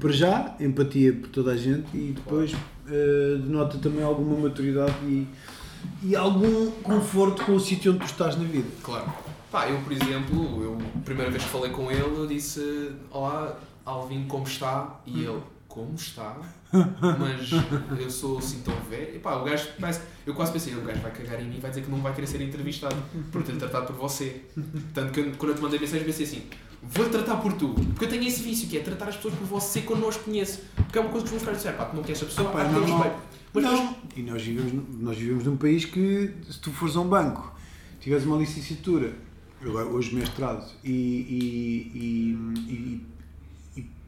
para 0.00 0.12
já 0.12 0.56
empatia 0.58 1.12
por 1.12 1.28
toda 1.28 1.52
a 1.52 1.56
gente 1.56 1.86
e 1.94 2.12
depois 2.12 2.54
eh, 2.88 3.38
denota 3.38 3.78
também 3.78 4.02
alguma 4.02 4.48
maturidade 4.48 4.94
e, 5.04 5.28
e 6.02 6.16
algum 6.16 6.70
conforto 6.82 7.44
com 7.44 7.52
o 7.54 7.60
sítio 7.60 7.92
onde 7.92 8.00
tu 8.00 8.06
estás 8.06 8.36
na 8.36 8.44
vida. 8.44 8.68
Claro. 8.82 9.12
Pá, 9.50 9.68
eu, 9.68 9.78
por 9.82 9.92
exemplo, 9.92 10.62
eu, 10.64 10.78
a 10.96 11.00
primeira 11.04 11.30
vez 11.30 11.44
que 11.44 11.48
falei 11.48 11.70
com 11.70 11.90
ele, 11.90 12.02
eu 12.02 12.26
disse: 12.26 12.90
Olá, 13.10 13.56
Alvin, 13.84 14.26
como 14.26 14.44
está? 14.44 15.00
E 15.06 15.22
ele: 15.22 15.40
Como 15.68 15.94
está? 15.94 16.36
Mas 17.18 18.00
eu 18.00 18.10
sou 18.10 18.38
assim 18.38 18.60
tão 18.60 18.74
velho. 18.90 19.16
E 19.16 19.18
pá, 19.18 19.36
o 19.36 19.44
gajo 19.44 19.68
parece. 19.80 20.00
Eu 20.26 20.34
quase 20.34 20.52
pensei: 20.52 20.74
O 20.74 20.80
gajo 20.82 21.00
vai 21.00 21.10
cagar 21.12 21.40
em 21.40 21.48
mim 21.48 21.56
e 21.56 21.60
vai 21.60 21.70
dizer 21.70 21.82
que 21.82 21.90
não 21.90 22.00
vai 22.00 22.14
querer 22.14 22.26
ser 22.26 22.40
entrevistado 22.40 22.96
por 23.30 23.42
ter 23.42 23.56
tratado 23.56 23.86
por 23.86 23.96
você. 23.96 24.42
Tanto 24.92 25.12
que 25.12 25.20
eu, 25.20 25.32
quando 25.38 25.50
eu 25.52 25.56
te 25.56 25.62
mandei 25.62 25.78
mensagem, 25.78 26.04
pensei 26.04 26.26
assim: 26.26 26.42
Vou-te 26.82 27.10
tratar 27.10 27.36
por 27.36 27.52
tu. 27.54 27.68
Porque 27.74 28.04
eu 28.04 28.08
tenho 28.08 28.24
esse 28.26 28.42
vício 28.42 28.68
que 28.68 28.76
é 28.76 28.80
tratar 28.80 29.08
as 29.08 29.16
pessoas 29.16 29.34
por 29.34 29.46
você 29.46 29.82
quando 29.82 30.00
não 30.00 30.08
as 30.08 30.16
conheço. 30.16 30.62
Porque 30.76 30.98
é 30.98 31.00
uma 31.00 31.10
coisa 31.10 31.24
que 31.26 31.28
os 31.28 31.32
meus 31.32 31.44
pais 31.44 31.56
disseram: 31.58 31.78
Pá, 31.78 31.84
tu 31.86 31.96
não 31.96 32.02
queres 32.02 32.22
a 32.22 32.26
pessoa, 32.26 32.50
Pá, 32.50 32.64
não, 32.64 32.80
não. 32.80 32.98
Mas 32.98 33.12
depois- 33.64 33.66
não. 33.66 33.96
E 34.16 34.22
nós 34.22 34.42
vivemos, 34.42 34.72
num- 34.72 34.86
nós 35.00 35.16
vivemos 35.16 35.44
num 35.44 35.56
país 35.56 35.84
que, 35.84 36.30
se 36.50 36.58
tu 36.60 36.70
fores 36.72 36.96
a 36.96 37.00
um 37.00 37.08
banco, 37.08 37.54
tiveres 38.00 38.24
uma 38.26 38.36
licenciatura, 38.36 39.14
agora, 39.62 39.86
hoje 39.86 40.14
mestrado, 40.14 40.70
e, 40.84 40.90
e, 40.90 41.90
e, 41.94 42.72
e, 42.74 43.06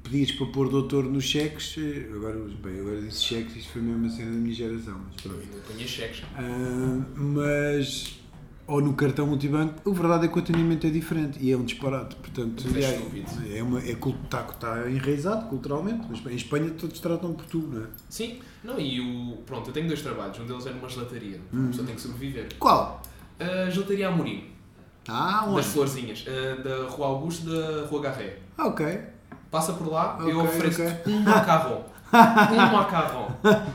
pedires 0.08 0.32
para 0.32 0.46
pôr 0.46 0.68
doutor 0.68 1.04
nos 1.04 1.24
cheques, 1.24 1.76
eh, 1.78 2.08
agora, 2.14 2.38
bem, 2.62 2.80
agora 2.80 3.00
disse 3.02 3.22
cheques, 3.24 3.56
isto 3.56 3.72
foi 3.72 3.82
mesmo 3.82 4.06
a 4.06 4.10
cena 4.10 4.30
da 4.30 4.36
minha 4.38 4.54
geração. 4.54 5.00
Mas, 5.14 5.24
Eu 5.24 5.30
pronto. 5.30 5.44
ainda 5.46 5.58
apanhei 5.64 5.86
cheques. 5.88 6.22
Ah, 6.36 7.04
mas, 7.16 8.20
ou 8.66 8.80
no 8.80 8.94
cartão 8.94 9.26
multibanco, 9.26 9.88
a 9.88 9.92
verdade 9.94 10.26
é 10.26 10.28
que 10.28 10.36
o 10.36 10.38
atendimento 10.40 10.86
é 10.86 10.90
diferente 10.90 11.38
e 11.40 11.52
é 11.52 11.56
um 11.56 11.64
disparate. 11.64 12.16
Portanto, 12.16 12.64
é 12.74 13.58
é, 13.58 13.62
uma, 13.62 13.80
é, 13.80 13.92
está, 13.92 14.46
está 14.48 14.90
enraizado 14.90 15.48
culturalmente, 15.48 16.06
mas 16.08 16.24
em 16.32 16.36
Espanha 16.36 16.70
todos 16.70 16.98
tratam 17.00 17.32
por 17.34 17.44
tu, 17.46 17.58
não 17.58 17.82
é? 17.84 17.86
Sim, 18.08 18.38
não, 18.64 18.78
e 18.80 19.00
o. 19.00 19.36
Pronto, 19.46 19.68
eu 19.70 19.72
tenho 19.72 19.86
dois 19.86 20.02
trabalhos. 20.02 20.38
Um 20.40 20.46
deles 20.46 20.66
é 20.66 20.72
numa 20.72 20.88
gelataria. 20.88 21.40
Hum. 21.52 21.68
Pessoa 21.68 21.86
tem 21.86 21.94
que 21.94 22.00
sobreviver. 22.00 22.48
Qual? 22.58 23.02
A 23.38 23.70
gelataria 23.70 24.08
Amorim, 24.08 24.44
Ah, 25.08 25.44
onde? 25.46 25.56
das 25.56 25.66
Florzinhas, 25.66 26.24
a 26.26 26.62
da 26.62 26.88
Rua 26.88 27.06
Augusto 27.06 27.48
da 27.48 27.86
Rua 27.86 28.00
Garré. 28.02 28.38
Ah, 28.58 28.66
ok. 28.68 28.86
Passa 29.50 29.72
por 29.72 29.88
lá, 29.90 30.18
eu 30.20 30.38
Ok, 30.40 30.48
ofereço 30.50 30.82
ok. 30.82 31.14
um 31.14 31.20
macarrão. 31.20 31.84
um 32.12 32.72
macarrão. 32.76 33.28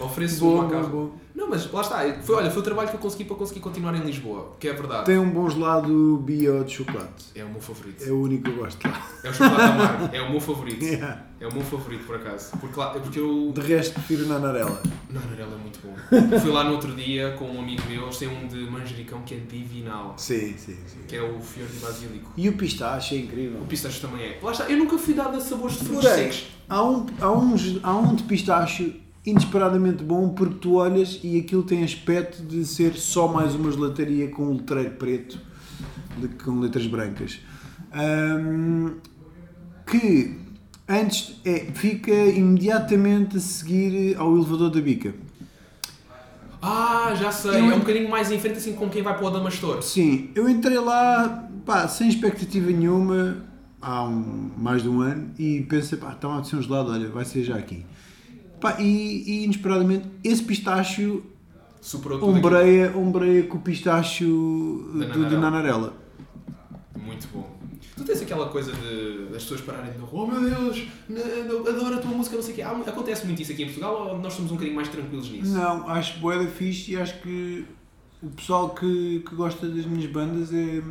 Ofereço 0.00 0.46
um 0.46 0.50
bom, 0.56 0.62
macarrão. 0.64 0.88
bom. 0.90 1.10
Não, 1.42 1.50
mas 1.50 1.68
lá 1.72 1.80
está. 1.80 2.22
Foi, 2.22 2.36
olha, 2.36 2.50
foi 2.50 2.60
o 2.60 2.64
trabalho 2.64 2.88
que 2.88 2.94
eu 2.94 3.00
consegui 3.00 3.24
para 3.24 3.34
conseguir 3.34 3.58
continuar 3.58 3.92
em 3.96 4.00
Lisboa, 4.00 4.52
que 4.60 4.68
é 4.68 4.72
verdade. 4.72 5.06
Tem 5.06 5.18
um 5.18 5.28
bom 5.28 5.50
gelado 5.50 6.16
bio 6.18 6.62
de 6.62 6.72
chocolate. 6.72 7.24
É 7.34 7.42
o 7.42 7.48
meu 7.48 7.60
favorito. 7.60 8.04
É 8.08 8.12
o 8.12 8.22
único 8.22 8.44
que 8.44 8.50
eu 8.50 8.56
gosto 8.56 8.86
lá. 8.86 9.08
É 9.24 9.28
o 9.28 9.34
chocolate 9.34 9.62
amargo. 9.62 10.10
É 10.16 10.22
o 10.22 10.30
meu 10.30 10.40
favorito. 10.40 10.82
Yeah. 10.92 11.24
É 11.40 11.46
o 11.46 11.52
meu 11.52 11.62
favorito, 11.62 12.04
por 12.04 12.16
acaso. 12.16 12.56
Porque, 12.60 12.78
lá, 12.78 12.90
porque 12.90 13.18
eu. 13.18 13.50
De 13.52 13.60
resto, 13.62 13.94
prefiro 13.94 14.26
na 14.26 14.38
Narela. 14.38 14.80
Não, 15.10 15.20
Narela 15.22 15.54
é 15.54 15.58
muito 15.58 15.80
bom. 15.82 16.38
Fui 16.38 16.50
lá 16.52 16.62
no 16.64 16.72
outro 16.72 16.94
dia 16.94 17.34
com 17.38 17.46
um 17.46 17.60
amigo 17.60 17.82
meu, 17.88 18.02
eles 18.04 18.16
têm 18.18 18.28
um 18.28 18.46
de 18.46 18.58
manjericão 18.70 19.22
que 19.22 19.34
é 19.34 19.38
divinal, 19.38 20.14
Sim, 20.16 20.54
sim, 20.56 20.76
sim. 20.86 20.98
que 21.08 21.16
é 21.16 21.22
o 21.22 21.40
fior 21.40 21.66
de 21.66 21.78
basílico. 21.78 22.30
E 22.36 22.48
o 22.48 22.52
pistache 22.56 23.16
é 23.16 23.18
incrível. 23.20 23.60
O 23.60 23.64
pistache 23.64 24.00
também 24.00 24.22
é. 24.24 24.38
Lá 24.40 24.52
está, 24.52 24.64
eu 24.70 24.76
nunca 24.76 24.96
fui 24.98 25.14
dado 25.14 25.36
a 25.36 25.40
sabores 25.40 25.78
de 25.78 25.84
frutos 25.86 26.08
secos. 26.08 26.44
há 26.68 26.82
um, 26.84 27.06
há, 27.20 27.32
um, 27.32 27.56
há 27.82 27.96
um 27.96 28.14
de 28.14 28.22
pistache 28.24 29.01
inesperadamente 29.24 30.02
bom 30.02 30.30
porque 30.30 30.56
tu 30.56 30.74
olhas 30.74 31.20
e 31.22 31.38
aquilo 31.38 31.62
tem 31.62 31.84
aspecto 31.84 32.42
de 32.42 32.64
ser 32.64 32.94
só 32.94 33.28
mais 33.28 33.54
uma 33.54 33.70
gelataria 33.70 34.28
com 34.28 34.44
um 34.48 34.56
letreiro 34.56 34.90
preto 34.92 35.38
com 36.44 36.58
letras 36.60 36.86
brancas. 36.86 37.38
Ahm, 37.92 38.94
que 39.86 40.36
antes 40.88 41.36
é, 41.44 41.66
fica 41.74 42.12
imediatamente 42.12 43.36
a 43.36 43.40
seguir 43.40 44.16
ao 44.16 44.34
elevador 44.36 44.70
da 44.70 44.80
bica. 44.80 45.14
Ah, 46.60 47.14
já 47.18 47.32
sei. 47.32 47.52
Eu- 47.60 47.70
É 47.70 47.74
um 47.74 47.80
bocadinho 47.80 48.08
mais 48.08 48.30
em 48.30 48.38
frente, 48.38 48.58
assim 48.58 48.74
como 48.74 48.90
quem 48.90 49.02
vai 49.02 49.14
para 49.14 49.24
o 49.24 49.28
Adamastor. 49.28 49.82
Sim, 49.82 50.30
eu 50.34 50.48
entrei 50.48 50.78
lá, 50.78 51.48
pá, 51.66 51.88
sem 51.88 52.08
expectativa 52.08 52.70
nenhuma, 52.70 53.38
há 53.80 54.04
um, 54.04 54.50
mais 54.56 54.82
de 54.82 54.88
um 54.88 55.00
ano, 55.00 55.30
e 55.38 55.62
pensei, 55.62 55.98
pá, 55.98 56.12
estava 56.12 56.38
a 56.38 56.44
ser 56.44 56.56
um 56.56 56.62
gelado, 56.62 56.92
olha, 56.92 57.08
vai 57.08 57.24
ser 57.24 57.42
já 57.42 57.56
aqui. 57.56 57.84
Pá, 58.62 58.80
e, 58.80 59.24
e 59.26 59.44
inesperadamente, 59.44 60.06
esse 60.22 60.42
pistacho 60.42 61.22
Superou 61.80 62.22
ombreia, 62.24 62.96
ombreia 62.96 63.42
com 63.42 63.58
o 63.58 63.60
pistacho 63.60 64.88
Da 64.94 65.06
do, 65.06 65.28
do 65.28 65.38
Nanarela. 65.38 65.92
Muito 66.96 67.26
bom. 67.32 67.58
Tu 67.96 68.04
tens 68.04 68.22
aquela 68.22 68.48
coisa 68.48 68.72
de 68.72 69.26
das 69.32 69.42
pessoas 69.42 69.62
pararem 69.62 69.90
de 69.90 69.98
oh 70.12 70.26
meu 70.26 70.40
Deus, 70.40 70.86
adoro 71.68 71.96
a 71.96 71.98
tua 71.98 72.10
música, 72.12 72.36
não 72.36 72.42
sei 72.42 72.52
o 72.52 72.56
quê. 72.56 72.62
Acontece 72.62 73.26
muito 73.26 73.42
isso 73.42 73.50
aqui 73.50 73.62
em 73.62 73.66
Portugal 73.66 74.10
ou 74.12 74.18
nós 74.20 74.32
somos 74.32 74.52
um 74.52 74.54
bocadinho 74.54 74.76
mais 74.76 74.88
tranquilos 74.88 75.28
nisso? 75.28 75.52
Não, 75.52 75.88
acho 75.88 76.20
boeda 76.20 76.48
fixe 76.48 76.92
e 76.92 76.96
acho 76.96 77.20
que 77.20 77.66
o 78.22 78.30
pessoal 78.30 78.70
que, 78.70 79.24
que 79.28 79.34
gosta 79.34 79.68
das 79.68 79.84
minhas 79.84 80.08
bandas 80.08 80.52
é 80.54 80.82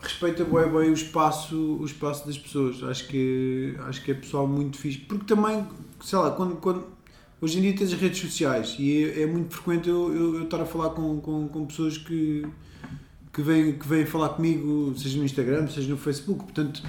respeita 0.00 0.44
bué 0.44 0.66
bem 0.66 0.90
o 0.90 0.94
espaço, 0.94 1.56
o 1.80 1.84
espaço 1.84 2.26
das 2.26 2.36
pessoas. 2.36 2.82
Acho 2.82 3.06
que, 3.06 3.76
acho 3.86 4.02
que 4.02 4.10
é 4.10 4.14
pessoal 4.14 4.46
muito 4.46 4.76
fixe. 4.76 4.98
Porque 4.98 5.24
também, 5.24 5.66
sei 6.00 6.18
lá, 6.18 6.30
quando, 6.30 6.56
quando 6.56 6.84
hoje 7.40 7.58
em 7.58 7.62
dia 7.62 7.74
tens 7.74 7.92
as 7.92 8.00
redes 8.00 8.20
sociais 8.20 8.76
e 8.78 9.04
é, 9.04 9.22
é 9.22 9.26
muito 9.26 9.54
frequente 9.54 9.88
eu, 9.88 10.14
eu, 10.14 10.34
eu 10.36 10.44
estar 10.44 10.60
a 10.60 10.66
falar 10.66 10.90
com, 10.90 11.20
com, 11.20 11.48
com 11.48 11.66
pessoas 11.66 11.98
que, 11.98 12.46
que, 13.32 13.42
vêm, 13.42 13.72
que 13.78 13.86
vêm 13.86 14.06
falar 14.06 14.30
comigo, 14.30 14.94
seja 14.96 15.18
no 15.18 15.24
Instagram, 15.24 15.68
seja 15.68 15.88
no 15.88 15.96
Facebook. 15.96 16.44
Portanto, 16.44 16.82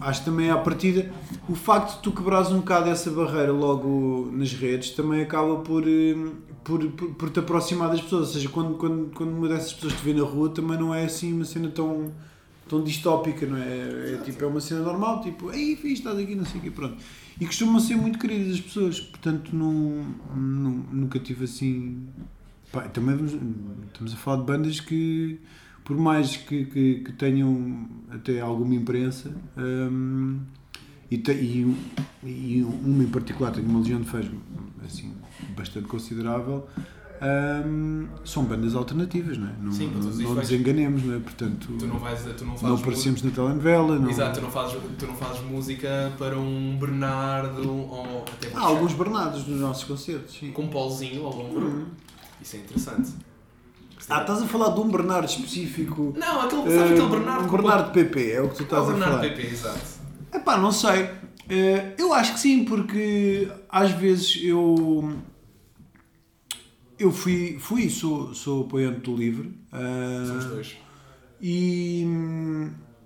acho 0.00 0.24
também 0.24 0.50
à 0.50 0.56
partida 0.56 1.10
o 1.48 1.54
facto 1.54 1.96
de 1.96 2.02
tu 2.02 2.12
quebrares 2.12 2.50
um 2.50 2.58
bocado 2.58 2.90
essa 2.90 3.10
barreira 3.10 3.52
logo 3.52 4.28
nas 4.32 4.52
redes 4.52 4.90
também 4.90 5.22
acaba 5.22 5.56
por, 5.56 5.86
eh, 5.86 6.14
por, 6.64 6.84
por, 6.92 7.14
por 7.14 7.30
te 7.30 7.38
aproximar 7.38 7.90
das 7.90 8.00
pessoas. 8.00 8.28
Ou 8.28 8.34
seja, 8.34 8.48
quando, 8.48 8.74
quando, 8.74 9.10
quando 9.14 9.36
uma 9.36 9.48
dessas 9.48 9.72
pessoas 9.72 9.92
te 9.94 10.02
vê 10.02 10.12
na 10.12 10.24
rua 10.24 10.48
também 10.48 10.78
não 10.78 10.94
é 10.94 11.04
assim 11.04 11.32
uma 11.32 11.44
cena 11.44 11.68
tão, 11.68 12.12
tão 12.68 12.82
distópica, 12.82 13.46
não 13.46 13.58
é? 13.58 14.14
É, 14.14 14.20
tipo, 14.24 14.42
é 14.42 14.46
uma 14.46 14.60
cena 14.60 14.80
normal, 14.80 15.20
tipo, 15.20 15.52
ei, 15.52 15.76
fiz, 15.76 15.98
estás 15.98 16.18
aqui, 16.18 16.34
não 16.34 16.44
sei 16.44 16.60
o 16.60 16.62
quê, 16.64 16.70
pronto. 16.70 16.96
E 17.40 17.46
costumam 17.46 17.80
ser 17.80 17.96
muito 17.96 18.18
queridas 18.18 18.54
as 18.54 18.60
pessoas, 18.60 19.00
portanto 19.00 19.54
não, 19.54 20.04
não- 20.36 20.84
nunca 20.92 21.18
tive 21.18 21.44
assim. 21.44 22.06
Pá, 22.72 22.82
também 22.82 23.16
vamos- 23.16 23.32
estamos 23.92 24.12
a 24.12 24.16
falar 24.16 24.38
de 24.40 24.46
bandas 24.46 24.80
que, 24.80 25.40
por 25.84 25.96
mais 25.96 26.36
que, 26.36 26.64
que, 26.66 26.94
que 27.00 27.12
tenham 27.12 27.88
até 28.10 28.40
alguma 28.40 28.74
imprensa, 28.74 29.34
hum, 29.56 30.40
e, 31.10 31.18
te- 31.18 31.32
e, 31.32 31.76
e 32.24 32.62
uma 32.62 33.02
em 33.04 33.08
particular, 33.08 33.52
tem 33.52 33.64
uma 33.64 33.80
legião 33.80 34.00
de 34.00 34.08
fãs 34.08 34.26
assim, 34.84 35.12
bastante 35.56 35.86
considerável, 35.88 36.66
hum, 37.66 38.08
são 38.24 38.44
bandas 38.44 38.74
alternativas, 38.74 39.38
não 39.38 39.48
é? 39.48 39.52
Não, 39.60 39.72
Sim, 39.72 39.86
não, 39.86 40.00
não 40.00 40.06
nos 40.10 40.20
efeitos. 40.20 40.50
enganemos, 40.52 41.04
não 41.04 41.14
é? 41.16 41.18
Portanto, 41.18 41.68
Tu 41.78 41.86
não 41.86 41.98
vais, 41.98 42.20
tu 42.36 42.44
não 42.44 42.54
não 42.60 42.74
aparecemos 42.76 43.22
na 43.22 43.30
telenovela, 43.30 43.98
não... 43.98 44.10
Exato, 44.10 44.38
tu 44.40 44.42
não, 44.42 44.50
fazes, 44.50 44.78
tu 44.98 45.06
não 45.06 45.14
fazes 45.14 45.42
música 45.42 46.12
para 46.18 46.38
um 46.38 46.76
Bernardo 46.78 47.68
ou 47.68 48.22
até 48.22 48.50
Há 48.54 48.60
alguns 48.60 48.92
Bernardos 48.94 49.46
nos 49.46 49.60
nossos 49.60 49.84
concertos, 49.84 50.36
sim. 50.38 50.50
com 50.52 50.62
um 50.62 50.68
Pauzinho 50.68 51.24
ao 51.26 51.38
ombro. 51.38 51.86
Isso 52.42 52.56
é 52.56 52.58
interessante. 52.60 53.12
Ah, 54.10 54.20
estás 54.20 54.42
a 54.42 54.46
falar 54.46 54.70
de 54.74 54.80
um 54.80 54.88
Bernardo 54.90 55.26
específico. 55.26 56.12
Não, 56.16 56.42
aquele, 56.42 56.62
sabes 56.62 56.92
aquele 56.92 57.08
Bernardo 57.08 57.44
um 57.46 57.50
Bernardo 57.50 57.90
PP, 57.92 58.32
é 58.32 58.40
o 58.42 58.48
que 58.50 58.56
tu 58.56 58.60
É 58.60 58.64
estás 58.64 58.82
a 58.82 58.86
Bernardo 58.86 59.12
falar. 59.16 59.28
PP, 59.30 59.42
exato. 59.46 59.80
Epá, 60.34 60.58
não 60.58 60.70
sei. 60.70 61.08
Eh, 61.48 61.94
eu 61.96 62.12
acho 62.12 62.34
que 62.34 62.40
sim, 62.40 62.64
porque 62.66 63.48
às 63.68 63.92
vezes 63.92 64.38
eu. 64.42 65.14
Eu 66.98 67.10
fui, 67.10 67.56
fui 67.58 67.90
sou, 67.90 68.34
sou 68.34 68.64
apoiante 68.64 69.00
do 69.00 69.16
livro. 69.16 69.52
Somos 70.26 70.44
dois. 70.46 70.76
E, 71.40 72.06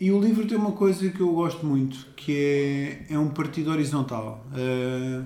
e 0.00 0.12
o 0.12 0.20
livro 0.20 0.46
tem 0.46 0.56
uma 0.56 0.72
coisa 0.72 1.08
que 1.10 1.20
eu 1.20 1.32
gosto 1.32 1.66
muito, 1.66 2.06
que 2.14 2.32
é, 3.08 3.14
é 3.14 3.18
um 3.18 3.30
partido 3.30 3.70
horizontal. 3.70 4.46
Eh, 4.54 5.22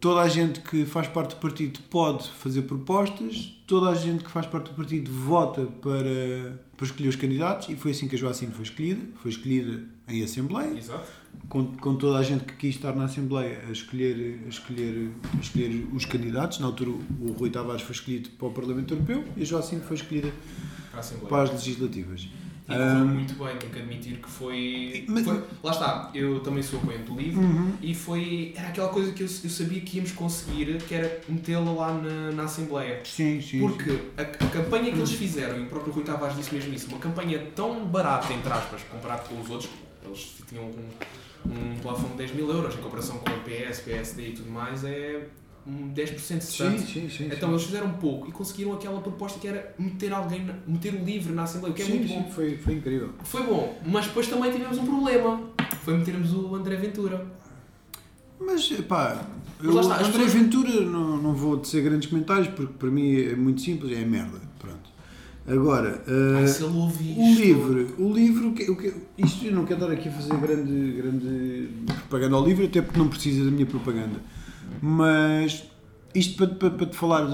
toda 0.00 0.20
a 0.22 0.28
gente 0.28 0.60
que 0.60 0.86
faz 0.86 1.06
parte 1.06 1.34
do 1.34 1.40
partido 1.40 1.80
pode 1.90 2.30
fazer 2.30 2.62
propostas, 2.62 3.56
toda 3.66 3.90
a 3.90 3.94
gente 3.94 4.24
que 4.24 4.30
faz 4.30 4.46
parte 4.46 4.70
do 4.70 4.74
partido 4.74 5.12
vota 5.12 5.66
para, 5.66 6.58
para 6.76 6.86
escolher 6.86 7.08
os 7.08 7.16
candidatos, 7.16 7.68
e 7.68 7.76
foi 7.76 7.90
assim 7.90 8.08
que 8.08 8.16
a 8.16 8.18
Joacine 8.18 8.52
foi 8.52 8.64
escolhida. 8.64 9.02
Foi 9.16 9.30
escolhida 9.30 9.84
em 10.08 10.22
Assembleia, 10.24 10.78
Exato. 10.78 11.21
Com, 11.48 11.66
com 11.76 11.94
toda 11.96 12.18
a 12.18 12.22
gente 12.22 12.44
que 12.44 12.54
quis 12.54 12.74
estar 12.76 12.94
na 12.94 13.04
Assembleia 13.04 13.62
a 13.68 13.72
escolher, 13.72 14.40
a 14.44 14.48
escolher, 14.48 15.10
a 15.36 15.40
escolher 15.40 15.86
os 15.92 16.04
candidatos. 16.04 16.58
Na 16.58 16.66
altura, 16.66 16.90
o 16.90 17.32
Rui 17.38 17.50
Tavares 17.50 17.82
foi 17.82 17.94
escolhido 17.94 18.30
para 18.30 18.48
o 18.48 18.50
Parlamento 18.52 18.94
Europeu 18.94 19.24
e 19.36 19.42
a 19.42 19.44
Joacine 19.44 19.82
foi 19.82 19.96
escolhida 19.96 20.32
Para 20.90 21.02
para 21.28 21.42
as 21.42 21.50
legislativas. 21.52 22.28
E 22.68 22.74
correu 22.74 23.06
muito 23.06 23.34
bem, 23.34 23.56
tenho 23.56 23.72
que 23.72 23.78
admitir 23.80 24.16
que 24.18 24.30
foi, 24.30 25.04
Mas- 25.08 25.24
foi- 25.24 25.42
Lá 25.64 25.72
está, 25.72 26.10
eu 26.14 26.40
também 26.40 26.62
sou 26.62 26.78
apoiante 26.78 27.10
do 27.10 27.18
livro 27.18 27.42
Uhum. 27.42 27.72
e 27.82 27.92
foi. 27.92 28.54
Era 28.56 28.68
aquela 28.68 28.88
coisa 28.88 29.10
que 29.12 29.22
eu, 29.22 29.26
eu 29.26 29.50
sabia 29.50 29.80
que 29.80 29.96
íamos 29.96 30.12
conseguir, 30.12 30.78
que 30.84 30.94
era 30.94 31.20
metê-la 31.28 31.70
lá 31.72 31.92
na, 31.92 32.30
na 32.30 32.44
Assembleia. 32.44 33.00
Sim, 33.04 33.40
sim. 33.42 33.58
Porque 33.58 33.98
a, 34.16 34.22
a 34.22 34.24
campanha 34.48 34.92
que 34.92 34.96
eles 34.98 35.10
fizeram, 35.12 35.58
e 35.58 35.62
o 35.62 35.66
próprio 35.66 35.92
Rui 35.92 36.04
Tavares 36.04 36.36
disse 36.36 36.54
mesmo 36.54 36.72
isso, 36.72 36.86
uma 36.88 36.98
campanha 36.98 37.44
tão 37.54 37.84
barata, 37.84 38.32
entre 38.32 38.50
aspas, 38.52 38.80
comparado 38.90 39.28
com 39.28 39.40
os 39.40 39.50
outros, 39.50 39.68
eles 40.04 40.36
tinham 40.48 40.64
um, 40.64 41.50
um 41.74 41.76
plafond 41.80 42.10
de 42.12 42.18
10 42.18 42.34
mil 42.34 42.48
euros 42.50 42.74
em 42.74 42.78
comparação 42.78 43.18
com 43.18 43.30
o 43.30 43.38
PS, 43.40 43.80
PSD 43.80 44.28
e 44.28 44.32
tudo 44.32 44.50
mais, 44.50 44.84
é 44.84 45.26
um 45.66 45.92
10% 45.94 46.18
sim, 46.18 46.40
cessante. 46.40 46.82
sim, 46.82 47.08
sim. 47.08 47.30
Então 47.32 47.50
eles 47.50 47.62
fizeram 47.64 47.90
pouco 47.92 48.28
e 48.28 48.32
conseguiram 48.32 48.72
aquela 48.72 49.00
proposta 49.00 49.38
que 49.38 49.46
era 49.46 49.74
meter 49.78 50.12
alguém, 50.12 50.44
meter 50.66 50.94
o 50.94 51.04
livro 51.04 51.32
na 51.34 51.44
Assembleia, 51.44 51.72
o 51.72 51.76
que 51.76 51.82
é 51.82 51.84
sim, 51.84 51.94
muito 51.98 52.08
sim, 52.08 52.18
bom. 52.20 52.30
Foi, 52.30 52.56
foi 52.56 52.74
incrível. 52.74 53.10
Foi 53.22 53.42
bom, 53.44 53.78
mas 53.86 54.06
depois 54.06 54.26
também 54.26 54.50
tivemos 54.50 54.76
um 54.78 54.84
problema. 54.86 55.40
Foi 55.84 55.96
metermos 55.96 56.32
o 56.32 56.54
André 56.54 56.76
Ventura. 56.76 57.26
Mas, 58.40 58.68
pá, 58.88 59.24
Mas 59.58 59.66
eu, 59.68 59.74
lá 59.74 59.80
está, 59.82 59.94
André 59.98 60.10
pessoas- 60.12 60.32
Ventura 60.32 60.80
não, 60.80 61.16
não 61.16 61.32
vou 61.34 61.56
dizer 61.56 61.82
grandes 61.82 62.08
comentários 62.08 62.48
porque 62.48 62.72
para 62.74 62.90
mim 62.90 63.14
é 63.20 63.36
muito 63.36 63.60
simples, 63.60 63.96
é 63.96 64.04
merda. 64.04 64.38
Agora, 65.46 66.02
eh, 66.06 66.36
Ai, 66.36 66.44
o 67.18 67.34
livro, 67.34 67.94
o 67.98 68.12
livro, 68.12 68.48
o 68.50 68.52
que, 68.54 68.70
o 68.70 68.76
que- 68.76 68.94
isto 69.18 69.44
eu 69.44 69.52
não 69.52 69.64
quero 69.64 69.80
estar 69.82 69.92
aqui 69.92 70.08
a 70.08 70.12
fazer 70.12 70.36
grande, 70.36 70.92
grande 70.92 71.68
propaganda 72.08 72.36
ao 72.36 72.46
livro, 72.46 72.64
até 72.64 72.80
porque 72.80 72.98
não 72.98 73.08
precisa 73.08 73.44
da 73.44 73.50
minha 73.50 73.66
propaganda. 73.66 74.20
Mas 74.80 75.64
isto 76.14 76.36
para, 76.36 76.46
para, 76.54 76.70
para 76.70 76.86
te 76.86 76.96
falar 76.96 77.24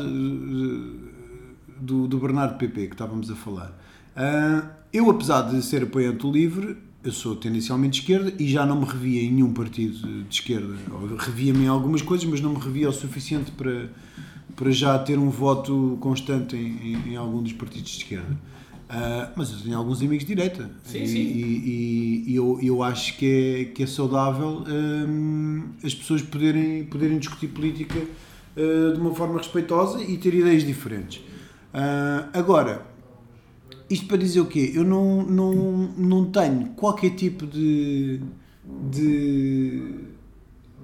do, 1.81 2.07
do 2.09 2.19
Bernardo 2.19 2.57
PP 2.59 2.87
que 2.89 2.95
estávamos 2.95 3.31
a 3.31 3.35
falar. 3.37 3.79
Ah, 4.17 4.71
eu, 4.93 5.11
apesar 5.11 5.43
de 5.43 5.63
ser 5.63 5.83
apoiante 5.83 6.19
do 6.19 6.31
livro, 6.33 6.77
eu 7.05 7.13
sou 7.13 7.37
tendencialmente 7.37 8.01
de 8.01 8.01
esquerda 8.01 8.33
e 8.43 8.49
já 8.49 8.65
não 8.67 8.81
me 8.81 8.87
revia 8.87 9.23
em 9.23 9.31
nenhum 9.33 9.53
partido 9.53 10.25
de 10.25 10.35
esquerda. 10.35 10.75
Revia-me 11.19 11.65
em 11.65 11.69
algumas 11.69 12.03
coisas, 12.03 12.27
mas 12.27 12.41
não 12.41 12.55
me 12.55 12.59
revia 12.59 12.89
o 12.89 12.93
suficiente 12.93 13.51
para, 13.53 13.91
para 14.59 14.73
já 14.73 14.99
ter 14.99 15.17
um 15.19 15.31
voto 15.31 15.97
constante 16.01 16.57
em, 16.57 16.95
em, 16.95 17.13
em 17.13 17.17
algum 17.17 17.41
dos 17.41 17.53
partidos 17.53 17.91
de 17.93 17.99
esquerda. 17.99 18.37
Ah, 18.91 19.31
mas 19.37 19.53
eu 19.53 19.59
tenho 19.61 19.79
alguns 19.79 20.01
amigos 20.03 20.25
de 20.25 20.35
direita 20.35 20.69
Sim, 20.83 21.03
e, 21.03 21.07
sim. 21.07 21.19
e- 21.19 22.25
e 22.27 22.35
eu, 22.35 22.59
eu 22.61 22.83
acho 22.83 23.17
que 23.17 23.27
é, 23.27 23.65
que 23.67 23.83
é 23.85 23.87
saudável 23.87 24.65
hum, 24.67 25.69
as 25.85 25.95
pessoas 25.95 26.23
poderem, 26.23 26.85
poderem 26.85 27.19
discutir 27.19 27.49
política 27.49 28.01
ah, 28.57 28.93
de 28.95 29.01
uma 29.01 29.15
forma 29.15 29.39
respeitosa 29.39 30.03
e 30.03 30.17
ter 30.19 30.35
ideias 30.35 30.65
diferentes. 30.65 31.23
Ah, 31.73 32.29
agora, 32.33 32.85
isto 33.89 34.07
para 34.07 34.17
dizer 34.17 34.41
o 34.41 34.47
quê? 34.47 34.73
Eu 34.75 34.83
não, 34.85 35.23
não, 35.23 35.55
não 35.97 36.25
tenho 36.31 36.71
qualquer 36.71 37.11
tipo 37.11 37.47
de. 37.47 38.21
de 38.91 40.08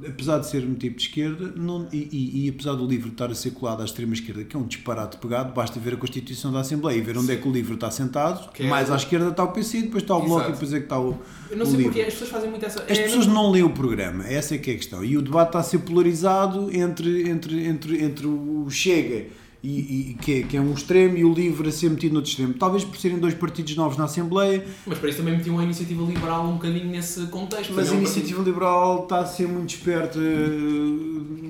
apesar 0.09 0.39
de 0.39 0.47
ser 0.49 0.65
um 0.65 0.75
tipo 0.75 0.97
de 0.97 1.03
esquerda, 1.05 1.53
não, 1.57 1.89
e, 1.93 2.09
e- 2.13 2.47
e 2.47 2.49
apesar 2.51 2.75
do 2.75 2.87
livro 2.87 3.09
estar 3.11 3.31
a 3.31 3.35
ser 3.35 3.51
colado 3.53 3.83
à 3.83 3.85
extrema-esquerda, 3.85 4.45
que 4.45 4.57
é 4.57 4.59
um 4.59 4.65
disparate 4.67 5.17
pegado, 5.19 5.53
basta 5.55 5.79
ver 5.81 5.95
a 5.95 5.97
Constituição 5.97 6.53
da 6.53 6.61
Assembleia 6.61 6.99
e 6.99 7.01
ver 7.01 7.17
onde 7.19 7.33
é 7.33 7.37
que 7.37 7.49
o 7.49 7.53
livro 7.53 7.75
está 7.75 7.91
sentado. 7.91 8.51
É- 8.59 8.67
Mais 8.67 8.91
à 8.91 8.97
esquerda 8.97 9.29
está 9.31 9.45
o 9.45 9.53
PC, 9.53 9.83
depois 9.83 10.03
está 10.03 10.17
o 10.17 10.21
Bloco 10.21 10.35
Exato. 10.37 10.51
e 10.51 10.53
depois 10.55 10.73
é 10.73 10.79
que 10.79 10.85
está 10.85 10.99
o, 11.01 11.19
Eu 11.51 11.57
não 11.57 11.65
o 11.65 11.67
sei 11.67 11.77
livro. 11.77 11.93
porque 11.93 12.01
as 12.07 12.13
pessoas 12.15 12.31
fazem 12.31 12.51
muito 12.51 12.65
essa. 12.65 12.83
As 12.83 12.91
é 12.99 13.03
pessoas 13.03 13.27
mesmo- 13.27 13.35
não 13.35 13.51
leem 13.51 13.65
o 13.65 13.71
programa, 13.71 14.27
essa 14.27 14.55
é 14.55 14.59
que 14.59 14.71
é 14.71 14.75
a 14.75 14.77
questão. 14.77 15.05
E 15.05 15.17
o 15.17 15.23
debate 15.23 15.49
está 15.49 15.59
a 15.61 15.63
ser 15.63 15.79
polarizado 15.79 16.71
entre, 16.75 17.29
entre, 17.29 17.67
entre, 17.67 18.03
entre 18.05 18.27
o 18.27 18.67
Chega, 18.71 19.27
e, 19.67 20.11
e- 20.11 20.15
que, 20.15 20.33
é, 20.35 20.43
que 20.43 20.57
é 20.57 20.61
um 20.61 20.73
extremo, 20.75 21.17
e 21.17 21.25
o 21.25 21.33
LIVRE 21.33 21.69
a 21.69 21.73
ser 21.73 21.89
metido 21.91 22.13
no 22.13 22.19
outro 22.19 22.31
extremo. 22.31 22.55
Talvez 22.55 22.85
por 22.85 22.97
serem 22.99 23.19
dois 23.19 23.35
partidos 23.35 23.75
novos 23.77 23.97
na 23.97 24.05
Assembleia, 24.05 24.65
Mas 24.87 24.99
para 24.99 25.09
isso 25.09 25.19
também 25.19 25.37
metiam 25.37 25.59
a 25.59 25.65
iniciativa 25.65 26.03
liberal 26.05 26.47
um 26.47 26.53
bocadinho 26.55 26.87
nesse 26.87 27.27
contexto. 27.29 27.73
mas 27.73 27.91
a 27.91 27.95
é 27.95 27.97
Iniciativa 27.97 28.43
Liberal 28.43 29.05
está 29.05 29.21
a 29.21 29.27
ser 29.27 29.49
muito 29.49 29.71
esperta, 29.71 30.19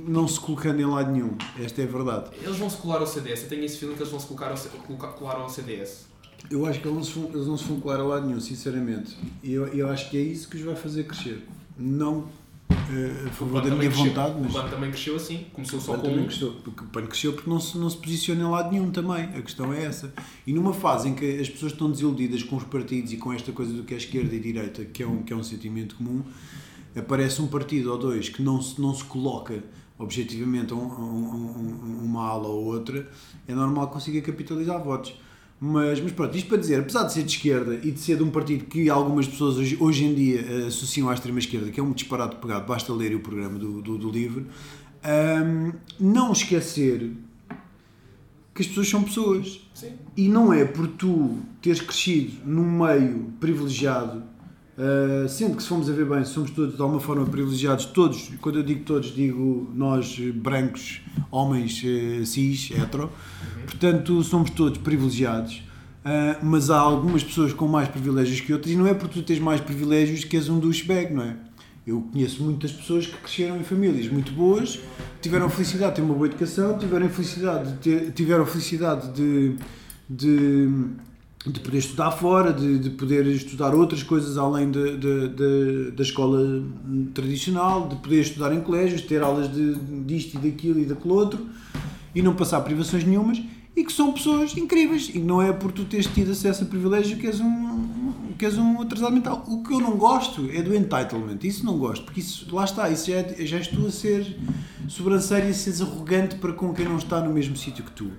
não 0.07 0.29
se 0.29 0.39
colocando 0.41 0.81
em 0.81 0.85
lado 0.85 1.11
nenhum. 1.11 1.37
Esta 1.59 1.83
é 1.83 1.85
a 1.85 1.89
verdade. 1.89 2.25
partido- 2.31 2.45
Eles 2.45 2.57
vão 2.59 2.71
se 2.71 2.77
colar 2.77 2.99
ao 3.01 3.07
CDS. 3.07 3.43
Eu 3.43 3.49
tenho 3.49 3.65
esse 3.65 3.79
feeling 3.79 3.95
que 3.95 4.01
eles 4.01 4.11
vão 4.11 4.21
se 4.21 4.27
colocar 4.27 4.51
ao, 4.51 4.57
colocar- 4.87 5.09
colar 5.09 5.35
ao 5.37 5.49
CDS. 5.49 6.07
Eu 6.51 6.67
acho 6.67 6.81
que 6.81 6.87
eles 6.87 6.97
não, 6.97 7.05
se 7.05 7.13
vão, 7.19 7.31
eles 7.35 7.47
não 7.47 7.57
se 7.57 7.65
vão 7.65 7.81
colar 7.81 8.01
a 8.01 8.03
lado 8.05 8.27
nenhum, 8.27 8.41
sinceramente. 8.41 9.17
E 9.43 9.53
eu, 9.53 9.67
eu 9.69 9.89
acho 9.89 10.11
que 10.11 10.17
é 10.17 10.21
isso 10.21 10.49
que 10.49 10.57
os 10.57 10.63
vai 10.63 10.77
fazer 10.77 11.05
crescer. 11.05 11.43
Não 11.79 12.27
a 12.71 13.29
O 13.29 13.33
favor 13.33 13.55
da 13.63 13.69
também 13.69 13.79
minha 13.79 13.91
cresceu- 13.91 14.07
vontade, 14.07 14.37
O 14.39 14.43
mas. 14.43 14.53
PAN 14.53 14.69
também 14.69 14.91
cresceu 14.91 15.17
assim, 15.17 15.47
começou 15.53 15.81
só 15.81 15.93
O 15.93 15.97
com 15.97 16.03
também 16.03 16.25
cresceu, 16.27 16.53
porque 16.65 16.85
o 16.85 16.87
PAN 16.89 17.07
cresceu 17.07 17.33
porque 17.33 17.51
não 17.51 17.61
se, 17.61 17.77
não 17.79 17.91
se 17.91 17.97
posiciona 17.97 18.41
em 18.43 18.45
lado 18.51 18.71
nenhum 18.73 18.91
também. 18.91 19.25
A 19.25 19.43
questão 19.43 19.73
é 19.73 19.85
essa. 19.85 20.13
E 20.47 20.53
numa 20.53 20.73
fase 20.73 21.09
em 21.09 21.15
que 21.15 21.41
as 21.41 21.49
pessoas 21.49 21.73
estão 21.73 21.91
desiludidas 21.91 22.43
com 22.43 22.57
os 22.57 22.65
partidos 22.65 23.13
e 23.13 23.17
com 23.17 23.33
esta 23.33 23.53
coisa 23.53 23.73
do 23.73 23.83
que 23.85 23.95
é 23.95 23.97
esquerda 23.97 24.35
e 24.35 24.41
direita, 24.41 24.85
que 24.85 25.03
é 25.03 25.07
um, 25.07 25.23
que 25.23 25.33
é 25.33 25.37
um 25.37 25.43
sentimento 25.43 25.97
comum, 25.97 26.23
aparece 26.97 27.41
um 27.43 27.47
partido 27.47 27.91
ou 27.93 27.99
dois 27.99 28.29
que 28.29 28.43
não 28.43 28.61
se, 28.63 28.81
não 28.81 28.95
se 28.95 29.05
coloca 29.05 29.63
objetivamente 29.99 30.73
a, 30.73 30.77
um- 30.77 30.81
um- 30.81 32.01
um- 32.01 32.05
uma 32.05 32.27
ala 32.29 32.49
ou 32.49 32.65
outra, 32.65 33.09
é 33.47 33.55
normal 33.55 33.87
que 33.89 33.93
consiga 33.95 34.21
capitalizar 34.21 34.83
votos. 34.83 35.15
Mas, 35.67 35.99
mas 35.99 36.13
pronto, 36.13 36.37
isto 36.37 36.47
para 36.47 36.59
dizer, 36.59 36.81
apesar 36.81 37.05
de 37.05 37.15
ser 37.15 37.23
de 37.23 37.31
esquerda 37.31 37.81
e 37.83 37.91
de 37.91 37.99
ser 37.99 38.19
de 38.19 38.23
um 38.23 38.31
partido 38.31 38.67
que 38.67 38.91
algumas 38.91 39.27
pessoas 39.27 39.57
hoje, 39.57 39.79
hoje 39.81 40.05
em 40.05 40.15
dia 40.15 40.41
eh, 40.47 40.67
associam 40.67 41.09
à 41.09 41.15
extrema-esquerda, 41.15 41.71
que 41.71 41.81
é 41.81 41.83
um 41.83 41.91
disparate 41.93 42.37
pegado, 42.37 42.67
basta 42.67 42.93
ler 42.93 43.15
o 43.15 43.21
programa 43.21 43.59
do, 43.59 43.81
do, 43.81 43.97
do 43.97 44.11
livro, 44.11 44.45
ahm, 45.03 45.73
não 45.99 46.33
esquecer 46.33 47.13
que 48.55 48.61
as 48.61 48.69
pessoas 48.69 48.91
são 48.91 49.03
pessoas. 49.05 49.67
Sim. 49.73 49.93
E 50.15 50.29
não 50.29 50.53
é 50.53 50.67
por 50.67 50.87
tu 50.87 51.39
teres 51.63 51.81
crescido 51.81 52.33
num 52.45 52.85
meio 52.85 53.33
privilegiado, 53.41 54.23
uh, 54.79 55.29
sendo 55.29 55.57
que 55.57 55.63
se 55.63 55.69
formos 55.69 55.89
a 55.89 55.93
ver 55.93 56.07
bem, 56.07 56.25
somos 56.25 56.51
todos 56.51 56.77
de 56.77 56.83
alguma 56.83 57.01
forma 57.01 57.27
privilegiados, 57.27 57.87
todos, 57.87 58.31
quando 58.41 58.59
eu 58.59 58.63
digo 58.63 58.85
todos, 58.85 59.15
digo 59.15 59.71
nós 59.75 60.19
brancos, 60.35 61.01
homens 61.31 61.83
eh, 61.85 62.25
cis, 62.25 62.71
hetero, 62.71 63.11
portanto 63.65 64.23
somos 64.23 64.51
todos 64.51 64.79
privilegiados. 64.79 65.63
uh, 66.05 66.45
mas 66.45 66.71
há 66.71 66.79
algumas 66.79 67.25
pessoas 67.25 67.53
com 67.53 67.67
mais 67.67 67.89
privilégios 67.89 68.41
que 68.41 68.53
outras, 68.53 68.73
e 68.73 68.77
não 68.77 68.87
é 68.87 68.95
por 68.95 69.09
tu 69.09 69.23
teres 69.23 69.43
mais 69.43 69.61
privilégios 69.61 70.25
que 70.25 70.37
és 70.37 70.49
um 70.49 70.59
douchebag, 70.59 71.13
não 71.13 71.23
é? 71.23 71.37
Eu 71.87 72.01
conheço 72.01 72.43
muitas 72.43 72.73
pessoas 72.73 73.07
que 73.07 73.17
cresceram 73.19 73.59
em 73.59 73.63
famílias 73.63 74.09
muito 74.11 74.33
boas, 74.33 74.81
tiveram 75.21 75.47
a 75.47 75.51
felicidade 75.51 75.91
de 75.91 75.97
ter 75.97 76.03
uma 76.03 76.15
boa 76.15 76.27
educação, 76.27 76.79
tiveram 76.79 77.07
a 77.07 77.11
felicidade 77.11 77.73
de, 77.73 77.79
ter, 77.79 78.13
tiveram 78.13 78.45
a 78.45 78.47
felicidade 78.47 79.13
de, 79.13 79.57
de, 80.09 80.69
de 81.47 81.61
poder 81.61 81.79
estudar 81.79 82.11
fora, 82.11 82.53
de, 82.53 82.79
de 82.79 82.91
poder 82.91 83.27
estudar 83.27 83.75
outras 83.75 84.03
coisas 84.03 84.39
além 84.39 84.71
de, 84.71 84.97
de- 84.97 85.29
de- 85.29 85.91
da 85.91 86.03
escola 86.03 86.65
tradicional, 87.13 87.87
de 87.89 87.97
poder 87.97 88.21
estudar 88.21 88.55
em 88.55 88.61
colégios, 88.61 89.03
ter 89.03 89.23
aulas 89.23 89.53
de, 89.53 89.75
disto 90.07 90.37
e 90.37 90.39
daquilo 90.51 90.79
e 90.81 90.85
daquele 90.87 91.13
outro 91.15 91.47
e 92.15 92.23
não 92.23 92.35
passar 92.35 92.61
privações 92.63 93.05
nenhumas 93.05 93.43
e 93.77 93.85
que 93.85 93.93
são 93.93 94.13
pessoas 94.13 94.57
incríveis 94.57 95.11
e 95.15 95.19
não 95.19 95.43
é 95.43 95.53
por 95.53 95.71
tu 95.73 95.85
teres 95.85 96.07
tido 96.07 96.31
acesso 96.33 96.63
a 96.65 96.67
privilégio 96.67 97.19
que 97.19 97.27
és 97.27 97.41
um, 97.41 98.13
que 98.39 98.45
és 98.47 98.57
um 98.57 98.81
atrasado 98.81 99.13
mental. 99.13 99.45
O 99.47 99.63
que 99.63 99.75
eu 99.75 99.81
não 99.81 99.97
gosto 99.99 100.49
é 100.51 100.63
do 100.63 100.75
entitlement, 100.75 101.39
isso 101.43 101.67
não 101.67 101.77
gosto, 101.77 102.05
porque 102.05 102.21
isso, 102.21 102.47
lá 102.55 102.65
está, 102.65 102.89
isso 102.89 103.11
já, 103.11 103.17
é, 103.17 103.37
já 103.45 103.57
és 103.59 103.67
tu 103.69 103.87
a 103.87 103.91
ser 103.91 104.39
sobranceiro 104.89 105.49
e 105.49 105.51
a 105.51 105.55
seres 105.55 105.83
arrogante 105.83 106.37
para 106.37 106.53
com 106.53 106.73
quem 106.73 106.87
não 106.87 106.97
está 106.97 107.21
no 107.21 107.35
mesmo 107.35 107.55
sítio 107.57 107.85
que 107.85 107.91
tu. 107.91 108.11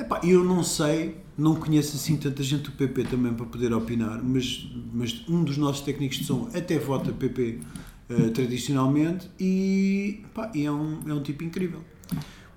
Epá, 0.00 0.20
eu 0.24 0.42
não 0.42 0.62
sei, 0.62 1.16
não 1.36 1.54
conheço 1.54 1.96
assim 1.96 2.16
tanta 2.16 2.42
gente 2.42 2.64
do 2.64 2.72
PP 2.72 3.04
também 3.04 3.34
para 3.34 3.44
poder 3.44 3.72
opinar, 3.74 4.22
mas, 4.24 4.66
mas 4.94 5.24
um 5.28 5.44
dos 5.44 5.58
nossos 5.58 5.82
técnicos 5.82 6.18
de 6.18 6.24
som 6.24 6.48
até 6.54 6.78
vota 6.78 7.12
PP 7.12 7.60
eh, 8.08 8.30
tradicionalmente 8.30 9.30
e, 9.38 10.22
epá, 10.24 10.50
e 10.54 10.64
é, 10.64 10.72
um, 10.72 11.00
é 11.06 11.12
um 11.12 11.22
tipo 11.22 11.44
incrível. 11.44 11.84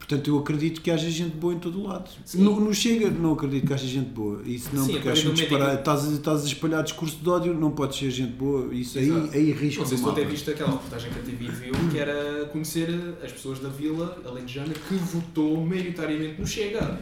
Portanto, 0.06 0.28
eu 0.30 0.38
acredito 0.38 0.82
que 0.82 0.92
haja 0.92 1.10
gente 1.10 1.34
boa 1.38 1.54
em 1.54 1.60
todo 1.60 1.80
o 1.80 1.88
lado. 1.88 2.10
No, 2.36 2.60
no 2.60 2.74
Chega, 2.74 3.10
não 3.10 3.32
acredito 3.32 3.66
que 3.68 3.74
haja 3.74 3.88
gente 3.88 4.10
boa. 4.10 4.42
Isso 4.46 4.70
não, 4.74 4.84
Sim, 4.86 4.92
porque 4.96 5.08
acho 5.08 5.30
um 5.30 5.34
que- 5.34 5.44
Estás, 5.44 6.06
a- 6.06 6.12
estás 6.12 6.44
a 6.44 6.48
espalhar 6.48 6.84
discurso 6.84 7.16
de 7.24 7.30
ódio, 7.30 7.54
não 7.54 7.72
podes 7.72 8.00
ser 8.00 8.12
gente 8.12 8.34
boa. 8.34 8.68
Isso 8.76 9.00
aí, 9.00 9.08
Exato. 9.08 9.30
aí 9.34 9.52
risco 9.54 9.80
Não 9.80 9.88
sei 9.88 9.98
se 9.98 10.04
tu 10.04 10.10
até 10.10 10.26
viste 10.26 10.50
aquela 10.52 10.72
reportagem 10.72 11.10
que 11.10 11.20
a 11.20 11.22
TV 11.24 11.48
viu, 11.48 11.72
que 11.90 11.98
era 11.98 12.46
conhecer 12.48 12.90
as 13.24 13.32
pessoas 13.32 13.60
da 13.60 13.70
vila 13.70 14.22
alentejana 14.26 14.74
que 14.74 14.94
votou 14.96 15.66
maioritariamente 15.66 16.42
no 16.42 16.46
Chega. 16.46 17.00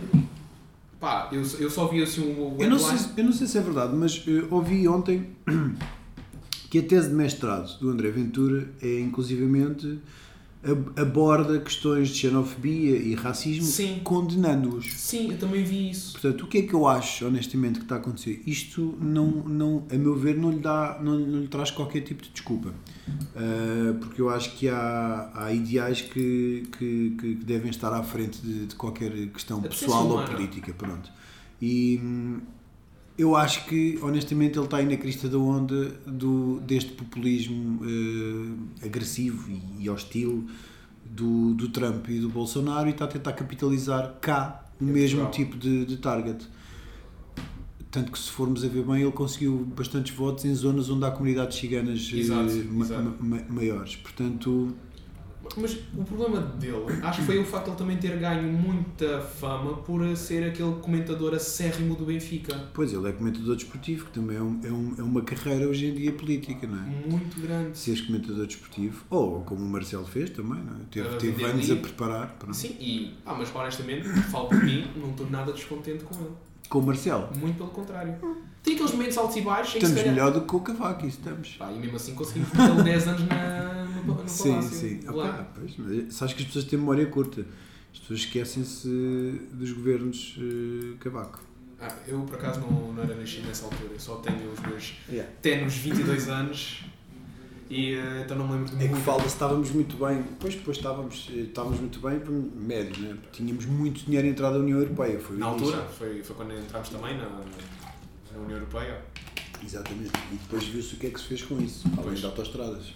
Pá, 1.00 1.28
eu, 1.32 1.42
eu 1.60 1.72
só 1.72 1.88
vi 1.88 2.04
assim 2.04 2.22
um 2.22 2.56
Eu 2.62 2.70
não, 2.70 2.78
sei, 2.78 2.98
eu 3.18 3.24
não 3.24 3.34
sei 3.34 3.48
se 3.48 3.58
é 3.58 3.62
verdade, 3.62 3.96
mas 3.96 4.24
eh, 4.28 4.44
ouvi 4.52 4.88
ontem 4.88 5.26
que 6.70 6.78
a 6.78 6.84
tese 6.84 7.10
de 7.10 7.16
mestrado 7.16 7.80
do 7.80 7.90
André 7.90 8.12
Ventura 8.12 8.70
é 8.80 9.00
inclusivamente 9.00 9.98
aborda 10.96 11.60
questões 11.60 12.10
de 12.10 12.20
xenofobia 12.20 12.96
e 12.96 13.16
racismo 13.16 14.02
condenando-os. 14.04 14.94
Sim, 14.94 15.32
eu 15.32 15.38
também 15.38 15.64
vi 15.64 15.90
isso. 15.90 16.14
Portanto, 16.14 16.44
o 16.44 16.48
que 16.48 16.60
é 16.60 16.62
que 16.62 16.74
eu 16.74 16.88
acho, 16.88 17.26
honestamente, 17.26 17.80
que 17.80 17.86
está 17.86 17.96
a 17.96 17.98
acontecer? 17.98 18.44
Isto, 18.46 18.96
não, 19.02 19.26
não, 19.28 19.88
a 19.92 19.96
meu 19.96 20.16
ver, 20.16 20.38
não 20.38 20.52
lhe, 20.52 20.60
dá, 20.60 21.00
não, 21.02 21.18
não 21.18 21.40
lhe 21.40 21.48
traz 21.48 21.72
qualquer 21.72 22.02
tipo 22.02 22.22
de 22.22 22.30
desculpa. 22.30 22.70
Uh, 22.70 23.96
porque 24.00 24.22
eu 24.22 24.30
acho 24.30 24.56
que 24.56 24.70
há, 24.70 25.32
há 25.34 25.52
ideais 25.52 26.02
que, 26.02 26.68
que, 26.78 27.16
que 27.20 27.36
devem 27.36 27.72
estar 27.72 27.92
à 27.92 28.04
frente 28.04 28.40
de, 28.40 28.68
de 28.68 28.76
qualquer 28.76 29.12
questão 29.30 29.62
pessoal 29.62 30.08
ou 30.08 30.24
política. 30.26 30.74
Pronto. 30.74 31.12
E 31.60 32.00
hum, 32.04 32.40
eu 33.22 33.36
acho 33.36 33.66
que, 33.66 34.00
honestamente, 34.02 34.58
ele 34.58 34.66
está 34.66 34.78
aí 34.78 34.86
na 34.86 34.98
crista 34.98 35.28
da 35.30 35.38
onda 35.38 35.90
do, 36.08 36.60
deste 36.62 36.92
populismo 36.94 37.82
uh, 37.84 38.58
agressivo 38.86 39.50
e, 39.50 39.84
e 39.84 39.90
hostil 39.90 40.48
do, 41.06 41.54
do 41.54 41.70
Trump 41.70 42.08
e 42.10 42.20
do 42.20 42.30
Bolsonaro 42.30 42.88
e 42.88 42.92
está 42.92 43.06
a 43.06 43.08
tentar 43.08 43.34
capitalizar 43.34 44.16
cá 44.22 44.66
o 44.80 44.84
mesmo 44.86 45.22
Portugal. 45.22 45.32
tipo 45.32 45.58
de, 45.58 45.86
de 45.86 45.98
target. 45.98 46.48
Tanto 47.92 48.12
que, 48.14 48.18
se 48.18 48.30
formos 48.30 48.64
a 48.64 48.70
ver 48.70 48.84
bem, 48.86 49.02
ele 49.02 49.12
conseguiu 49.12 49.68
bastantes 49.76 50.16
votos 50.16 50.46
em 50.46 50.56
zonas 50.56 50.90
onde 50.90 51.04
há 51.04 51.12
comunidades 51.12 51.58
ciganas 51.58 52.10
eh, 52.14 52.18
Exato, 52.20 52.50
ma- 52.72 52.86
exato. 52.86 53.04
ma- 53.20 53.36
ma- 53.38 53.44
maiores. 53.50 53.98
Portanto, 53.98 54.74
Mas 55.58 55.78
o 55.98 56.04
problema 56.04 56.40
dele, 56.42 56.86
acho 57.04 57.20
que 57.20 57.26
foi 57.26 57.38
o 57.40 57.46
facto 57.46 57.66
de 57.66 57.72
ele 57.72 57.78
também 57.78 57.98
ter 57.98 58.18
ganho 58.18 58.44
muita 58.52 59.20
fama 59.20 59.74
por 59.78 60.16
ser 60.16 60.46
aquele 60.48 60.74
comentador 60.76 61.34
acérrimo 61.34 61.96
do 61.96 62.06
Benfica. 62.06 62.70
pois 62.74 62.94
ele 62.94 63.10
é 63.10 63.12
comentador 63.12 63.56
desportivo, 63.56 64.06
que 64.06 64.12
também 64.12 64.38
é, 64.38 64.42
um- 64.42 64.60
é 64.64 64.72
um- 64.72 64.96
é 65.00 65.04
uma 65.04 65.22
carreira 65.22 65.68
hoje 65.68 65.88
em 65.88 65.94
dia 65.94 66.12
política, 66.14 66.66
não 66.68 66.78
é? 66.78 67.10
Muito 67.10 67.40
grande. 67.42 67.78
Seres 67.78 68.02
comentador 68.02 68.46
desportivo, 68.48 69.04
ou 69.10 69.42
como 69.42 69.62
o 69.66 69.68
Marcelo 69.70 70.06
fez 70.06 70.30
também, 70.30 70.62
não 70.64 70.74
é? 70.74 70.80
Teve, 70.90 71.08
Uh, 71.10 71.18
teve 71.18 71.44
anos 71.44 71.70
a 71.72 71.76
preparar. 71.76 72.36
pronto. 72.40 72.56
Sim, 72.56 72.76
e, 72.80 73.14
ah, 73.26 73.34
mas 73.38 73.54
honestamente, 73.54 74.08
falo 74.32 74.48
por 74.48 74.64
mim, 74.64 74.86
não 74.96 75.10
estou 75.12 75.30
nada 75.30 75.52
descontente 75.52 76.04
com 76.04 76.16
ele. 76.16 76.32
Com 76.70 76.80
o 76.80 76.84
Marcelo, 76.84 77.30
Muito 77.36 77.58
pelo 77.58 77.70
contrário. 77.70 78.16
Tem 78.64 78.76
aqueles 78.76 78.92
momentos 78.94 79.18
altos 79.18 79.36
e 79.36 79.42
baixos 79.42 79.76
em 79.76 79.80
que 79.80 79.86
estamos 79.86 79.98
se 80.00 80.06
calhar... 80.06 80.16
melhor 80.16 80.32
do 80.40 80.48
que 80.48 80.56
o 80.56 80.60
Cavaco, 80.62 81.06
isso 81.06 81.18
estamos. 81.18 81.50
Pá, 81.58 81.70
e 81.72 81.78
mesmo 81.80 81.96
assim 81.98 82.14
conseguimos 82.16 82.50
metê-lo 82.54 82.82
10 82.84 83.08
anos 83.10 83.28
na, 83.28 83.81
Sim, 84.28 84.50
palácio. 84.52 84.78
sim. 84.78 85.00
lá. 85.06 85.30
Ok, 85.30 85.46
pois, 85.56 85.74
mas 85.78 86.14
sabes 86.14 86.34
que 86.34 86.42
as 86.42 86.48
pessoas 86.48 86.66
têm 86.66 86.80
memória 86.80 87.06
curta. 87.08 87.46
As 87.94 88.00
pessoas 88.00 88.20
esquecem-se 88.22 88.88
dos 89.52 89.72
governos 89.74 90.36
eh, 90.40 90.96
Cavaco. 91.00 91.42
Ah, 91.80 91.94
eu 92.08 92.20
por 92.22 92.36
acaso 92.36 92.62
não, 92.62 92.94
não 92.94 93.04
era 93.04 93.16
nascido 93.16 93.48
nessa 93.48 93.66
altura, 93.66 93.90
eu 93.94 94.00
só 94.00 94.16
tenho 94.18 94.52
os 94.52 94.60
meus 94.60 94.94
Yeah. 95.10 95.30
tenos 95.42 95.74
22 95.76 96.30
anos 96.30 96.84
e 97.70 97.96
eh, 97.96 98.22
então 98.24 98.38
não 98.38 98.48
me 98.48 98.54
lembro 98.54 98.70
de 98.70 98.76
É 98.76 98.88
que 98.88 98.94
muito. 98.94 99.04
fala-se 99.04 99.28
estávamos 99.30 99.72
muito 99.72 99.98
bem, 99.98 100.24
pois, 100.40 100.56
pois 100.56 100.78
estávamos, 100.78 101.28
eh, 101.34 101.40
estávamos 101.40 101.80
muito 101.80 102.00
bem, 102.00 102.22
médio, 102.56 103.02
né? 103.02 103.18
tínhamos 103.34 103.66
muito 103.66 104.06
dinheiro 104.06 104.28
entrado 104.28 104.54
da 104.54 104.60
União 104.60 104.78
Europeia. 104.80 105.20
Foi 105.20 105.38
Na 105.38 105.48
altura, 105.48 105.82
foi, 105.88 106.22
foi 106.24 106.36
quando 106.36 106.54
entramos 106.54 106.90
também 106.90 107.18
na, 107.18 107.28
na 107.28 108.40
União 108.40 108.58
Europeia. 108.60 109.02
Exatamente. 109.64 110.12
E 110.32 110.36
depois 110.36 110.64
viu-se 110.66 110.96
o 110.96 110.98
que 110.98 111.08
é 111.08 111.10
que 111.10 111.20
se 111.20 111.26
fez 111.28 111.42
com 111.44 111.60
isso, 111.60 111.88
além 111.94 112.04
Pois. 112.04 112.20
de 112.20 112.26
autostradas. 112.26 112.94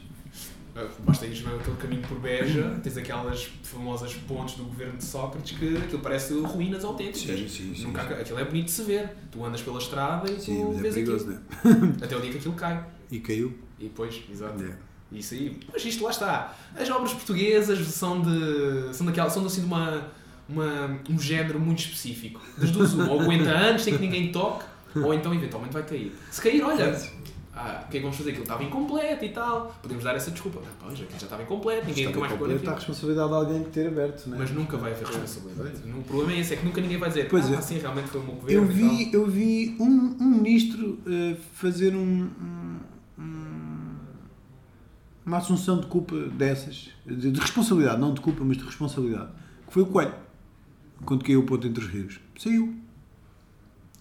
Ah, 0.75 0.85
Basta 0.99 1.25
ir 1.25 1.33
ver 1.33 1.55
aquele 1.55 1.77
caminho 1.77 2.01
por 2.01 2.19
Beja, 2.19 2.77
tens 2.83 2.97
aquelas 2.97 3.49
famosas 3.63 4.13
pontes 4.27 4.55
do 4.55 4.65
governo 4.65 4.97
de 4.97 5.05
Sócrates 5.05 5.57
que 5.57 5.77
aquilo 5.77 6.01
parece 6.01 6.33
ruínas 6.33 6.83
autênticas. 6.83 7.39
Sim, 7.39 7.47
sim, 7.47 7.75
sim, 7.75 7.83
Nunca, 7.83 8.05
sim. 8.05 8.13
Aquilo 8.21 8.39
é 8.39 8.43
bonito 8.43 8.65
de 8.65 8.71
se 8.71 8.83
ver. 8.83 9.15
Tu 9.31 9.43
andas 9.45 9.61
pela 9.61 9.77
estrada 9.79 10.29
e 10.29 10.39
Sim, 10.39 10.65
tu 10.65 10.77
é 10.77 10.81
vês 10.81 10.93
perigoso, 10.95 11.29
aquilo. 11.31 11.85
né? 11.85 11.93
Até 12.03 12.17
o 12.17 12.21
dia 12.21 12.31
que 12.31 12.37
aquilo 12.39 12.53
cai. 12.55 12.85
E 13.09 13.19
caiu. 13.19 13.57
E 13.79 13.83
depois, 13.85 14.21
exato. 14.29 14.59
Yeah. 14.59 14.77
Isso 15.13 15.33
aí. 15.35 15.59
Mas 15.71 15.85
isto 15.85 16.03
lá 16.03 16.09
está. 16.09 16.57
As 16.75 16.89
obras 16.89 17.13
portuguesas 17.13 17.79
são 17.87 18.21
de. 18.21 18.93
são 18.93 19.05
daquela. 19.05 19.29
são 19.29 19.45
assim 19.45 19.61
de 19.61 19.67
uma. 19.67 20.07
uma 20.49 20.99
um 21.09 21.17
género 21.17 21.57
muito 21.59 21.79
específico. 21.79 22.41
Das 22.57 22.71
duas, 22.71 22.93
uma. 22.93 23.09
Ou 23.11 23.21
aguenta 23.21 23.49
anos 23.49 23.83
sem 23.83 23.95
que 23.95 24.01
ninguém 24.01 24.31
toque, 24.31 24.65
ou 24.95 25.13
então 25.13 25.33
eventualmente 25.33 25.71
vai 25.73 25.83
cair. 25.83 26.13
Se 26.31 26.41
cair, 26.41 26.61
olha. 26.63 26.99
Ah, 27.57 27.83
o 27.85 27.89
que 27.89 27.95
é 27.97 27.99
que 27.99 28.03
vamos 28.03 28.17
fazer? 28.17 28.31
Aquilo 28.31 28.43
estava 28.43 28.63
incompleto 28.63 29.23
e 29.23 29.29
tal. 29.29 29.73
Podemos 29.81 30.03
dar 30.03 30.13
essa 30.15 30.29
desculpa. 30.29 30.59
Ah, 30.61 30.69
Pois, 30.81 30.93
aquilo 30.93 31.09
já 31.11 31.17
estava 31.25 31.41
incompleto, 31.43 31.87
ninguém 31.87 32.03
nunca 32.05 32.17
Está 32.17 32.19
mais 32.19 32.31
pegou 32.33 32.47
naquilo. 32.49 32.71
a 32.71 32.75
responsabilidade 32.75 33.29
de 33.29 33.35
alguém 33.35 33.63
de 33.63 33.69
ter 33.69 33.87
aberto, 33.87 34.29
né? 34.29 34.35
Mas 34.39 34.51
nunca 34.51 34.77
vai 34.77 34.91
haver 34.91 35.07
responsabilidade. 35.07 35.89
O 35.97 36.03
problema 36.03 36.33
é 36.33 36.39
esse, 36.41 36.53
é 36.53 36.57
que 36.57 36.65
nunca 36.65 36.81
ninguém 36.81 36.97
vai 36.97 37.07
dizer. 37.09 37.29
Pois 37.29 37.45
ah, 37.51 37.55
é. 37.55 37.61
sim, 37.61 37.77
realmente 37.79 38.07
foi 38.09 38.19
o 38.19 38.23
meu 38.25 38.33
Eu 38.49 38.61
governo. 38.65 38.71
e 38.73 38.79
tal." 38.81 38.89
vi, 38.97 39.13
eu 39.13 39.27
vi 39.27 39.77
um, 39.79 40.15
um 40.19 40.25
ministro 40.41 40.99
eh, 41.07 41.37
fazer 41.53 41.95
um- 41.95 42.29
um- 43.17 43.95
uma 45.25 45.37
assunção 45.37 45.79
de 45.79 45.87
culpa 45.87 46.15
dessas, 46.29 46.89
de, 47.05 47.31
de 47.31 47.39
responsabilidade, 47.39 47.99
não 47.99 48.13
de 48.13 48.21
culpa, 48.21 48.43
mas 48.43 48.57
de 48.57 48.63
responsabilidade, 48.65 49.29
que 49.65 49.73
foi 49.73 49.83
o 49.83 49.85
Coelho, 49.87 50.13
quando 51.05 51.23
caiu 51.23 51.39
o 51.39 51.43
ponto 51.43 51.65
entre 51.65 51.83
os 51.83 51.89
rios. 51.89 52.19
Saiu. 52.37 52.75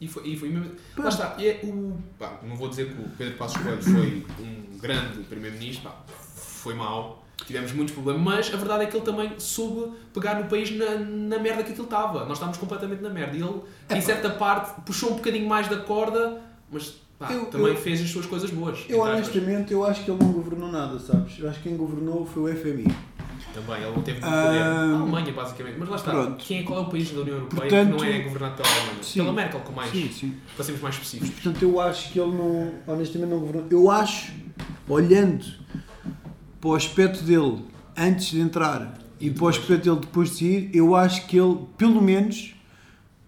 E 0.05 0.09
foi, 0.09 0.27
e 0.29 0.37
foi 0.37 0.49
mesmo. 0.51 0.71
Pá. 0.97 1.03
Lá 1.05 1.09
está. 1.09 1.35
E 1.39 1.47
é 1.49 1.61
o, 1.65 1.97
pá, 2.19 2.39
não 2.43 2.57
vou 2.57 2.69
dizer 2.69 2.93
que 2.93 3.01
o 3.01 3.09
Pedro 3.17 3.37
Passos 3.39 3.57
Coelho 3.63 3.83
foi 3.83 4.27
um 4.41 4.79
grande 4.79 5.21
primeiro-ministro, 5.25 5.91
foi 6.37 6.75
mau. 6.75 7.25
Tivemos 7.47 7.73
muitos 7.73 7.93
problemas, 7.95 8.23
mas 8.23 8.55
a 8.55 8.57
verdade 8.57 8.85
é 8.85 8.87
que 8.87 8.97
ele 8.97 9.05
também 9.05 9.33
soube 9.39 9.93
pegar 10.15 10.41
no 10.41 10.49
país 10.49 10.71
na, 10.71 10.95
na 10.99 11.39
merda 11.39 11.63
que 11.63 11.71
aquilo 11.73 11.85
estava. 11.85 12.21
Nós 12.21 12.33
estávamos 12.35 12.59
completamente 12.59 13.03
na 13.03 13.11
merda. 13.11 13.37
E 13.37 13.41
ele, 13.43 13.61
em 13.91 14.01
certa 14.01 14.31
parte, 14.31 14.81
puxou 14.83 15.13
um 15.13 15.17
bocadinho 15.17 15.47
mais 15.49 15.69
da 15.69 15.77
corda, 15.79 16.41
mas 16.71 16.95
pá, 17.19 17.31
Eu- 17.33 17.47
também 17.47 17.69
eu- 17.69 17.77
fez 17.77 18.01
as 18.01 18.09
suas 18.09 18.25
coisas 18.27 18.51
boas. 18.51 18.85
Eu 18.89 19.01
honestamente, 19.01 19.73
eu 19.73 19.85
acho 19.85 20.05
que 20.05 20.11
ele 20.11 20.23
não 20.23 20.33
governou 20.33 20.71
nada, 20.71 20.99
sabes? 20.99 21.39
Eu 21.39 21.49
acho 21.51 21.61
que 21.61 21.69
quem 21.69 21.77
governou 21.77 22.25
foi 22.25 22.43
o 22.53 22.57
FMI. 22.57 22.87
Também, 23.55 23.83
ele 23.83 23.95
não 23.95 24.03
teve 24.03 24.21
muito 24.21 24.33
poder. 24.33 24.63
A 24.63 24.81
Alemanha, 24.99 25.33
basicamente. 25.33 25.77
Mas 25.79 25.89
lá 25.89 25.97
está. 25.97 26.11
pronto. 26.11 26.37
Quem 26.45 26.59
é, 26.59 26.63
qual 26.65 26.79
é 26.81 26.83
o 26.83 26.87
país 26.87 27.11
da 27.13 27.21
União 27.21 27.37
Europeia 27.37 27.61
Portanto, 27.61 27.97
que 27.97 28.03
não 28.05 28.13
é 28.13 28.19
governado 28.19 28.57
pela 28.57 28.69
Alemanha? 28.69 29.03
sim. 29.03 29.21
Pela 29.21 29.33
Merkel, 29.33 29.61
com 29.61 29.73
mais, 29.73 29.91
Sim, 29.93 30.11
sim. 30.13 30.35
para 30.57 30.65
sermos 30.65 30.83
mais 30.83 30.95
específicos. 30.97 31.31
Portanto, 31.41 31.63
eu 31.63 31.81
acho 31.81 32.13
que 32.13 32.19
ele 32.21 32.33
não, 32.33 32.73
honestamente, 32.87 33.31
não 33.31 33.39
governou. 33.39 33.67
Eu 33.71 33.91
acho, 33.91 34.33
olhando 34.89 35.45
para 36.61 36.69
o 36.71 36.75
aspecto 36.75 37.23
dele 37.23 37.65
antes 37.97 38.27
de 38.31 38.41
entrar 38.41 38.99
e, 39.21 39.31
para 39.31 39.45
o 39.45 39.49
aspecto 39.49 39.85
dele 39.85 40.01
depois 40.01 40.31
de 40.31 40.37
sair, 40.39 40.71
eu 40.75 40.97
acho 40.97 41.27
que 41.27 41.39
ele, 41.39 41.59
pelo 41.79 42.03
menos, 42.03 42.55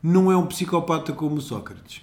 não 0.03 0.31
é 0.33 0.37
um 0.37 0.47
psicopata 0.47 1.13
como 1.13 1.37
o 1.37 1.41
Sócrates. 1.41 2.01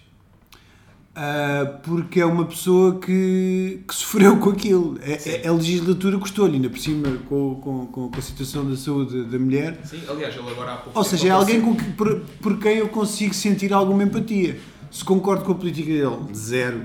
Ah, 1.15 1.79
porque 1.83 2.19
é 2.19 2.25
uma 2.25 2.45
pessoa 2.45 2.99
que, 2.99 3.81
que 3.87 3.93
sofreu 3.93 4.37
com 4.37 4.49
aquilo. 4.49 4.97
É- 5.01 5.43
é- 5.43 5.47
A, 5.47 5.51
legislatura 5.53 6.17
custou-lhe, 6.17 6.55
ainda 6.55 6.69
por 6.69 6.79
cima, 6.79 7.07
com, 7.29 7.55
com, 7.55 7.85
com, 7.87 8.11
a 8.17 8.21
situação 8.21 8.67
da 8.67 8.75
saúde 8.75 9.23
da 9.25 9.37
mulher. 9.37 9.79
Sim, 9.85 10.01
aliás, 10.09 10.35
ele 10.35 10.49
agora 10.49 10.73
há 10.73 10.77
pouco 10.77 10.97
Ou 10.97 11.03
seja, 11.05 11.27
é 11.27 11.31
alguém 11.31 11.61
com 11.61 11.75
que- 11.75 11.83
por, 11.91 12.19
por 12.41 12.57
quem 12.59 12.77
eu 12.77 12.89
consigo 12.89 13.33
sentir 13.33 13.71
alguma 13.73 14.03
empatia. 14.03 14.57
Se 14.89 15.03
concordo 15.05 15.43
com 15.45 15.51
a 15.51 15.55
política 15.55 15.91
dele, 15.91 16.33
zero. 16.33 16.81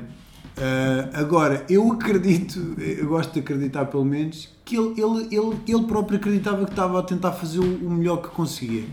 Ah, 0.58 1.08
agora, 1.14 1.64
eu 1.70 1.90
acredito, 1.92 2.74
eu 2.78 3.06
gosto 3.08 3.32
de 3.32 3.40
acreditar 3.40 3.86
pelo 3.86 4.04
menos, 4.04 4.50
que 4.62 4.76
ele, 4.76 4.88
ele, 5.00 5.28
ele, 5.34 5.56
ele 5.66 5.82
próprio 5.86 6.18
acreditava 6.18 6.64
que 6.66 6.70
estava 6.72 6.98
a 6.98 7.02
tentar 7.02 7.32
fazer 7.32 7.60
o 7.60 7.90
melhor 7.90 8.18
que 8.18 8.28
conseguia. 8.28 8.84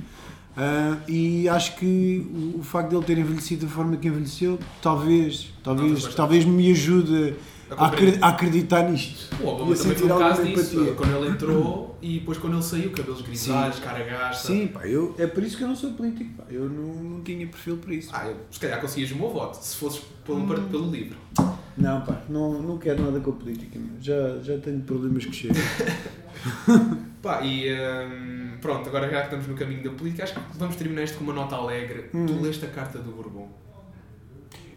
Ah, 0.58 0.97
e 1.08 1.49
acho 1.49 1.76
que 1.76 2.26
o, 2.56 2.60
o 2.60 2.64
facto 2.64 2.89
de 2.89 2.95
ele 2.95 3.06
ter 3.06 3.18
envelhecido 3.18 3.66
da 3.66 3.72
forma 3.72 3.97
que 3.97 4.08
envelheceu, 4.08 4.58
talvez, 4.82 5.53
talvez, 5.64 5.91
bastante. 5.93 6.16
talvez 6.16 6.45
me 6.45 6.72
ajude 6.72 7.34
A 7.70 7.84
a, 7.84 7.88
acre- 7.88 8.18
a 8.22 8.28
acreditar 8.30 8.89
nisto. 8.89 9.36
O 9.43 9.70
e 9.70 9.74
a 9.74 9.76
sentir 9.76 10.06
um 10.06 10.08
caso 10.18 10.39
alguma 10.41 10.56
disso. 10.56 10.76
empatia. 10.76 10.93
Quando 10.95 11.16
ele 11.18 11.30
entrou 11.30 11.97
e 12.01 12.20
depois 12.20 12.38
quando 12.38 12.53
ele 12.53 12.64
saiu, 12.64 12.91
cabelos 12.91 13.22
grisalhos, 13.22 13.80
cara 13.80 14.03
gasta. 14.06 14.47
Sim, 14.47 14.68
pá, 14.68 14.88
eu, 14.88 15.14
é 15.18 15.28
por 15.28 15.43
isso 15.43 15.58
que 15.58 15.64
eu 15.64 15.68
não 15.68 15.76
sou 15.76 15.91
político. 15.91 16.30
Pá. 16.38 16.45
Eu 16.49 16.70
não, 16.70 16.93
não 17.03 17.22
tinha 17.22 17.45
perfil 17.47 17.76
para 17.78 17.93
isso. 17.93 18.10
Ah, 18.14 18.28
eu, 18.28 18.38
se 18.49 18.60
calhar 18.60 18.80
conseguias 18.80 19.12
o 19.12 19.16
meu 19.18 19.30
voto, 19.30 19.56
se 19.62 19.76
fosses 19.76 20.01
pelo, 20.26 20.38
Hum. 20.39 20.68
pelo 20.72 20.89
livro. 20.89 21.18
Não, 21.78 21.99
pá, 21.99 22.22
não, 22.30 22.62
não 22.62 22.78
quero 22.78 23.03
nada 23.03 23.20
com 23.20 23.32
a 23.32 23.34
política. 23.34 23.78
Já, 23.99 24.38
já 24.41 24.58
tenho 24.60 24.80
problemas 24.82 25.26
que 25.26 25.34
chegam. 25.36 25.58
Pá, 27.22 27.41
e 27.41 27.72
hum, 27.72 28.58
pronto, 28.62 28.88
agora 28.88 29.10
já 29.10 29.20
que 29.22 29.26
estamos 29.26 29.48
no 29.48 29.56
caminho 29.56 29.84
da 29.84 29.89
política, 29.91 30.24
acho 30.24 30.36
que 30.36 30.41
vamos 30.58 30.76
terminar 30.76 31.04
isto 31.04 31.18
com 31.18 31.24
uma 31.24 31.34
nota 31.34 31.56
alegre. 31.56 32.10
Hum. 32.14 32.26
Tu 32.26 32.34
leste 32.41 32.66
a 32.66 32.70
carta 32.70 33.00
do 33.00 33.12
Bourbon. 33.12 33.50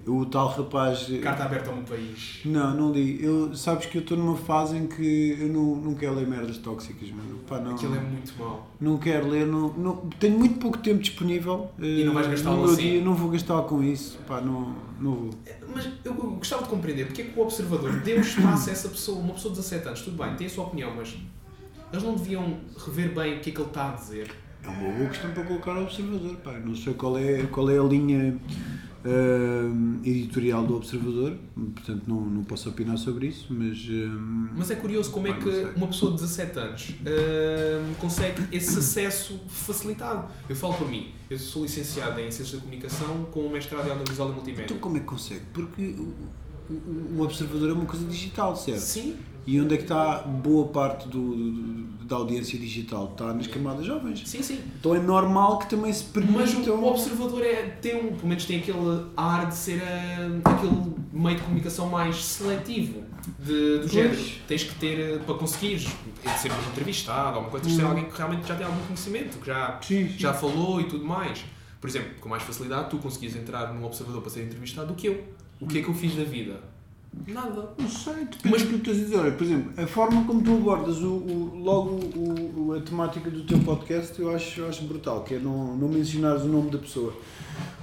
O 0.07 0.25
tal 0.25 0.49
rapaz. 0.49 1.07
Carta 1.23 1.45
aberta 1.45 1.69
ao 1.69 1.77
meu 1.77 1.85
país. 1.85 2.41
Não, 2.47 2.75
não 2.75 2.93
li. 2.93 3.23
Eu, 3.23 3.55
sabes 3.55 3.85
que 3.85 3.99
eu 3.99 4.01
estou 4.01 4.17
numa 4.17 4.37
fase 4.37 4.75
em 4.75 4.87
que 4.87 5.37
eu 5.39 5.49
não, 5.49 5.77
não 5.77 5.95
quero 5.95 6.15
ler 6.15 6.27
merdas 6.27 6.57
tóxicas, 6.57 7.11
mano. 7.11 7.41
Pá, 7.47 7.59
não, 7.61 7.75
Aquilo 7.75 7.95
é 7.95 8.01
muito 8.01 8.33
mau. 8.39 8.71
não 8.81 8.97
quero 8.97 9.29
ler. 9.29 9.47
Não, 9.47 9.69
não, 9.75 9.97
tenho 10.19 10.39
muito 10.39 10.59
pouco 10.59 10.79
tempo 10.79 11.03
disponível. 11.03 11.71
E 11.79 12.05
não 12.05 12.15
vais 12.15 12.27
eh, 12.27 12.31
gastá-lo 12.31 12.57
no 12.57 12.63
meu 12.63 12.73
assim? 12.73 12.83
dia, 12.83 13.03
Não 13.03 13.15
vou 13.15 13.29
gastá-lo 13.29 13.65
com 13.65 13.83
isso. 13.83 14.19
Pá, 14.27 14.41
não, 14.41 14.75
não 14.99 15.15
vou. 15.15 15.31
Mas 15.75 15.87
eu 16.03 16.15
gostava 16.15 16.63
de 16.63 16.71
compreender 16.71 17.05
porque 17.05 17.21
é 17.21 17.25
que 17.27 17.39
o 17.39 17.43
observador 17.43 17.93
deu 18.01 18.21
espaço 18.21 18.71
a 18.71 18.73
essa 18.73 18.89
pessoa, 18.89 19.19
uma 19.19 19.35
pessoa 19.35 19.53
de 19.53 19.61
17 19.61 19.89
anos, 19.89 20.01
tudo 20.01 20.17
bem, 20.17 20.35
tem 20.37 20.47
a 20.47 20.51
sua 20.51 20.65
opinião, 20.65 20.91
mas 20.97 21.15
eles 21.93 22.05
não 22.05 22.15
deviam 22.15 22.59
rever 22.87 23.15
bem 23.15 23.39
o 23.39 23.41
que 23.41 23.51
é 23.51 23.53
que 23.53 23.61
ele 23.61 23.69
está 23.69 23.91
a 23.91 23.95
dizer. 23.95 24.31
É 24.63 24.69
uma 24.69 24.93
boa 24.93 25.09
questão 25.09 25.31
para 25.33 25.45
colocar 25.45 25.73
ao 25.73 25.83
observador. 25.85 26.37
Pá. 26.37 26.53
Não 26.59 26.75
sei 26.75 26.93
qual 26.95 27.17
é, 27.17 27.43
qual 27.45 27.71
é 27.71 27.79
a 27.79 27.83
linha 27.83 28.37
ah, 29.05 30.01
editorial 30.05 30.67
do 30.67 30.77
observador, 30.77 31.37
portanto 31.55 32.03
não, 32.07 32.21
não 32.21 32.45
posso 32.45 32.69
opinar 32.69 32.99
sobre 32.99 33.29
isso, 33.29 33.47
mas. 33.51 33.79
ah, 33.89 34.51
Mas 34.57 34.71
é 34.71 34.75
curioso 34.75 35.11
como 35.13 35.29
é 35.29 35.33
Pá, 35.33 35.39
que 35.39 35.47
não 35.47 35.53
sei. 35.55 35.65
uma 35.77 35.87
pessoa 35.87 36.13
de 36.13 36.19
17 36.19 36.59
anos 36.59 36.91
hum, 37.01 37.95
consegue 38.01 38.43
esse 38.53 38.79
acesso 38.79 39.41
facilitado. 39.49 40.29
Eu 40.49 40.57
falo 40.57 40.75
por 40.75 40.89
mim, 40.91 41.13
eu 41.31 41.39
sou 41.39 41.63
licenciado 41.63 42.19
em 42.21 42.31
Ciências 42.31 42.53
da 42.53 42.59
Comunicação 42.59 43.25
com 43.31 43.47
um 43.47 43.51
mestrado 43.51 43.87
em 43.87 43.91
Audiovisual 43.91 44.31
e 44.31 44.33
Multimédia. 44.33 44.65
Então 44.65 44.79
como 44.79 44.97
é 44.97 45.01
que 45.01 45.07
consegue? 45.07 45.43
Porque 45.55 45.95
o 46.71 47.23
observador 47.23 47.71
é 47.71 47.73
uma 47.73 47.87
coisa 47.87 48.05
digital, 48.07 48.55
certo? 48.57 48.81
Sim, 48.81 49.17
E 49.47 49.59
onde 49.61 49.75
é 49.75 49.77
que 49.79 49.85
está 49.85 50.19
boa 50.19 50.67
parte 50.69 51.09
do, 51.09 51.35
do- 51.35 51.89
da 52.05 52.17
audiência 52.17 52.59
digital? 52.59 53.09
Está 53.13 53.33
nas 53.33 53.47
camadas 53.47 53.87
jovens. 53.87 54.23
sim, 54.27 54.43
sim. 54.43 54.61
Então 54.79 54.95
é 54.95 55.01
normal 55.01 55.59
que 55.59 55.71
também 55.71 55.91
se 55.93 56.05
Mas 56.15 56.53
permitam... 56.53 56.75
o, 56.77 56.81
o 56.85 56.89
observador 56.91 57.43
é, 57.43 57.63
tem 57.81 57.97
um, 57.97 58.15
pelo 58.15 58.29
menos 58.29 58.45
tem 58.45 58.59
aquele 58.59 59.07
ar 59.17 59.47
de 59.49 59.55
ser 59.55 59.83
ah, 59.83 60.51
aquele 60.55 60.93
meio 61.13 61.37
de 61.37 61.43
comunicação 61.43 61.89
mais 61.89 62.17
seletivo 62.23 63.03
de, 63.39 63.79
do 63.79 63.81
Pois. 63.81 63.93
género. 63.93 64.23
Tens 64.47 64.65
que 64.65 64.75
ter, 64.75 65.15
ah, 65.19 65.25
para 65.25 65.35
conseguires, 65.37 65.87
é 66.25 66.29
ser 66.37 66.53
um 66.53 66.71
entrevistado, 66.71 67.29
alguma 67.37 67.51
coisa, 67.51 67.65
tens 67.65 67.73
de 67.75 67.81
ser 67.81 67.87
Hum. 67.87 67.91
alguém 67.91 68.05
que 68.05 68.17
realmente 68.19 68.47
já 68.47 68.55
tem 68.57 68.67
algum 68.67 68.85
conhecimento, 68.85 69.39
que 69.39 69.47
já, 69.47 69.79
Sim, 69.83 70.09
sim. 70.09 70.15
já 70.19 70.35
falou 70.35 70.79
e 70.81 70.85
tudo 70.85 71.05
mais. 71.07 71.43
Por 71.81 71.89
exemplo, 71.89 72.11
com 72.21 72.29
mais 72.29 72.43
facilidade, 72.43 72.91
tu 72.91 72.99
conseguias 72.99 73.37
entrar 73.37 73.73
num 73.73 73.85
observador 73.87 74.21
para 74.21 74.31
ser 74.31 74.43
entrevistado 74.45 74.89
do 74.89 74.95
que 74.95 75.07
eu. 75.07 75.25
O 75.61 75.67
que 75.67 75.79
é 75.79 75.83
que 75.83 75.89
eu 75.89 75.95
fiz 75.95 76.15
da 76.17 76.25
vida? 76.25 76.61
Nada. 77.27 77.71
Não 77.79 77.89
sei, 77.89 78.15
depende 78.15 78.49
Mas- 78.51 78.63
do 78.63 78.69
que 78.69 78.75
tu 78.79 78.91
estás 78.91 78.99
a 78.99 79.01
dizer. 79.03 79.17
Olha, 79.17 79.33
por 79.33 79.45
exemplo, 79.45 79.83
a 79.83 79.87
forma 79.87 80.25
como 80.25 80.43
tu 80.43 80.53
abordas 80.55 80.99
o, 80.99 81.09
o- 81.15 81.61
logo 81.63 81.91
o, 82.17 82.69
o- 82.69 82.73
a 82.75 82.81
temática 82.81 83.31
do 83.31 83.43
teu 83.45 83.59
podcast 83.61 84.21
eu 84.21 84.31
acho, 84.35 84.61
eu 84.61 84.69
acho 84.69 84.83
brutal, 84.85 85.25
que 85.25 85.35
é 85.35 85.39
não, 85.39 85.77
não 85.77 85.89
mencionares 85.89 86.43
o 86.43 86.47
nome 86.49 86.71
da 86.71 86.79
pessoa. 86.79 87.13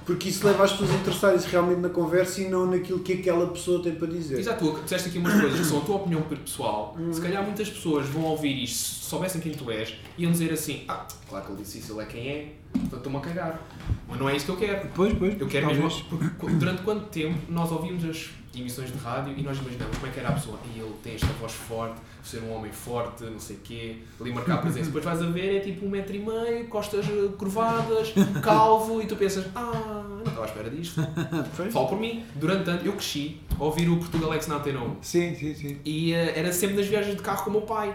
Porque 0.06 0.28
isso 0.28 0.46
leva 0.46 0.62
as 0.64 0.70
pessoas 0.70 0.90
a 0.92 0.94
interessarem-se 0.94 1.48
realmente 1.48 1.80
na 1.80 1.88
conversa 1.88 2.40
e 2.40 2.48
não 2.48 2.70
naquilo 2.70 3.00
que 3.00 3.14
aquela 3.14 3.48
pessoa 3.48 3.82
tem 3.82 3.94
para 3.96 4.06
dizer. 4.06 4.38
Exato, 4.38 4.64
tu 4.72 4.80
disseste 4.84 5.08
aqui 5.08 5.18
umas 5.18 5.38
coisas 5.38 5.58
que 5.58 5.66
são 5.66 5.78
a 5.78 5.80
tua 5.84 5.96
opinião 5.96 6.22
pessoal. 6.22 6.96
Hum. 6.98 7.12
Se 7.12 7.20
calhar 7.20 7.42
muitas 7.42 7.68
pessoas 7.68 8.06
vão 8.08 8.22
ouvir 8.22 8.62
isto, 8.62 8.76
se 8.78 9.04
soubessem 9.10 9.40
quem 9.40 9.52
tu 9.52 9.68
és, 9.70 9.94
iam 10.16 10.30
dizer 10.30 10.52
assim: 10.52 10.84
Ah, 10.88 11.06
claro 11.28 11.44
que 11.44 11.52
ele 11.52 11.62
disse 11.62 11.78
isso, 11.78 11.92
ele 11.92 12.02
é 12.02 12.04
quem 12.06 12.28
é, 12.28 12.52
estou-me 12.84 13.18
a 13.18 13.20
cagar. 13.20 13.60
Mas 14.08 14.18
não 14.18 14.28
é 14.28 14.36
isso 14.36 14.46
que 14.46 14.52
eu 14.52 14.56
quero. 14.56 14.88
Pois, 14.94 15.12
pois, 15.14 15.40
Eu 15.40 15.46
quero 15.48 15.66
talvez. 15.66 15.84
mesmo. 15.94 16.08
Porque 16.08 16.28
qu- 16.38 16.50
durante 16.50 16.82
quanto 16.82 17.06
tempo 17.06 17.38
nós 17.48 17.70
ouvimos 17.72 18.04
as 18.04 18.30
emissões 18.54 18.90
de 18.90 18.96
rádio 18.98 19.34
e 19.36 19.42
nós 19.42 19.58
imaginamos 19.58 19.96
como 19.98 20.06
é 20.06 20.10
que 20.14 20.20
era 20.20 20.28
a 20.30 20.32
pessoa? 20.32 20.58
E 20.74 20.78
ele 20.78 20.92
tem 21.02 21.14
esta 21.14 21.26
voz 21.38 21.52
forte, 21.52 21.96
ser 22.24 22.38
um 22.42 22.54
homem 22.54 22.72
forte, 22.72 23.24
não 23.24 23.38
sei 23.38 23.56
o 23.56 23.58
quê, 23.60 23.96
ali 24.20 24.32
marcar 24.32 24.62
presença. 24.62 24.86
Depois 24.86 25.04
vais 25.04 25.20
a 25.20 25.26
ver, 25.26 25.56
é 25.56 25.60
tipo 25.60 25.84
um 25.84 25.90
metro 25.90 26.14
e 26.16 26.20
meio, 26.20 26.66
costas 26.68 27.04
eh, 27.06 27.28
curvadas, 27.36 28.14
calvo, 28.42 29.02
e 29.02 29.06
tu 29.06 29.14
pensas: 29.16 29.44
Ah, 29.54 30.04
não 30.08 30.18
estava 30.20 30.42
à 30.42 30.46
espera 30.46 30.70
disto. 30.70 31.00
Falo 31.70 31.88
por 31.88 32.00
mim, 32.00 32.24
durante 32.36 32.64
tanto, 32.64 32.86
eu 32.86 32.92
cresci 32.92 33.40
a 33.58 33.62
ouvir 33.64 33.88
o 33.90 33.98
Portugalex 33.98 34.46
na 34.46 34.56
Antena 34.56 34.80
1 34.80 34.96
Sim, 35.02 35.34
sim, 35.34 35.54
sim. 35.54 35.78
e 35.84 36.12
eh, 36.14 36.38
era 36.38 36.50
sempre 36.52 36.76
nas 36.76 36.86
viagens 36.86 37.16
de 37.16 37.22
carro 37.22 37.44
com 37.44 37.50
o 37.50 37.52
meu 37.54 37.62
pai. 37.62 37.94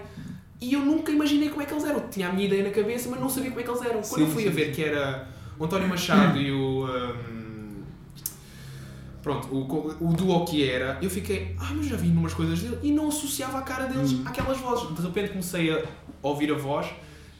E 0.61 0.73
eu 0.73 0.79
nunca 0.81 1.11
imaginei 1.11 1.49
como 1.49 1.61
é 1.61 1.65
que 1.65 1.73
eles 1.73 1.83
eram. 1.83 2.07
Tinha 2.09 2.29
a 2.29 2.31
minha 2.31 2.45
ideia 2.45 2.63
na 2.63 2.69
cabeça, 2.69 3.09
mas 3.09 3.19
não 3.19 3.27
sabia 3.29 3.49
como 3.49 3.59
é 3.61 3.63
que 3.63 3.69
eles 3.71 3.81
eram. 3.81 4.01
Quando 4.01 4.05
Sim, 4.15 4.21
eu 4.21 4.27
fui 4.27 4.43
a 4.43 4.47
sim, 4.49 4.53
ver 4.55 4.65
sim. 4.67 4.71
que 4.73 4.83
era 4.83 5.27
o 5.57 5.65
António 5.65 5.87
Machado 5.89 6.39
e 6.39 6.51
o. 6.51 6.85
hum, 6.85 7.83
pronto, 9.23 9.47
o, 9.53 10.07
o 10.09 10.13
duo 10.13 10.45
que 10.45 10.67
era, 10.69 10.97
eu 11.01 11.09
fiquei, 11.09 11.55
ah, 11.59 11.71
mas 11.75 11.87
já 11.87 11.95
vi 11.95 12.07
numas 12.09 12.33
coisas 12.33 12.59
dele 12.61 12.77
e 12.83 12.91
não 12.91 13.07
associava 13.09 13.57
a 13.59 13.61
cara 13.61 13.85
deles 13.87 14.13
Hum. 14.13 14.23
àquelas 14.25 14.57
vozes. 14.59 14.95
De 14.95 15.01
repente 15.01 15.29
comecei 15.29 15.71
a 15.71 15.83
ouvir 16.21 16.51
a 16.51 16.55
voz 16.57 16.87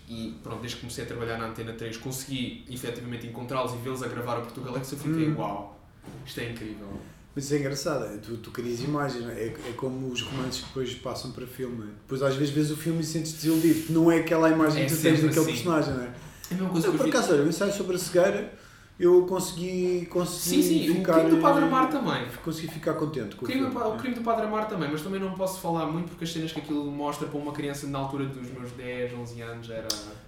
e 0.10 0.36
pronto, 0.44 0.60
desde 0.62 0.76
que 0.78 0.82
comecei 0.82 1.04
a 1.04 1.08
trabalhar 1.08 1.38
na 1.38 1.46
Antena 1.48 1.74
3 1.74 1.98
consegui 1.98 2.66
efetivamente 2.70 3.26
encontrá-los 3.28 3.74
e 3.74 3.78
vê-los 3.78 4.02
a 4.04 4.08
gravar 4.08 4.40
o 4.40 4.42
Portugalex. 4.42 4.92
Eu 4.92 4.98
fiquei, 4.98 5.30
Hum. 5.30 5.36
uau, 5.38 5.80
isto 6.26 6.40
é 6.40 6.50
incrível. 6.50 6.88
Mas 7.34 7.46
isso 7.46 7.54
é 7.54 7.60
engraçado, 7.60 8.06
é, 8.06 8.18
tu, 8.18 8.36
tu 8.38 8.52
crias 8.52 8.82
imagens, 8.82 9.24
não 9.24 9.32
é? 9.32 9.36
É, 9.44 9.48
é 9.70 9.74
como 9.78 10.10
os 10.10 10.22
romances 10.22 10.62
que 10.62 10.68
depois 10.68 10.94
passam 10.96 11.32
para 11.32 11.48
filme. 11.48 11.86
Depois 12.02 12.22
às 12.22 12.36
vezes 12.36 12.54
vês 12.54 12.70
o 12.72 12.76
filme 12.76 13.00
e 13.02 13.06
sentes 13.06 13.32
desiludido, 13.34 13.94
não 13.94 14.12
é 14.12 14.18
aquela 14.20 14.50
imagem 14.50 14.84
É 14.84 14.86
que 14.86 14.94
tu 14.96 15.02
tens 15.02 15.22
daquele 15.22 15.40
assim. 15.40 15.52
personagem, 15.52 15.94
não 15.94 16.04
é? 16.04 16.08
É 16.08 16.12
a 16.52 16.54
mesma 16.56 16.70
coisa 16.70 16.92
que 16.92 16.98
por 16.98 17.08
acaso, 17.08 17.32
olha, 17.34 17.44
o 17.44 17.48
ensaio 17.48 17.72
sobre 17.74 17.96
a 17.96 18.00
cegueira, 18.00 18.54
eu 19.00 19.26
consegui, 19.26 20.06
consegui 20.12 20.62
Sim, 20.62 20.88
sim, 20.88 20.94
ficar... 20.96 21.14
o 21.14 21.20
crime 21.22 21.30
do 21.38 21.42
Padre 21.42 21.64
eh, 21.64 21.68
Amar 21.68 21.90
também. 21.90 22.28
Consegui 22.44 22.68
ficar 22.68 22.94
contente 22.96 23.36
com 23.38 23.46
O 23.46 23.48
o 23.48 23.52
crime, 23.52 23.72
filme. 23.72 23.86
o 23.88 23.96
crime 23.98 24.16
do 24.16 24.22
Padre 24.22 24.46
Amar 24.46 24.68
também, 24.68 24.90
mas 24.92 25.02
também 25.02 25.20
não 25.20 25.32
posso 25.34 25.60
falar 25.62 25.86
muito 25.88 26.10
porque 26.10 26.26
as 26.26 26.32
cenas 26.34 26.52
que 26.52 26.60
aquilo 26.60 26.86
mostra 26.92 27.28
para 27.28 27.40
uma 27.40 27.54
criança 27.54 27.88
na 27.88 27.98
altura 27.98 28.26
dos 28.26 28.52
meus 28.52 28.72
10, 28.74 29.14
11 29.14 29.42
anos 29.42 29.70
era. 29.70 29.88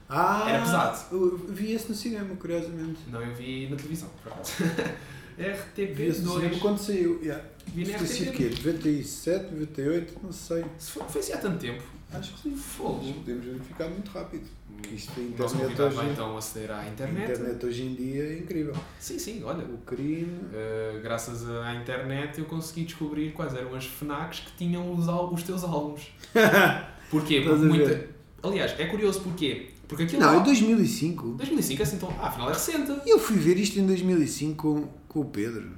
Ah, 0.10 0.46
Era 0.50 0.62
pesado. 0.64 1.00
Eu 1.12 1.38
vi 1.50 1.74
esse 1.74 1.90
no 1.90 1.94
cinema, 1.96 2.34
curiosamente. 2.38 3.00
Não, 3.12 3.22
eu 3.22 3.36
vi 3.36 3.68
na 3.70 3.76
televisão, 3.76 4.10
por 4.24 4.32
acaso. 4.32 4.54
Vi 5.38 6.04
esse 6.04 6.22
no 6.22 6.34
cinema 6.34 6.56
RTP2. 6.56 6.60
quando 6.60 6.78
saiu. 6.78 7.20
Yeah. 7.22 7.44
Vi 7.68 7.86
na 7.86 7.98
o 7.98 8.00
quê? 8.00 8.50
RTP2. 8.50 8.66
97, 8.66 9.56
98, 9.56 10.20
não 10.24 10.32
sei. 10.32 10.66
Se 10.78 10.92
foi, 10.92 11.04
foi 11.08 11.22
assim 11.22 11.34
há 11.34 11.38
tanto 11.38 11.58
tempo. 11.60 11.84
Acho 12.14 12.34
que 12.34 12.40
sim. 12.42 12.56
Fogo. 12.56 13.14
Podemos 13.14 13.46
verificar 13.46 13.90
muito 13.90 14.12
rápido. 14.12 14.46
Isto 14.92 15.14
da 15.14 15.22
O 15.22 15.40
nosso 15.40 15.56
internet 15.56 15.82
hoje, 15.82 15.96
vai 15.96 16.12
então 16.12 16.38
aceder 16.38 16.72
à 16.72 16.80
a 16.80 16.88
internet. 16.88 17.32
internet 17.32 17.66
hoje 17.66 17.84
em 17.84 17.96
dia 17.96 18.24
é 18.24 18.38
incrível. 18.40 18.76
Sim, 19.00 19.18
sim, 19.18 19.44
olha. 19.44 19.64
O 19.64 19.78
crime. 19.80 20.26
uh, 20.26 21.02
graças 21.02 21.50
à 21.50 21.74
internet 21.76 22.40
eu 22.40 22.46
consegui 22.46 22.84
descobrir 22.84 23.32
quais 23.32 23.54
eram 23.56 23.74
as 23.74 23.86
FNACs 23.86 24.42
que 24.42 24.52
tinham 24.58 24.94
os, 24.94 25.08
os 25.08 25.44
teus 25.44 25.64
álbuns. 25.64 26.12
Porquê? 27.10 27.42
Porque 27.42 27.66
muita... 27.66 28.10
Aliás, 28.42 28.78
é 28.78 28.86
curioso 28.88 29.22
porquê? 29.22 29.70
Porque 29.88 30.04
aquilo 30.04 30.22
Não, 30.22 30.34
lá... 30.36 30.42
em 30.42 30.44
2005. 30.44 31.30
2005 31.36 31.84
assim 31.84 31.96
então... 31.96 32.14
Ah, 32.20 32.28
afinal 32.28 32.50
é 32.50 32.54
recente. 32.54 32.92
Eu 33.06 33.20
fui 33.20 33.38
ver 33.38 33.58
isto 33.58 33.80
em 33.80 33.86
2005 33.86 34.90
com, 35.14 35.20
o 35.22 35.26
Pedro. 35.26 35.70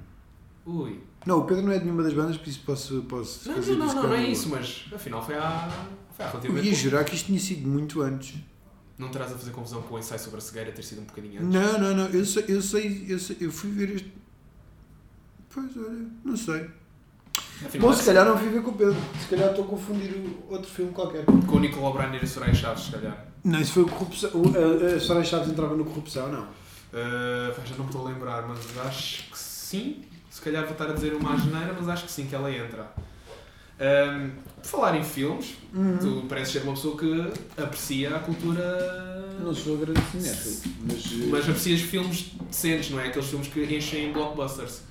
Ui. 0.66 1.00
Não, 1.26 1.40
o 1.40 1.44
Pedro 1.46 1.64
não 1.64 1.72
é 1.72 1.78
de 1.80 1.86
nenhuma 1.86 2.04
das 2.04 2.14
bandas, 2.14 2.38
por 2.38 2.48
isso 2.48 2.62
posso, 2.66 3.02
posso 3.04 3.48
Não, 3.50 3.56
fazer 3.56 3.76
não, 3.76 3.86
não, 3.88 3.96
não, 3.96 4.04
não 4.04 4.14
é 4.14 4.28
isso, 4.28 4.50
mas 4.50 4.86
afinal 4.94 5.24
foi 5.26 5.36
há... 5.36 5.70
Foi 6.16 6.26
há 6.26 6.28
Eu 6.28 6.32
relativamente 6.32 6.66
ia 6.66 6.72
pouco. 6.72 6.84
jurar 6.90 7.04
que 7.04 7.16
isto 7.16 7.26
tinha 7.26 7.40
sido 7.40 7.68
muito 7.68 8.02
antes. 8.02 8.36
Não 8.98 9.10
terás 9.10 9.34
a 9.34 9.38
fazer 9.38 9.52
confusão 9.52 9.82
com 9.82 9.96
o 9.96 10.00
ensaio 10.00 10.20
sobre 10.22 10.38
a 10.38 10.42
cegueira 10.42 10.72
ter 10.72 10.82
sido 10.84 11.02
um 11.02 11.06
bocadinho 11.06 11.42
antes? 11.42 11.54
Não, 11.54 11.80
não, 11.80 11.94
não. 11.96 12.06
Eu 12.08 12.26
sei, 12.26 12.46
eu 12.48 12.62
sei, 12.62 13.06
eu 13.10 13.20
sei, 13.20 13.38
eu 13.42 13.52
fui 13.52 13.70
ver 13.72 13.90
este. 13.96 14.14
Pois, 15.54 15.76
olha, 15.78 16.06
não 16.24 16.38
sei. 16.38 16.70
Afinal, 17.66 17.88
Bom, 17.88 17.94
é 17.94 17.96
se 17.98 18.06
calhar 18.06 18.26
não 18.26 18.38
fui 18.38 18.50
ver 18.50 18.62
com 18.62 18.72
o 18.72 18.74
Pedro. 18.76 18.96
Se 19.22 19.28
calhar 19.28 19.50
estou 19.50 19.66
a 19.66 19.68
confundir 19.68 20.14
outro 20.50 20.70
filme 20.70 20.92
qualquer. 20.94 21.26
Com 21.26 21.58
o 21.58 21.60
Nicolau 21.60 21.94
Brainer 21.94 22.22
e 22.22 22.26
a 22.26 22.28
Soraya 22.28 22.54
Chaves, 22.54 22.86
se 22.86 22.92
calhar. 22.92 23.26
Não, 23.44 23.60
isso 23.60 23.74
foi 23.74 23.84
o 23.84 23.88
corrupção. 23.88 24.30
o- 24.34 24.54
A, 24.92 24.96
a 24.96 25.00
Soraya 25.00 25.26
Chaves 25.26 25.50
entrava 25.50 25.76
no 25.76 25.84
corrupção, 25.86 26.32
não. 26.32 26.48
Uh, 26.96 27.54
pá, 27.54 27.62
já 27.66 27.76
não 27.76 27.84
me 27.84 27.89
estou 27.91 28.08
a 28.08 28.10
lembrar, 28.10 28.48
mas 28.48 28.60
acho 28.88 29.24
que 29.30 29.38
sim. 29.38 30.04
Se 30.30 30.41
calhar 30.41 30.64
vou 30.64 30.72
estar 30.72 30.89
a 30.89 30.93
dizer 30.93 31.14
uma 31.14 31.34
asneira, 31.34 31.74
mas 31.78 31.89
acho 31.89 32.06
que 32.06 32.12
sim, 32.12 32.26
que 32.26 32.34
ela 32.36 32.50
entra. 32.52 32.89
Um, 33.78 34.30
por 34.62 34.66
falar 34.70 34.96
em 34.96 35.04
filmes, 35.04 35.56
tu 36.00 36.26
pareces 36.30 36.54
ser 36.54 36.64
uma 36.64 36.74
pessoa 36.74 36.98
que 36.98 37.34
aprecia 37.62 38.16
a 38.16 38.20
cultura. 38.20 39.26
Não 39.41 39.54
sou 39.54 39.78
grande 39.78 40.00
cinéfilo, 40.12 40.74
mas. 40.88 41.06
eh, 41.06 41.26
Mas 41.30 41.43
aprecias 41.50 41.82
filmes 41.82 42.32
decentes, 42.50 42.89
não 42.91 43.00
é? 43.02 43.08
Aqueles 43.08 43.28
filmes 43.28 43.48
que 43.50 43.62
enchem 43.76 44.14
blockbusters. 44.14 44.82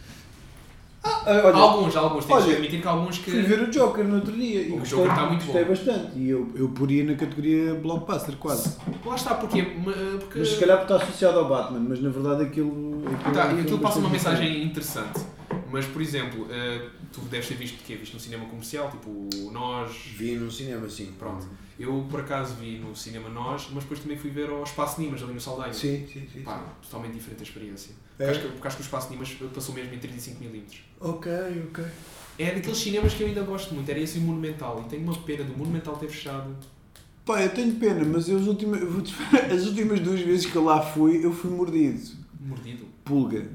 Ah, 1.27 1.43
olha, 1.45 1.57
alguns, 1.57 1.97
alguns. 1.97 2.25
Temos 2.25 2.43
olha, 2.43 2.51
que 2.53 2.57
admitir 2.59 2.81
que 2.83 2.89
alguns 2.89 3.18
que. 3.18 3.31
fui 3.31 3.43
ver 3.43 3.61
o 3.62 3.70
Joker 3.70 4.05
no 4.05 4.16
outro 4.16 4.33
dia 4.33 4.62
e 4.62 4.72
O 4.72 4.79
gostei, 4.79 4.99
Joker 4.99 5.12
está 5.12 5.27
muito 5.27 5.45
gostei 5.45 5.64
bom. 5.64 5.70
bastante. 5.70 6.18
E 6.18 6.29
eu, 6.31 6.49
eu 6.55 6.68
poria 6.68 7.05
na 7.05 7.14
categoria 7.14 7.75
blockbuster, 7.75 8.37
quase. 8.37 8.77
Lá 9.05 9.14
está, 9.14 9.35
porquê? 9.35 9.62
Ma- 9.85 9.93
Porque. 10.20 10.39
Mas 10.41 10.49
se 10.49 10.59
calhar 10.61 10.83
está 10.83 10.97
associado 10.97 11.39
ao 11.39 11.49
Batman, 11.49 11.81
mas 11.89 12.01
na 12.03 12.11
verdade 12.11 12.43
aquilo. 12.45 13.03
aquilo 13.07 13.35
Tá, 13.35 13.41
é 13.43 13.45
aquilo 13.53 13.62
filme 13.68 13.83
passa 13.83 13.99
uma 13.99 14.09
bastante 14.09 14.39
mensagem 14.41 14.64
interessante. 14.64 15.20
Mas, 15.75 15.87
por 15.87 16.01
exemplo, 16.01 16.47
eh, 16.53 16.89
tu 17.12 17.20
deves 17.22 17.49
ter 17.49 17.57
visto 17.57 17.83
que 17.83 17.97
Visto 17.97 18.14
no 18.14 18.20
cinema 18.20 18.45
comercial, 18.45 18.89
tipo 18.93 19.29
Nós. 19.51 19.91
Vi 20.16 20.37
num 20.37 20.49
cinema, 20.49 20.89
sim. 20.89 21.12
Pronto. 21.18 21.49
Eu, 21.77 22.07
por 22.09 22.20
acaso, 22.20 22.55
vi 22.55 22.79
no 22.79 22.95
cinema 22.95 23.29
Nós, 23.29 23.68
mas 23.72 23.83
depois 23.83 23.99
também 23.99 24.16
fui 24.16 24.31
ver 24.31 24.49
ao 24.51 24.62
Espaço 24.62 25.01
Nimas, 25.01 25.20
ali 25.20 25.35
no 25.35 25.41
Saldanha. 25.41 25.72
Sim, 25.72 26.07
sim, 26.07 26.29
sim. 26.33 26.43
Pá, 26.43 26.59
totalmente 26.81 27.14
diferente 27.14 27.41
a 27.41 27.43
experiência. 27.43 27.93
É? 28.20 28.25
Porque, 28.25 28.31
acho 28.31 28.41
que, 28.41 28.53
porque 28.53 28.68
acho 28.68 28.77
que 28.77 28.83
o 28.83 28.85
Espaço 28.85 29.11
Nimas 29.11 29.37
passou 29.53 29.75
mesmo 29.75 29.93
em 29.93 29.99
35mm. 29.99 30.62
Ok, 31.01 31.33
ok. 31.68 31.85
É 32.39 32.55
daqueles 32.55 32.79
cinemas 32.79 33.12
que 33.12 33.25
eu 33.25 33.27
ainda 33.27 33.43
gosto 33.43 33.75
muito, 33.75 33.91
era 33.91 33.99
esse 33.99 34.18
o 34.18 34.20
Monumental. 34.20 34.85
E 34.87 34.89
tenho 34.89 35.03
uma 35.03 35.18
pena 35.22 35.43
do 35.43 35.59
Monumental 35.59 35.97
ter 35.97 36.07
fechado. 36.07 36.55
Pá, 37.27 37.43
eu 37.43 37.53
tenho 37.53 37.75
pena, 37.75 38.05
mas 38.05 38.29
eu 38.29 38.39
as 38.39 38.47
últimas, 38.47 38.81
as 39.53 39.66
últimas 39.66 39.99
duas 39.99 40.20
vezes 40.20 40.47
que 40.47 40.55
eu 40.55 40.62
lá 40.62 40.81
fui, 40.81 41.25
eu 41.27 41.33
fui 41.33 41.51
mordido. 41.51 42.12
Mordido. 42.39 42.87
Pulga. 43.05 43.51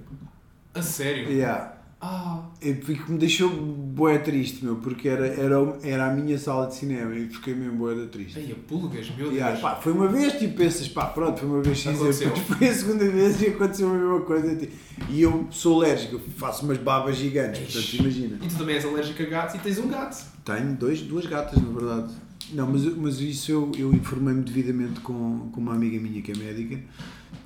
A 0.73 0.81
sério? 0.81 1.31
Yeah. 1.31 1.78
Ah, 2.01 2.45
E 2.61 2.73
que 2.73 3.11
me 3.11 3.17
deixou 3.17 3.49
bué 3.49 4.17
triste, 4.19 4.63
meu, 4.63 4.77
porque 4.77 5.09
era, 5.09 5.27
era, 5.27 5.55
era 5.83 6.09
a 6.09 6.13
minha 6.13 6.37
sala 6.37 6.67
de 6.67 6.75
cinema 6.75 7.13
e 7.13 7.27
fiquei 7.27 7.53
mesmo 7.53 7.93
da 7.93 8.07
triste. 8.07 8.39
ei, 8.39 8.53
a 8.53 8.55
pulgas, 8.55 9.11
meu 9.17 9.29
Deus. 9.29 9.59
pá, 9.59 9.75
foi 9.75 9.91
uma 9.91 10.07
vez, 10.07 10.31
tipo, 10.39 10.55
pensas, 10.55 10.87
pá, 10.87 11.07
pronto, 11.07 11.39
foi 11.41 11.49
uma 11.49 11.61
vez 11.61 11.77
cinza, 11.77 12.13
foi 12.13 12.67
a 12.69 12.73
segunda 12.73 13.05
vez 13.09 13.41
e 13.41 13.47
aconteceu 13.47 13.89
a 13.89 13.93
mesma 13.93 14.21
coisa. 14.21 14.55
tipo, 14.55 14.73
E 15.09 15.21
eu 15.21 15.47
sou 15.51 15.81
alérgico, 15.83 16.19
faço 16.37 16.63
umas 16.63 16.77
babas 16.77 17.17
gigantes, 17.17 17.59
portanto, 17.63 17.83
Ixi. 17.83 17.97
imagina. 17.97 18.39
E 18.41 18.47
tu 18.47 18.57
também 18.57 18.75
és 18.75 18.85
alérgico 18.85 19.21
a 19.21 19.25
gatos 19.25 19.55
e 19.55 19.59
tens 19.59 19.77
um 19.77 19.89
gato. 19.89 20.25
Tenho 20.45 20.73
dois, 20.75 21.01
duas 21.01 21.25
gatas, 21.25 21.61
na 21.61 21.69
verdade. 21.69 22.13
Não, 22.53 22.65
mas, 22.65 22.83
mas 22.95 23.19
isso 23.19 23.51
eu, 23.51 23.71
eu 23.77 23.93
informei-me 23.93 24.41
devidamente 24.41 25.01
com, 25.01 25.49
com 25.51 25.59
uma 25.59 25.73
amiga 25.75 25.99
minha 25.99 26.21
que 26.21 26.31
é 26.31 26.35
médica, 26.35 26.79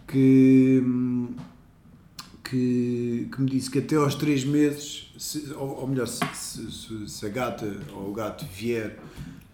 que, 0.08 0.82
hum, 0.86 1.30
que, 2.58 3.28
que 3.32 3.42
me 3.42 3.50
disse 3.50 3.70
que 3.72 3.80
até 3.80 3.96
aos 3.96 4.14
três 4.16 4.46
meses, 4.46 5.12
se- 5.18 5.52
ou, 5.54 5.80
ou 5.82 5.88
melhor, 5.88 6.08
se, 6.08 6.20
se- 6.34 7.08
se- 7.10 7.26
a 7.26 7.30
gata 7.30 7.66
ou 7.96 8.12
o 8.12 8.14
gato 8.14 8.46
vier 8.46 9.00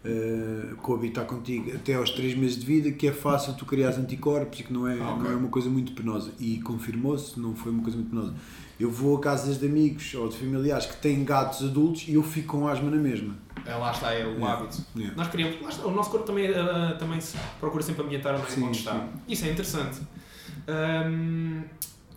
eh, 0.03 0.73
coabitar 0.81 1.25
contigo 1.25 1.71
até 1.75 1.93
aos 1.95 2.09
três 2.09 2.35
meses 2.35 2.57
de 2.57 2.65
vida, 2.65 2.91
que 2.91 3.07
é 3.07 3.11
fácil 3.13 3.53
tu 3.53 3.65
criares 3.65 3.97
anticorpos 3.97 4.59
e 4.59 4.63
que 4.63 4.73
não 4.73 4.85
é, 4.87 4.99
Ah, 4.99 5.11
ok. 5.11 5.23
não 5.23 5.31
é 5.31 5.35
uma 5.35 5.47
coisa 5.49 5.69
muito 5.69 5.93
penosa. 5.93 6.31
E 6.39 6.59
confirmou-se, 6.61 7.39
não 7.39 7.55
foi 7.55 7.71
uma 7.71 7.81
coisa 7.83 7.97
muito 7.97 8.09
penosa. 8.09 8.33
Eu 8.79 8.89
vou 8.91 9.15
a 9.17 9.19
casas 9.21 9.57
de 9.59 9.65
amigos 9.65 10.13
ou 10.15 10.27
de 10.29 10.37
familiares 10.37 10.85
que 10.85 10.95
têm 10.97 11.23
gatos 11.23 11.63
adultos 11.63 12.05
e 12.07 12.13
eu 12.15 12.23
fico 12.23 12.47
com 12.57 12.67
asma 12.67 12.89
na 12.89 12.97
mesma. 12.97 13.35
É, 13.65 13.75
lá 13.75 13.91
está, 13.91 14.13
é 14.13 14.25
o 14.25 14.31
Yeah. 14.31 14.53
hábito. 14.53 14.77
Yeah. 14.95 15.15
Nós 15.17 15.27
queríamos, 15.29 15.55
está, 15.69 15.85
o 15.85 15.91
nosso 15.91 16.09
corpo 16.11 16.25
também, 16.25 16.47
ah, 16.47 16.95
também 16.99 17.19
se 17.21 17.37
procura 17.59 17.83
sempre 17.83 18.03
ambientar 18.03 18.35
onde, 18.35 18.61
onde 18.63 18.77
está. 18.77 18.93
sim. 18.93 19.07
Isso 19.27 19.45
é 19.45 19.51
interessante. 19.51 19.99
Ahm, 20.67 21.63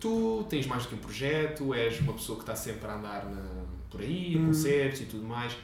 tu 0.03 0.45
tens 0.49 0.67
mais 0.67 0.83
do 0.83 0.89
que 0.89 0.95
um 0.95 0.99
projeto, 0.99 1.73
és 1.73 1.99
uma 2.01 2.13
pessoa 2.13 2.37
que 2.37 2.43
está 2.43 2.55
sempre 2.55 2.85
a 2.87 2.95
andar 2.95 3.25
na- 3.25 3.63
por 3.89 4.01
aí, 4.01 4.35
a 4.35 4.39
Hum. 4.39 4.47
concertos 4.47 5.01
e 5.01 5.05
tudo 5.05 5.23
mais. 5.25 5.55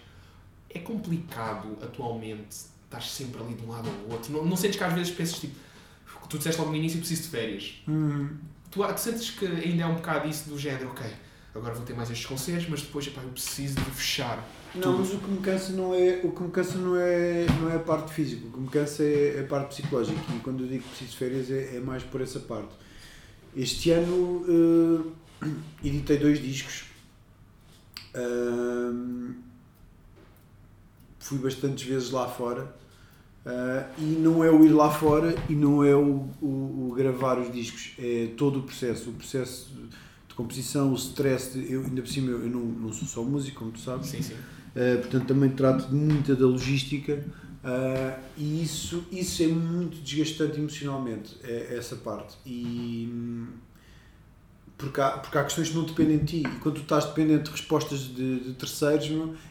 É 0.70 0.80
complicado 0.80 1.78
atualmente 1.82 2.48
estar 2.86 3.02
sempre 3.02 3.42
ali 3.42 3.54
de 3.56 3.66
um 3.66 3.70
lado 3.70 3.90
ao 3.90 4.14
outro. 4.14 4.32
Não, 4.32 4.46
não 4.46 4.56
sentes 4.56 4.78
que 4.78 4.84
às 4.84 4.94
vezes 4.94 5.12
pensas 5.12 5.40
tipo, 5.40 5.56
tu 6.30 6.38
disseste 6.38 6.60
logo 6.60 6.72
no 6.72 6.78
início 6.78 7.00
preciso 7.00 7.24
de 7.24 7.28
férias. 7.30 7.82
Tu, 8.72 8.80
tu 8.82 8.98
sentes 9.00 9.32
que 9.32 9.46
ainda 9.46 9.84
é 9.84 9.86
um 9.86 9.96
bocado 9.96 10.28
isso 10.30 10.48
do 10.50 10.58
género, 10.58 10.90
ok, 10.90 11.06
agora 11.56 11.74
vou 11.74 11.84
ter 11.84 11.94
mais 11.96 12.10
estes 12.10 12.26
concertos, 12.28 12.68
mas 12.70 12.82
depois 12.82 13.08
epá, 13.08 13.22
eu 13.22 13.30
preciso 13.30 13.76
de 13.76 13.92
fechar. 13.92 14.48
Não, 14.76 14.82
tudo. 14.82 15.00
mas 15.00 15.14
o 15.14 15.18
que 15.18 15.32
me 15.32 15.40
cansa 15.40 15.74
não 15.74 15.94
é, 15.96 16.22
o 16.24 16.32
que 16.32 16.44
me 16.44 16.52
cansa 16.52 16.78
não 16.78 16.96
é, 16.96 17.46
não 17.60 17.70
é 17.72 17.76
a 17.76 17.80
parte 17.80 18.14
física, 18.14 18.48
o 18.48 18.52
que 18.52 18.60
me 18.60 18.68
cansa 18.70 19.04
é, 19.04 19.42
a 19.44 19.48
parte 19.48 19.70
psicológica 19.76 20.20
e 20.36 20.40
quando 20.40 20.64
eu 20.64 20.68
digo 20.70 20.84
que 20.84 20.90
preciso 20.90 21.12
de 21.12 21.18
férias 21.18 21.50
é, 21.52 21.78
é 21.78 21.80
mais 21.80 22.04
por 22.04 22.22
essa 22.22 22.40
parte. 22.40 22.76
Este 23.56 23.92
ano 23.92 24.46
eh, 25.44 25.48
editei 25.84 26.18
dois 26.18 26.42
discos. 26.42 26.86
Ahm, 28.16 29.34
fui 31.20 31.38
bastantes 31.40 31.84
vezes 31.88 32.12
lá 32.12 32.28
fora. 32.28 32.76
Ah, 33.46 33.88
e 33.98 34.02
não 34.04 34.44
é 34.44 34.52
o 34.52 34.66
ir 34.66 34.70
lá 34.70 34.92
fora 34.92 35.34
e 35.50 35.54
não 35.56 35.84
é 35.84 35.96
o, 35.96 36.28
o- 36.42 36.90
o 36.92 36.94
gravar 36.96 37.40
os 37.40 37.52
discos, 37.52 37.92
é 37.98 38.28
todo 38.38 38.60
o 38.60 38.64
processo, 38.64 39.10
o 39.10 39.14
processo 39.14 39.70
de 40.28 40.36
composição, 40.36 40.92
o 40.92 40.96
stress, 40.96 41.58
de- 41.58 41.72
eu 41.72 41.82
ainda 41.86 42.02
por 42.02 42.10
cima 42.10 42.32
eu 42.32 42.50
não, 42.50 42.60
não 42.60 42.92
sou 42.94 43.08
só 43.08 43.24
músico, 43.24 43.60
como 43.60 43.72
tu 43.72 43.80
sabes, 43.80 44.10
Sim, 44.10 44.22
sim. 44.22 44.34
Uh, 44.34 45.00
portanto 45.00 45.26
também 45.26 45.50
trato 45.52 45.88
de 45.88 45.96
muita 45.96 46.36
da 46.36 46.46
logística 46.46 47.26
uh, 47.64 48.20
e 48.38 48.64
isso, 48.64 49.06
isso 49.12 49.44
é 49.44 49.48
muito 49.48 49.98
desgastante 49.98 50.60
emocionalmente, 50.60 51.38
é, 51.44 51.76
essa 51.78 51.96
parte. 51.96 52.38
E 52.46 53.48
porque 54.80 55.02
há, 55.02 55.10
porque 55.10 55.38
há 55.38 55.44
questões 55.44 55.70
que 55.70 55.76
não 55.76 55.84
dependem 55.84 56.20
de 56.20 56.26
ti. 56.26 56.44
E 56.48 56.60
quando 56.60 56.76
tu 56.76 56.82
estás 56.84 57.06
dependente 57.06 57.44
de 57.44 57.52
respostas 57.52 58.00
de, 58.00 58.40
de 58.40 58.54
terceiros, 58.54 59.10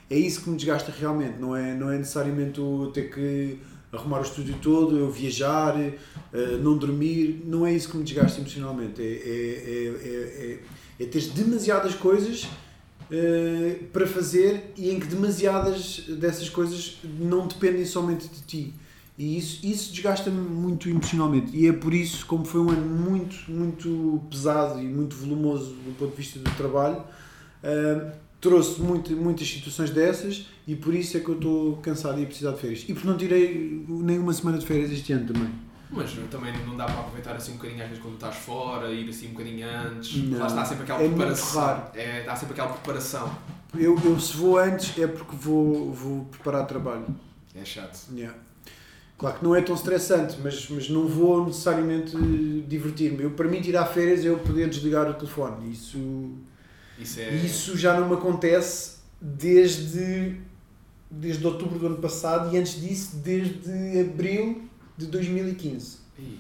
é 0.08 0.18
isso 0.18 0.42
que 0.42 0.48
me 0.48 0.56
desgasta 0.56 0.90
realmente, 0.90 1.38
não 1.38 1.54
é, 1.54 1.74
não 1.74 1.92
é 1.92 1.98
necessariamente 1.98 2.58
eu 2.58 2.90
ter 2.94 3.12
que 3.14 3.58
arrumar 3.92 4.20
o 4.20 4.22
estúdio 4.22 4.56
todo, 4.60 4.98
eu 4.98 5.10
viajar, 5.10 5.76
uh, 5.76 6.58
não 6.62 6.76
dormir, 6.76 7.42
não 7.44 7.66
é 7.66 7.72
isso 7.72 7.90
que 7.90 7.96
me 7.96 8.04
desgasta 8.04 8.40
emocionalmente, 8.40 9.00
é, 9.02 9.04
é, 9.04 9.08
é, 9.08 10.08
é, 10.08 10.60
é, 10.98 11.04
é 11.04 11.06
ter 11.06 11.22
demasiadas 11.28 11.94
coisas 11.94 12.48
eh, 13.10 13.80
para 13.92 14.06
fazer 14.06 14.72
e 14.76 14.90
em 14.90 15.00
que 15.00 15.06
demasiadas 15.06 16.04
dessas 16.08 16.48
coisas 16.48 16.98
não 17.18 17.46
dependem 17.46 17.84
somente 17.84 18.28
de 18.28 18.40
ti. 18.42 18.74
E 19.16 19.36
isso, 19.36 19.66
isso 19.66 19.92
desgasta-me 19.92 20.40
muito 20.40 20.88
emocionalmente. 20.88 21.56
E 21.56 21.66
é 21.66 21.72
por 21.72 21.92
isso, 21.92 22.24
como 22.26 22.44
foi 22.44 22.60
um 22.60 22.70
ano 22.70 22.86
muito, 22.86 23.50
muito 23.50 24.22
pesado 24.30 24.80
e 24.80 24.84
muito 24.84 25.16
volumoso 25.16 25.74
do 25.74 25.96
ponto 25.98 26.10
de 26.10 26.16
vista 26.16 26.38
do 26.38 26.50
trabalho, 26.56 27.02
eh, 27.62 28.12
trouxe 28.40 28.80
muito, 28.80 29.10
muitas 29.16 29.48
situações 29.48 29.90
dessas 29.90 30.46
e 30.66 30.76
por 30.76 30.94
isso 30.94 31.16
é 31.16 31.20
que 31.20 31.28
eu 31.28 31.34
estou 31.34 31.76
cansado 31.78 32.20
e 32.20 32.22
a 32.22 32.26
precisar 32.26 32.52
de 32.52 32.60
férias. 32.60 32.84
E 32.88 32.92
porque 32.92 33.08
não 33.08 33.16
tirei 33.16 33.84
nenhuma 33.88 34.32
semana 34.32 34.58
de 34.58 34.66
férias 34.66 34.92
este 34.92 35.12
ano 35.12 35.32
também. 35.32 35.67
Mas 35.90 36.12
também 36.30 36.52
não 36.66 36.76
dá 36.76 36.84
para 36.84 37.00
aproveitar 37.00 37.34
assim 37.34 37.52
um 37.52 37.56
bocadinho 37.56 37.82
às 37.82 37.88
vezes 37.88 38.02
quando 38.02 38.14
estás 38.14 38.36
fora, 38.36 38.90
ir 38.90 39.08
assim 39.08 39.28
um 39.28 39.32
bocadinho 39.32 39.66
antes. 39.66 40.22
Não. 40.24 40.38
Lá 40.38 40.46
está 40.46 40.64
sempre 40.64 40.82
aquela 40.84 40.98
É 41.00 41.02
muito 41.04 41.16
preparação. 41.16 41.60
raro. 41.62 41.82
É, 41.94 42.22
dá 42.24 42.36
sempre 42.36 42.52
aquela 42.52 42.72
preparação. 42.72 43.38
Eu, 43.74 43.98
eu 44.04 44.20
se 44.20 44.36
vou 44.36 44.58
antes 44.58 44.98
é 44.98 45.06
porque 45.06 45.34
vou, 45.36 45.92
vou 45.92 46.24
preparar 46.26 46.66
trabalho. 46.66 47.06
É 47.54 47.64
chato. 47.64 47.98
Yeah. 48.14 48.36
Claro 49.16 49.38
que 49.38 49.44
não 49.44 49.54
é 49.56 49.62
tão 49.62 49.74
estressante, 49.74 50.36
mas, 50.42 50.68
mas 50.68 50.88
não 50.88 51.06
vou 51.08 51.46
necessariamente 51.46 52.16
divertir-me. 52.68 53.24
Eu, 53.24 53.30
para 53.32 53.48
mim, 53.48 53.60
tirar 53.60 53.84
férias 53.86 54.24
é 54.24 54.28
eu 54.28 54.38
poder 54.38 54.68
desligar 54.68 55.10
o 55.10 55.14
telefone. 55.14 55.72
Isso, 55.72 56.30
Isso 56.98 57.18
é. 57.20 57.34
isso 57.34 57.76
já 57.76 57.98
não 57.98 58.08
me 58.08 58.14
acontece 58.14 58.98
desde, 59.20 60.36
desde 61.10 61.44
outubro 61.46 61.78
do 61.78 61.86
ano 61.86 61.96
passado 61.96 62.54
e 62.54 62.58
antes 62.58 62.80
disso, 62.80 63.16
desde 63.16 64.00
abril 64.00 64.67
de 64.98 65.06
2015. 65.06 65.98
Ih, 66.18 66.38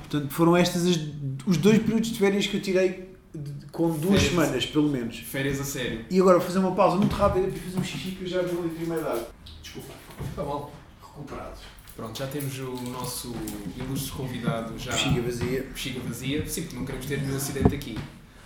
Portanto, 0.00 0.30
foram 0.32 0.56
estas 0.56 0.84
as- 0.84 0.98
os 1.46 1.56
dois 1.56 1.78
períodos 1.78 2.10
de 2.10 2.18
férias 2.18 2.46
que 2.46 2.56
eu 2.56 2.60
tirei 2.62 3.08
de- 3.34 3.66
com 3.70 3.88
duas 3.90 4.22
Férias. 4.22 4.22
semanas, 4.30 4.66
pelo 4.66 4.88
menos. 4.90 5.18
Férias 5.20 5.60
a 5.60 5.64
sério. 5.64 6.04
E 6.10 6.20
agora 6.20 6.38
vou 6.38 6.46
fazer 6.46 6.58
uma 6.58 6.74
pausa 6.74 6.96
muito 6.96 7.14
rápida 7.14 7.46
para 7.48 7.60
fazer 7.60 7.78
um 7.78 7.84
xixi 7.84 8.10
que 8.12 8.22
eu 8.24 8.28
já 8.28 8.42
vi 8.42 8.56
um 8.56 8.62
litro 8.64 8.82
e 8.82 8.86
meio 8.86 9.00
de 9.00 9.06
água. 9.08 9.28
Desculpa. 9.62 9.92
Está 10.28 10.42
mal. 10.42 10.72
Comprados. 11.00 11.60
Pronto, 11.94 12.18
já 12.18 12.26
temos 12.26 12.58
o 12.58 12.72
nosso 12.90 13.34
ilustre 13.78 14.12
convidado 14.12 14.78
já. 14.78 14.90
Bexiga 14.92 15.22
vazia. 15.22 15.62
bexiga 15.62 16.00
vazia. 16.00 16.46
Sim, 16.48 16.62
porque 16.62 16.76
não 16.76 16.84
queremos 16.84 17.06
ter 17.06 17.20
nenhum 17.22 17.36
acidente 17.36 17.74
aqui. 17.74 17.98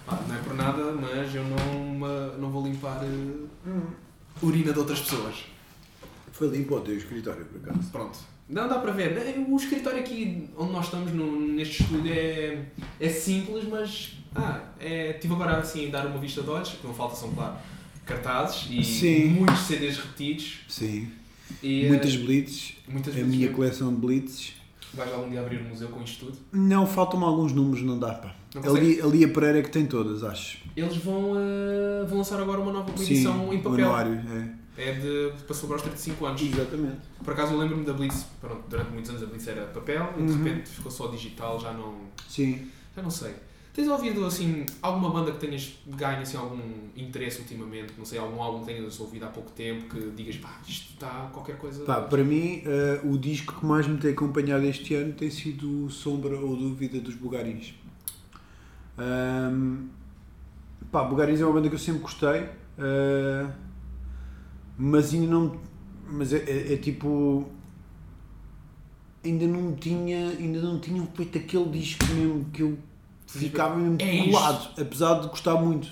Ah, 0.07 0.23
não 0.29 0.35
é 0.35 0.39
por 0.39 0.55
nada, 0.55 0.93
mas 0.93 1.35
eu 1.35 1.43
não, 1.45 2.39
não 2.39 2.51
vou 2.51 2.65
limpar 2.65 3.03
eh, 3.05 3.81
urina 4.43 4.73
de 4.73 4.79
outras 4.79 5.01
pessoas. 5.01 5.35
Foi 6.33 6.49
limpo 6.49 6.77
o 6.77 6.81
teu 6.81 6.97
escritório, 6.97 7.45
por 7.47 7.61
acaso. 7.71 7.91
Pronto. 7.91 8.19
Não 8.51 8.69
dá 8.69 8.79
para 8.79 8.93
ver. 8.93 9.13
O 9.49 9.57
escritório 9.57 10.01
aqui 10.01 10.49
onde 10.59 10.73
nós 10.73 10.87
estamos 10.87 11.13
no- 11.13 11.41
neste 11.41 11.83
estúdio 11.83 12.13
é, 12.13 12.65
é 12.99 13.09
simples, 13.09 13.65
mas 13.69 14.13
ah, 14.35 14.61
é, 14.81 15.13
tive 15.15 15.35
agora 15.35 15.57
assim 15.59 15.87
a 15.89 15.91
dar 15.91 16.07
uma 16.07 16.19
vista 16.19 16.43
de 16.43 16.51
olhos, 16.51 16.71
que 16.71 16.87
não 16.87 16.93
falta 16.93 17.15
são 17.17 17.31
claro 17.33 17.55
cartazes 18.05 18.67
e 18.71 18.83
Sim. 18.83 19.25
muitos 19.29 19.61
CDs 19.61 19.97
repetidos. 19.99 20.59
Sim. 20.69 21.09
E, 21.63 21.85
eh, 21.85 21.89
Muitas 21.89 22.17
blitzes. 22.17 22.75
muitas 22.89 23.15
A 23.15 23.19
minha 23.19 23.39
mesmo. 23.41 23.55
coleção 23.57 23.95
de 23.95 24.01
blitzes. 24.01 24.55
Vais 24.95 25.13
algum 25.13 25.31
dia 25.31 25.41
abrir 25.41 25.61
um 25.61 25.69
museu 25.69 25.89
com 25.89 26.03
isto 26.03 26.27
tudo? 26.27 26.39
Não, 26.53 26.85
faltam-me 26.87 27.25
alguns 27.25 27.53
números, 27.53 27.83
não 27.85 27.99
dá 27.99 28.13
pá. 28.15 28.35
Não 28.55 28.75
Ali, 28.75 29.01
ali 29.01 29.25
a 29.25 29.29
Pereira 29.29 29.61
é 29.61 29.63
que 29.63 29.71
tem 29.71 29.87
todas, 29.87 30.25
acho. 30.25 30.59
Eles 30.77 30.97
vão, 30.97 31.35
eh, 31.37 32.05
vão 32.09 32.19
lançar 32.19 32.41
agora 32.41 32.59
uma 32.61 32.73
nova 32.73 32.91
edição 33.01 33.53
em 33.53 33.59
o 33.59 33.63
papel. 33.63 33.85
anuário, 33.87 34.15
é. 34.15 34.60
É 34.79 34.93
de, 34.93 35.33
para 35.47 35.55
celebrar 35.55 35.77
os 35.77 35.83
35 35.83 36.27
anos. 36.27 36.43
Exatamente. 36.43 36.97
Por 37.23 37.33
acaso 37.33 37.53
eu 37.53 37.59
lembro-me 37.59 37.85
da 37.85 37.93
Blitz, 37.93 38.25
pronto, 38.41 38.63
durante 38.69 38.91
muitos 38.93 39.11
anos 39.11 39.23
a 39.23 39.27
Blitz 39.27 39.47
era 39.49 39.67
papel 39.67 40.15
e 40.19 40.23
de 40.23 40.33
Uhum. 40.33 40.43
repente 40.45 40.71
ficou 40.71 40.91
só 40.91 41.09
digital, 41.09 41.61
já 41.61 41.73
não, 41.73 41.97
Sim. 42.29 42.69
já 42.97 43.03
não 43.03 43.11
sei. 43.11 43.35
Tens 43.75 43.87
ouvido 43.89 44.25
assim 44.27 44.67
alguma 44.83 45.11
banda 45.11 45.31
que 45.33 45.39
tenhas 45.39 45.75
ganho 45.87 46.21
assim, 46.23 46.37
algum 46.37 46.59
interesse 46.97 47.41
ultimamente? 47.41 47.93
Não 47.97 48.05
sei, 48.05 48.19
algum 48.19 48.43
álbum 48.43 48.65
que 48.65 48.73
tenhas 48.73 48.99
ouvido 48.99 49.25
há 49.25 49.29
pouco 49.29 49.51
tempo 49.53 49.89
que 49.95 50.11
digas, 50.11 50.37
pá, 50.37 50.59
isto 50.67 50.93
está 50.95 51.29
qualquer 51.33 51.57
coisa. 51.57 51.85
Pá, 51.85 52.01
para 52.01 52.25
mim, 52.25 52.63
eh, 52.67 53.01
o 53.05 53.17
disco 53.17 53.61
que 53.61 53.65
mais 53.67 53.87
me 53.87 53.97
tem 53.99 54.13
acompanhado 54.13 54.65
este 54.65 54.95
ano 54.95 55.13
tem 55.13 55.31
sido 55.31 55.89
Sombra 55.89 56.37
ou 56.37 56.57
Dúvida 56.57 56.99
dos 57.01 57.15
Bugarins. 57.15 57.75
Ahm, 58.99 59.89
pá, 60.91 61.05
Bugarins 61.05 61.41
é 61.41 61.45
uma 61.45 61.55
banda 61.55 61.69
que 61.69 61.75
eu 61.75 61.79
sempre 61.79 62.01
gostei, 62.03 62.49
eh, 62.79 63.47
mas 64.83 65.13
ainda 65.13 65.27
não. 65.27 65.57
Mas 66.09 66.33
é, 66.33 66.39
é- 66.39 66.73
é 66.73 66.77
tipo. 66.79 67.47
Ainda 69.23 69.47
não 69.47 69.75
tinha. 69.75 70.31
Ainda 70.31 70.61
não 70.63 70.81
tinham 70.81 71.07
feito 71.15 71.37
aquele 71.39 71.69
disco 71.69 72.05
mesmo 72.15 72.47
que 72.47 72.63
eu 72.63 72.79
ficava 73.27 73.77
mesmo 73.77 73.97
É 74.01 74.25
colado, 74.25 74.81
apesar 74.81 75.21
de 75.21 75.29
gostar 75.29 75.57
muito. 75.61 75.89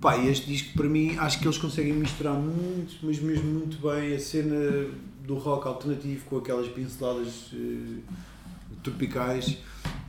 Pá, 0.00 0.18
este 0.18 0.46
disco 0.48 0.74
para 0.74 0.88
mim 0.88 1.16
acho 1.16 1.38
que 1.38 1.46
eles 1.46 1.56
conseguem 1.56 1.94
misturar 1.94 2.34
muito, 2.34 2.94
mas 3.02 3.18
mesmo 3.18 3.50
muito 3.50 3.78
bem 3.78 4.14
a 4.14 4.18
cena 4.18 4.88
do 5.24 5.36
rock 5.36 5.66
alternativo 5.66 6.24
com 6.26 6.36
aquelas 6.36 6.68
pinceladas 6.68 7.50
eh, 7.54 8.00
tropicais 8.82 9.56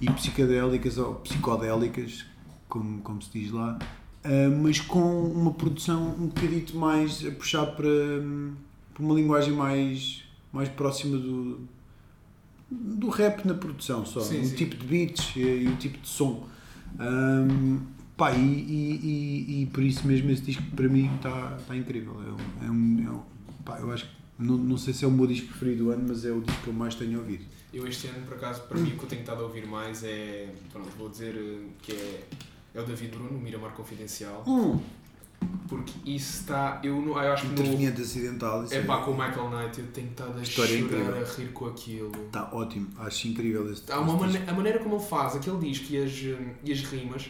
e 0.01 0.11
psicadélicas 0.11 0.97
ou 0.97 1.15
psicodélicas, 1.15 2.25
como, 2.67 3.01
como 3.01 3.21
se 3.21 3.29
diz 3.31 3.51
lá, 3.51 3.79
ah, 4.27 4.49
mas 4.61 4.79
com 4.81 4.99
uma 5.31 5.53
produção 5.53 6.09
um 6.19 6.27
bocadito 6.27 6.75
mais 6.77 7.25
a 7.25 7.31
puxar 7.31 7.65
para, 7.67 7.87
hum, 7.87 8.53
para 8.93 9.03
uma 9.03 9.15
linguagem 9.15 9.53
mais, 9.53 10.23
mais 10.51 10.67
próxima 10.67 11.17
do, 11.17 11.61
do 12.69 13.09
rap 13.09 13.45
na 13.45 13.53
produção 13.53 14.05
só, 14.05 14.19
Sim, 14.19 14.41
o 14.41 14.45
sim. 14.45 14.55
tipo 14.55 14.75
de 14.75 14.85
beats 14.85 15.33
e, 15.35 15.39
e 15.39 15.67
o 15.67 15.75
tipo 15.77 15.97
de 15.99 16.07
som. 16.09 16.45
Ahm, 16.99 17.79
pá, 18.17 18.31
e, 18.33 18.41
e, 18.41 19.61
e, 19.61 19.65
por 19.67 19.81
isso 19.83 20.05
mesmo 20.05 20.29
esse 20.31 20.41
disco 20.41 20.63
para 20.75 20.87
mim 20.89 21.09
está 21.15 21.57
tá 21.67 21.75
incrível. 21.75 22.15
É 22.21 22.31
um, 22.31 22.67
é 22.67 22.71
um, 22.71 23.07
é 23.07 23.11
um- 23.11 23.63
pá, 23.63 23.79
eu 23.79 23.91
acho 23.91 24.09
não, 24.37 24.55
não 24.57 24.77
sei 24.77 24.93
se 24.93 25.03
é 25.03 25.07
o 25.07 25.11
meu 25.11 25.25
disco 25.25 25.47
preferido 25.47 25.85
do 25.85 25.89
ano, 25.91 26.05
mas 26.07 26.23
é 26.25 26.31
o 26.31 26.41
disco 26.41 26.61
que 26.63 26.67
eu 26.67 26.73
mais 26.73 26.93
tenho 26.95 27.17
ouvido. 27.19 27.43
Eu 27.73 27.87
este 27.87 28.07
ano, 28.07 28.25
por 28.25 28.35
acaso, 28.35 28.63
para 28.63 28.77
mim 28.77 28.91
o 28.91 28.97
que 28.97 29.03
eu 29.03 29.07
tenho 29.09 29.21
estado 29.21 29.41
a 29.41 29.45
ouvir 29.45 29.65
mais 29.65 30.03
é, 30.03 30.53
pronto, 30.71 30.89
vou 30.97 31.09
dizer 31.09 31.35
eh, 31.35 31.65
que 31.81 31.91
é, 31.93 32.23
é 32.77 32.81
o 32.81 32.85
David 32.85 33.15
Bruno, 33.15 33.37
o 33.37 33.41
Miramar 33.41 33.71
Confidencial, 33.71 34.43
porque 35.67 35.93
isso 36.05 36.41
está, 36.41 36.79
eu, 36.83 37.01
não, 37.01 37.21
eu 37.21 37.33
acho 37.33 37.43
que 37.43 37.47
no, 37.49 37.53
Interveniente 37.53 38.01
acidental, 38.01 38.63
isso 38.63 38.73
é 38.73 38.81
pá, 38.81 39.01
com 39.01 39.11
o 39.11 39.13
Michael 39.13 39.49
Knight, 39.49 39.79
eu 39.79 39.87
tenho 39.87 40.07
estado 40.09 40.39
a 40.39 40.41
História 40.41 40.79
chorar, 40.79 40.99
incrível. 40.99 41.21
a 41.21 41.35
rir 41.35 41.47
com 41.53 41.65
aquilo. 41.67 42.11
Está 42.27 42.49
ótimo, 42.53 42.87
acho 42.99 43.27
incrível 43.27 43.71
esse, 43.71 43.91
Há 43.91 43.99
uma 43.99 44.13
mane- 44.13 44.43
a 44.47 44.53
maneira 44.53 44.79
como 44.79 44.95
ele 44.95 45.03
faz 45.03 45.35
aquele 45.35 45.57
disco 45.57 45.91
e 45.91 46.03
as, 46.03 46.11
hum, 46.11 46.53
e 46.63 46.71
as 46.71 46.81
rimas, 46.81 47.29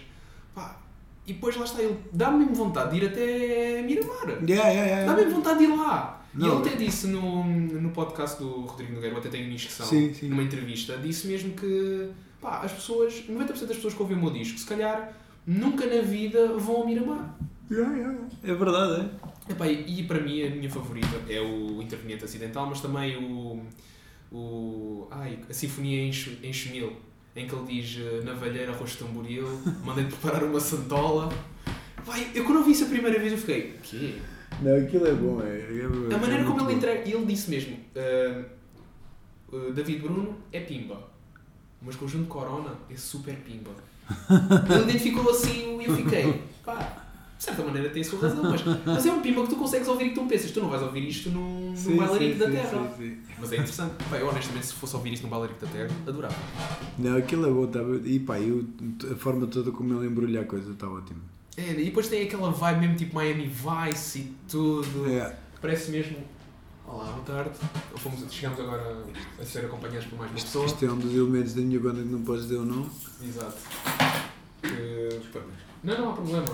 pá, 0.53 0.79
e 1.25 1.33
depois 1.33 1.55
lá 1.57 1.65
está 1.65 1.81
ele, 1.81 1.97
dá-me 2.13 2.39
mesmo 2.39 2.55
vontade 2.55 2.91
de 2.91 3.05
ir 3.05 3.07
até 3.09 3.81
Miramar. 3.81 4.27
Yeah, 4.47 4.69
yeah, 4.69 4.85
yeah. 4.85 5.05
Dá 5.05 5.15
mesmo 5.15 5.35
vontade 5.35 5.59
de 5.59 5.65
ir 5.65 5.75
lá. 5.75 6.25
e 6.33 6.39
Não, 6.39 6.59
ele 6.59 6.67
até 6.69 6.77
disse 6.77 7.07
no, 7.07 7.43
no 7.43 7.89
podcast 7.89 8.37
do 8.41 8.61
Rodrigo 8.61 8.93
Nogueira, 8.93 9.15
eu 9.15 9.19
até 9.19 9.29
tenho 9.29 9.45
uma 9.45 9.53
inscrição, 9.53 9.85
sim. 9.85 10.13
numa 10.23 10.43
entrevista, 10.43 10.97
disse 10.97 11.27
mesmo 11.27 11.53
que 11.53 12.09
pá, 12.39 12.61
as 12.61 12.71
pessoas, 12.71 13.13
90% 13.29 13.47
das 13.47 13.75
pessoas 13.75 13.93
que 13.93 14.01
ouvem 14.01 14.17
o 14.17 14.21
meu 14.21 14.29
disco, 14.31 14.57
se 14.57 14.65
calhar 14.65 15.13
nunca 15.47 15.85
na 15.87 16.01
vida 16.01 16.47
vão 16.57 16.77
ao 16.77 16.85
Miramar. 16.85 17.35
Yeah, 17.71 17.95
yeah. 17.97 18.19
É 18.43 18.53
verdade, 18.53 19.01
é? 19.01 19.51
Epá, 19.51 19.67
e, 19.67 20.01
e 20.01 20.03
para 20.03 20.19
mim 20.19 20.43
a 20.43 20.49
minha 20.49 20.69
favorita 20.69 21.15
é 21.29 21.39
o 21.41 21.81
Interveniente 21.81 22.25
Acidental, 22.25 22.65
mas 22.67 22.81
também 22.81 23.15
o, 23.17 23.61
o 24.31 25.07
ai, 25.09 25.39
a 25.49 25.53
Sinfonia 25.53 26.01
em, 26.03 26.11
Chu- 26.11 26.37
em 26.43 27.47
que 27.47 27.55
ele 27.55 27.65
diz 27.81 27.97
eh, 27.99 28.21
Navalheira, 28.23 28.73
de 28.91 28.97
tamboril, 28.97 29.47
mandei 29.85 30.05
preparar 30.05 30.43
uma 30.43 30.59
santola. 30.59 31.29
Vai, 32.05 32.29
eu 32.35 32.43
quando 32.45 32.57
ouvi 32.59 32.71
isso 32.71 32.85
a 32.85 32.87
primeira 32.87 33.17
vez 33.19 33.31
eu 33.31 33.37
fiquei, 33.37 33.73
quê? 33.83 34.15
Não, 34.61 34.75
aquilo 34.75 35.07
é 35.07 35.13
bom, 35.13 35.41
é. 35.41 35.59
é- 35.59 36.15
A 36.15 36.17
maneira 36.17 36.43
é 36.43 36.45
como 36.45 36.61
ele 36.61 36.73
entrega, 36.77 37.07
e 37.07 37.13
ele 37.13 37.25
disse 37.25 37.49
mesmo, 37.49 37.77
ah, 37.95 38.43
ah, 39.53 39.71
David 39.73 39.99
Bruno 39.99 40.35
é 40.51 40.59
pimba, 40.61 41.09
mas 41.81 41.95
conjunto 41.95 42.27
Corona 42.27 42.73
é 42.89 42.95
super 42.95 43.35
pimba. 43.35 43.71
Ele 44.69 44.83
identificou 44.83 45.29
assim 45.29 45.79
e 45.81 45.85
eu 45.85 45.95
fiquei, 45.95 46.41
pá, 46.65 47.03
de 47.37 47.43
certa 47.43 47.63
maneira 47.63 47.89
tem 47.89 48.01
a 48.01 48.05
sua 48.05 48.19
razão, 48.19 48.43
mas, 48.43 48.61
mas 48.85 49.05
é 49.05 49.11
um 49.11 49.21
pimba 49.21 49.43
que 49.43 49.49
tu 49.49 49.55
consegues 49.55 49.87
ouvir 49.87 50.05
e 50.05 50.09
que 50.09 50.15
tu 50.15 50.21
não 50.21 50.27
pensas, 50.27 50.51
tu 50.51 50.59
não 50.61 50.69
vais 50.69 50.81
ouvir 50.81 51.07
isto 51.07 51.29
num, 51.29 51.73
Sim, 51.75 51.91
num 51.91 51.97
bailarico 51.97 52.39
da 52.39 52.49
terra. 52.49 52.91
sim, 52.97 53.03
sim. 53.03 53.17
Mas 53.39 53.51
é 53.51 53.55
interessante. 53.55 53.93
Pá, 54.09 54.17
eu 54.17 54.27
honestamente, 54.27 54.65
se 54.65 54.73
fosse 54.73 54.95
ouvir 54.95 55.13
isto 55.13 55.23
num 55.23 55.29
bailarico 55.29 55.63
da 55.65 55.71
terra, 55.71 55.89
adorava. 56.07 56.35
Não, 56.97 57.15
aquilo 57.17 57.45
é 57.47 57.51
bom, 57.51 57.67
tá, 57.67 57.79
e 58.03 58.19
pá, 58.19 58.39
eu, 58.39 58.65
a 59.11 59.15
forma 59.15 59.45
toda 59.47 59.71
como 59.71 59.93
ele 59.93 60.07
embrulha 60.07 60.41
a 60.41 60.45
coisa 60.45 60.71
está 60.71 60.87
ótimo. 60.89 61.21
É, 61.55 61.71
e 61.71 61.85
depois 61.85 62.07
tem 62.07 62.23
aquela 62.23 62.51
vibe 62.51 62.79
mesmo 62.81 62.95
tipo 62.95 63.15
Miami 63.15 63.49
Vice 63.51 64.19
e 64.19 64.33
tudo. 64.49 65.09
É. 65.11 65.35
Parece 65.61 65.89
mesmo. 65.91 66.17
Olá, 66.87 67.05
boa 67.11 67.23
tarde. 67.25 67.51
Fomos, 67.97 68.23
chegamos 68.31 68.59
agora 68.59 69.03
a 69.39 69.45
ser 69.45 69.65
acompanhados 69.65 70.05
por 70.05 70.17
mais 70.19 70.31
uma 70.31 70.37
Isto, 70.37 70.47
pessoa. 70.47 70.65
isto 70.65 70.85
é 70.85 70.91
um 70.91 70.97
dos 70.97 71.13
elementos 71.13 71.53
da 71.53 71.61
minha 71.61 71.79
banda 71.79 72.01
que 72.01 72.07
não 72.07 72.21
podes 72.21 72.43
dizer 72.43 72.57
o 72.57 72.65
nome. 72.65 72.89
Exato. 73.21 73.57
Que- 74.61 75.19
Não, 75.83 75.97
não 75.97 76.09
há 76.09 76.13
problema. 76.13 76.45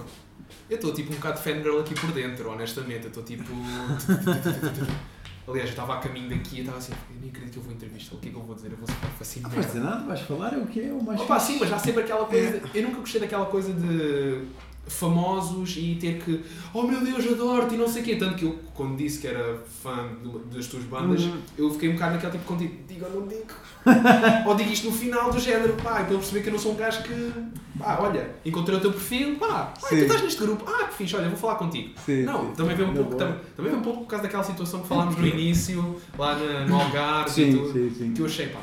Eu 0.70 0.76
estou 0.76 0.94
tipo 0.94 1.12
um 1.14 1.16
bocado 1.16 1.40
fangirl 1.40 1.80
aqui 1.80 1.94
por 1.94 2.12
dentro, 2.12 2.50
honestamente. 2.50 3.04
Eu 3.04 3.08
estou 3.10 3.24
tipo. 3.24 3.44
Aliás, 5.46 5.68
eu 5.70 5.72
estava 5.72 5.96
a 5.96 6.00
caminho 6.00 6.30
daqui 6.30 6.58
e 6.58 6.60
estava 6.62 6.78
assim, 6.78 6.94
eu 7.14 7.20
nem 7.20 7.30
acredito 7.30 7.52
que 7.54 7.60
eu 7.60 7.64
vou 7.64 7.74
entrevista. 7.74 8.16
O 8.16 8.18
que 8.18 8.30
é 8.30 8.32
que 8.32 8.38
eu 8.38 8.42
vou 8.44 8.56
dizer? 8.56 8.72
Eu 8.72 8.78
vou 8.78 8.88
ser 8.88 8.96
assim 9.20 9.40
Não 9.42 9.50
vais 9.50 9.66
dizer 9.66 9.80
nada, 9.82 10.06
vais 10.06 10.22
falar, 10.22 10.54
é 10.54 10.58
o 10.58 10.66
que 10.68 10.80
é, 10.82 10.94
o 10.94 11.04
mais 11.04 11.20
Opa, 11.20 11.38
sim, 11.40 11.58
mas 11.60 11.72
há 11.74 11.78
sempre 11.78 12.04
aquela 12.04 12.26
coisa. 12.26 12.60
de- 12.60 12.78
eu 12.80 12.84
nunca 12.84 13.00
gostei 13.02 13.20
daquela 13.22 13.46
coisa 13.48 13.74
de 13.74 14.46
famosos 14.88 15.76
e 15.78 15.96
ter 16.00 16.20
que. 16.24 16.42
Oh 16.74 16.84
meu 16.84 17.02
Deus, 17.04 17.26
adoro-te 17.32 17.76
e 17.76 17.78
não 17.78 17.88
sei 17.88 18.02
o 18.02 18.06
quê. 18.06 18.16
Tanto 18.16 18.36
que 18.36 18.46
eu, 18.46 18.60
quando 18.74 18.98
disse 18.98 19.20
que 19.20 19.28
era 19.28 19.60
fã 19.82 20.10
das 20.54 20.68
tuas 20.68 20.84
bandas, 20.84 21.22
Uhum. 21.24 21.38
eu 21.58 21.72
fiquei 21.72 21.90
um 21.90 21.94
bocado 21.94 22.14
naquele 22.16 22.32
tipo 22.34 22.44
contigo. 22.46 22.74
Digo 22.88 23.06
ou 23.06 23.22
não 23.22 23.28
digo? 23.28 23.44
ou 24.48 24.56
digo 24.56 24.72
isto 24.72 24.88
no 24.88 24.94
final 24.94 25.32
do 25.32 25.40
género, 25.40 25.74
pá, 25.82 26.02
e 26.02 26.06
para 26.06 26.16
perceber 26.18 26.42
que 26.42 26.50
eu 26.50 26.54
não 26.54 26.60
sou 26.60 26.74
um 26.74 26.76
gajo 26.76 27.02
que. 27.04 27.32
Pá, 27.80 27.98
olha, 28.02 28.36
encontrei 28.46 28.78
o 28.78 28.82
teu 28.82 28.92
perfil, 28.92 29.36
pá, 29.38 29.74
ah, 29.76 29.88
tu 29.90 29.96
estás 29.96 30.22
neste 30.22 30.40
grupo, 30.42 30.64
ah, 30.72 30.84
que 30.86 30.94
fixe, 30.96 31.16
olha, 31.16 31.28
vou 31.28 31.38
falar 31.38 31.56
contigo. 31.56 31.92
Sim, 32.06 32.22
Não, 32.24 32.46
sim. 32.48 32.52
também 32.56 32.76
vem 32.76 32.86
um 32.88 32.94
pouco, 32.94 33.10
boa. 33.16 33.20
tam- 33.26 33.40
também 33.56 33.72
vem 33.72 33.80
um 33.80 33.84
pouco 33.84 34.02
por 34.02 34.08
causa 34.08 34.24
daquela 34.24 34.44
situação 34.44 34.82
que 34.82 34.88
falámos 34.88 35.16
no 35.18 35.26
início, 35.26 35.96
lá 36.18 36.36
na- 36.36 36.66
no 36.68 36.76
Algarve 36.80 37.42
e 37.42 37.52
tudo 37.52 38.14
que 38.14 38.20
eu 38.22 38.26
achei, 38.28 38.48
pá, 38.48 38.60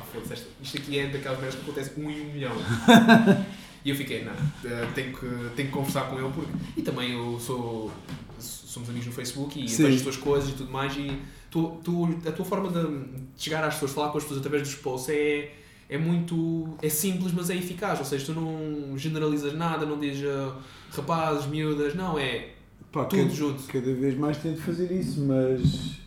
isto 0.62 0.76
aqui 0.78 0.98
é 1.00 1.06
daquelas 1.08 1.38
merdas 1.40 1.56
que 1.56 1.62
acontece 1.62 1.92
um 2.00 2.08
em 2.08 2.20
um 2.20 2.32
milhão. 2.32 2.52
e 3.84 3.90
eu 3.90 3.96
fiquei, 3.96 4.24
não, 4.24 4.32
eh, 4.64 4.88
tenho 4.94 5.12
que, 5.12 5.26
tenho 5.56 5.68
que 5.68 5.74
conversar 5.74 6.10
com 6.10 6.18
ele 6.18 6.30
porque. 6.34 6.52
E 6.76 6.82
também 6.82 7.12
eu 7.12 7.38
sou. 7.40 7.90
Somos 8.38 8.88
amigos 8.88 9.08
no 9.08 9.12
Facebook 9.12 9.62
e 9.62 9.68
Sim. 9.68 9.84
vejo 9.84 9.96
as 9.96 10.02
tuas 10.02 10.16
coisas 10.16 10.50
e 10.50 10.52
tudo 10.52 10.70
mais 10.70 10.96
e 10.96 11.18
tu, 11.50 11.80
tu, 11.82 12.08
a 12.26 12.32
tua 12.32 12.44
forma 12.44 12.68
de 12.70 13.42
chegar 13.42 13.64
às 13.64 13.74
pessoas, 13.74 13.90
falar 13.92 14.10
com 14.10 14.18
as 14.18 14.24
pessoas 14.24 14.40
através 14.40 14.62
dos 14.62 14.76
posts 14.76 15.14
é, 15.14 15.52
é 15.88 15.98
muito. 15.98 16.76
é 16.80 16.88
simples, 16.88 17.32
mas 17.32 17.50
é 17.50 17.56
eficaz. 17.56 17.98
Ou 17.98 18.04
seja, 18.04 18.26
tu 18.26 18.32
não 18.32 18.96
generalizas 18.96 19.54
nada, 19.54 19.84
não 19.84 19.98
dizes 19.98 20.24
ah, 20.26 20.56
rapazes, 20.92 21.46
miúdas, 21.46 21.94
não, 21.94 22.18
é 22.18 22.50
Pá, 22.92 23.04
tudo 23.04 23.22
cada, 23.22 23.34
junto. 23.34 23.62
cada 23.64 23.94
vez 23.94 24.16
mais 24.16 24.38
tento 24.38 24.60
fazer 24.60 24.90
isso, 24.92 25.20
mas. 25.20 25.98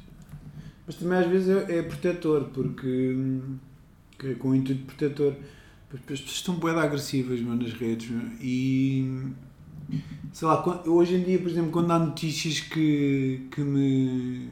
Mas 0.86 0.96
também 0.96 1.18
às 1.18 1.28
vezes 1.28 1.50
é, 1.50 1.80
é 1.80 1.84
protetor, 1.84 2.46
porque. 2.54 2.88
hum, 2.88 3.58
com 4.40 4.50
o 4.50 4.56
intuito 4.56 4.86
protetor. 4.86 5.34
As 5.94 6.00
pessoas 6.02 6.32
estão 6.32 6.56
de 6.56 6.70
agressivas 6.70 7.40
meu, 7.40 7.56
nas 7.56 7.74
redes 7.74 8.10
meu, 8.10 8.22
e. 8.42 9.22
Sei 10.32 10.48
lá, 10.48 10.64
hoje 10.88 11.14
em 11.16 11.24
dia, 11.24 11.38
por 11.38 11.50
exemplo, 11.52 11.70
quando 11.72 11.92
há 11.92 12.00
notícias 12.00 12.60
que, 12.60 13.42
que 13.52 13.62
me. 13.62 14.48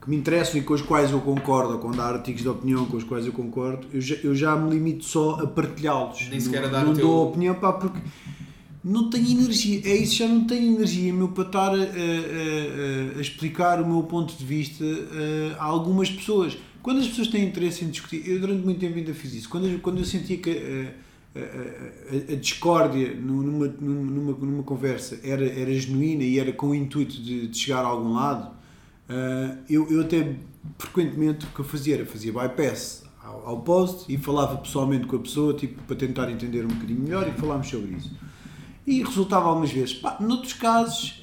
que 0.00 0.08
me 0.08 0.16
interessam 0.16 0.60
e 0.60 0.62
com 0.62 0.74
os 0.74 0.82
quais 0.82 1.10
eu 1.10 1.20
concordo, 1.20 1.72
ou 1.72 1.78
quando 1.80 2.00
há 2.00 2.04
artigos 2.06 2.42
de 2.42 2.48
opinião 2.48 2.86
com 2.86 2.96
os 2.96 3.02
quais 3.04 3.26
eu 3.26 3.32
concordo, 3.32 3.86
eu 3.92 4.00
já, 4.00 4.14
eu 4.16 4.34
já 4.34 4.54
me 4.54 4.70
limito 4.70 5.04
só 5.04 5.40
a 5.42 5.46
partilhá-los. 5.48 6.28
Nem 6.28 6.38
sequer 6.38 6.60
não, 6.62 6.68
a 6.68 6.72
dar 6.72 6.84
não 6.84 6.92
o 6.92 6.94
teu- 6.94 7.04
dou 7.06 7.28
opinião, 7.28 7.54
pá, 7.56 7.72
porque 7.72 7.98
não 8.84 9.10
tenho 9.10 9.28
energia. 9.28 9.80
É 9.84 9.96
isso, 9.96 10.14
já 10.16 10.28
não 10.28 10.44
tenho 10.46 10.76
energia, 10.76 11.12
meu, 11.12 11.28
para 11.28 11.44
estar 11.44 11.70
a, 11.70 11.74
a- 11.74 11.78
a- 11.78 13.18
a 13.18 13.20
explicar 13.20 13.82
o 13.82 13.86
meu 13.88 14.04
ponto 14.04 14.36
de 14.36 14.44
vista 14.44 14.84
a 15.58 15.64
algumas 15.64 16.08
pessoas. 16.08 16.56
Quando 16.88 17.00
as 17.00 17.08
pessoas 17.08 17.28
têm 17.28 17.44
interesse 17.46 17.84
em 17.84 17.90
discutir, 17.90 18.26
eu 18.26 18.40
durante 18.40 18.64
muito 18.64 18.80
tempo 18.80 18.96
ainda 18.96 19.12
fiz 19.12 19.34
isso, 19.34 19.46
quando 19.50 19.78
quando 19.80 19.98
eu 19.98 20.06
sentia 20.06 20.38
que 20.38 20.48
a, 20.48 21.38
a- 21.38 21.42
a- 21.42 22.32
a 22.32 22.36
discórdia 22.36 23.14
nu- 23.14 23.42
numa, 23.42 23.66
numa, 23.66 24.32
numa 24.32 24.62
conversa 24.62 25.20
era, 25.22 25.44
era 25.46 25.70
genuína 25.74 26.22
e 26.22 26.38
era 26.38 26.50
com 26.50 26.68
o 26.68 26.74
intuito 26.74 27.20
de, 27.20 27.46
de 27.48 27.58
chegar 27.58 27.80
a 27.84 27.88
algum 27.88 28.14
lado, 28.14 28.56
eh, 29.06 29.56
eu, 29.68 29.86
eu 29.90 30.00
até 30.00 30.34
frequentemente 30.78 31.44
o 31.44 31.50
que 31.50 31.60
eu 31.60 31.64
fazia 31.66 31.94
era 31.96 32.06
fazia 32.06 32.32
bypass 32.32 33.04
ao, 33.22 33.46
ao 33.46 33.60
post 33.60 34.10
e 34.10 34.16
falava 34.16 34.56
pessoalmente 34.56 35.06
com 35.06 35.16
a 35.16 35.18
pessoa 35.18 35.52
tipo, 35.52 35.82
para 35.82 35.94
tentar 35.94 36.30
entender 36.30 36.64
um 36.64 36.68
bocadinho 36.68 37.00
melhor 37.00 37.28
e 37.28 37.38
falámos 37.38 37.68
sobre 37.68 37.96
isso. 37.96 38.10
E 38.86 39.02
resultava 39.02 39.46
algumas 39.46 39.70
vezes. 39.70 39.92
Pá, 39.92 40.16
noutros 40.20 40.54
casos 40.54 41.17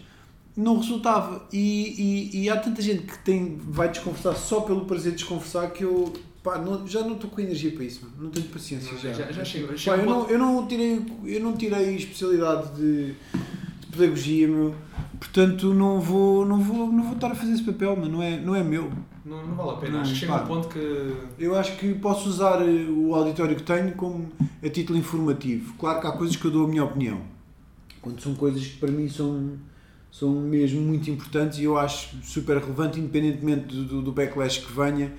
não 0.56 0.78
resultava. 0.78 1.46
E, 1.52 2.32
e, 2.34 2.44
e 2.44 2.50
há 2.50 2.58
tanta 2.58 2.82
gente 2.82 3.04
que 3.04 3.18
tem, 3.20 3.58
vai 3.58 3.90
desconversar 3.90 4.36
só 4.36 4.62
pelo 4.62 4.86
prazer 4.86 5.12
de 5.12 5.18
desconversar 5.20 5.72
que 5.72 5.84
eu 5.84 6.14
pá, 6.44 6.58
não- 6.60 6.88
já 6.88 7.02
não 7.02 7.14
estou 7.14 7.30
com 7.30 7.42
energia 7.42 7.72
para 7.72 7.84
isso. 7.84 8.02
mano. 8.04 8.16
Não 8.26 8.30
tenho 8.30 8.46
paciência 8.48 8.92
Não, 8.94 9.00
já. 9.00 9.14
já- 9.14 9.32
já 9.32 9.44
chega- 9.46 9.68
Pá, 9.86 9.98
eu, 9.98 10.06
não, 10.06 10.30
eu, 10.30 10.40
não 10.40 10.66
tirei, 10.68 11.02
eu 11.26 11.40
não 11.42 11.54
tirei 11.58 11.96
especialidade 11.96 12.76
de, 12.76 13.08
de 13.14 13.88
pedagogia, 13.92 14.48
meu. 14.48 14.74
Portanto, 15.20 15.74
não 15.74 16.00
vou, 16.00 16.46
não, 16.46 16.60
vou, 16.62 16.92
não 16.92 17.04
vou 17.04 17.14
estar 17.14 17.32
a 17.32 17.36
fazer 17.36 17.54
esse 17.54 17.64
papel, 17.64 17.96
mas 18.00 18.10
não 18.10 18.22
é, 18.22 18.40
não 18.40 18.54
é 18.56 18.64
meu. 18.64 18.92
Não, 19.26 19.44
não 19.48 19.56
vale 19.56 19.70
a 19.72 19.74
pena. 19.74 19.94
Não, 19.94 20.02
Acho 20.02 20.14
que 20.14 20.20
chega 20.20 20.34
pá. 20.38 20.44
um 20.44 20.48
ponto 20.48 20.68
que. 20.68 21.14
Eu 21.40 21.56
acho 21.58 21.76
que 21.78 21.94
posso 21.96 22.30
usar 22.30 22.62
eh, 22.62 22.86
o 22.90 23.16
auditório 23.16 23.56
que 23.56 23.64
tenho 23.64 23.92
como 23.94 24.30
a 24.64 24.70
título 24.70 25.00
informativo. 25.00 25.74
Claro 25.80 26.00
que 26.00 26.06
há 26.08 26.12
coisas 26.12 26.36
que 26.36 26.46
eu 26.46 26.52
dou 26.52 26.66
a 26.66 26.68
minha 26.68 26.84
opinião. 26.84 27.22
Quando 28.02 28.22
são 28.22 28.36
coisas 28.36 28.64
que 28.68 28.78
para 28.78 28.92
mim 28.92 29.10
são, 29.10 29.54
são 30.18 30.30
mesmo 30.30 30.80
muito 30.82 31.10
importantes 31.12 31.60
e 31.60 31.66
eu 31.66 31.78
acho 31.78 32.16
super 32.24 32.58
relevante, 32.58 32.98
independentemente 33.00 33.66
do, 33.76 33.84
do- 33.84 34.02
do 34.02 34.12
backlash 34.14 34.60
que 34.60 34.72
venha, 34.72 35.12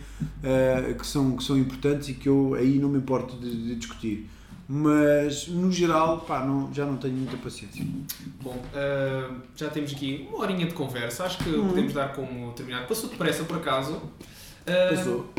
eh, 0.42 0.94
que, 0.99 1.07
são, 1.07 1.36
que 1.36 1.44
são 1.44 1.59
importantes 1.59 2.09
e 2.09 2.14
que 2.14 2.26
eu 2.28 2.55
aí 2.55 2.78
não 2.78 2.88
me 2.88 2.97
importo 2.97 3.36
de, 3.36 3.51
de 3.68 3.74
discutir. 3.76 4.26
Mas, 4.66 5.49
no 5.49 5.70
geral, 5.70 6.20
pá, 6.22 6.44
não, 6.44 6.72
já 6.72 6.86
não 6.86 6.97
tenho 6.97 7.14
muita 7.14 7.36
paciência. 7.36 7.84
Bom, 8.42 8.57
ah, 8.74 9.30
já 9.55 9.68
temos 9.68 9.92
aqui 9.92 10.26
uma 10.30 10.38
horinha 10.38 10.66
de 10.66 10.72
conversa. 10.74 11.24
Acho 11.24 11.38
que 11.38 11.51
podemos 11.53 11.92
dar 11.92 12.14
como 12.14 12.51
terminado. 12.53 12.86
Passou 12.88 13.11
depressa, 13.11 13.44
por 13.44 13.59
acaso. 13.59 14.01
Ah, 14.66 14.88
Passou. 14.94 15.30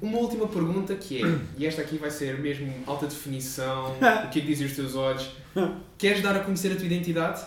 Uma 0.00 0.18
última 0.18 0.48
pergunta 0.48 0.94
que 0.96 1.22
é, 1.22 1.38
e 1.58 1.64
esta 1.66 1.80
aqui 1.82 1.96
vai 1.98 2.10
ser 2.10 2.40
mesmo 2.40 2.72
alta 2.86 3.06
definição, 3.06 3.92
o 4.24 4.28
que 4.30 4.38
é 4.38 4.42
que 4.42 4.46
dizem 4.48 4.66
os 4.66 4.72
teus 4.74 4.94
olhos? 4.96 5.30
Queres 5.96 6.22
dar 6.22 6.34
a 6.34 6.40
conhecer 6.40 6.72
a 6.72 6.76
tua 6.76 6.86
identidade? 6.86 7.40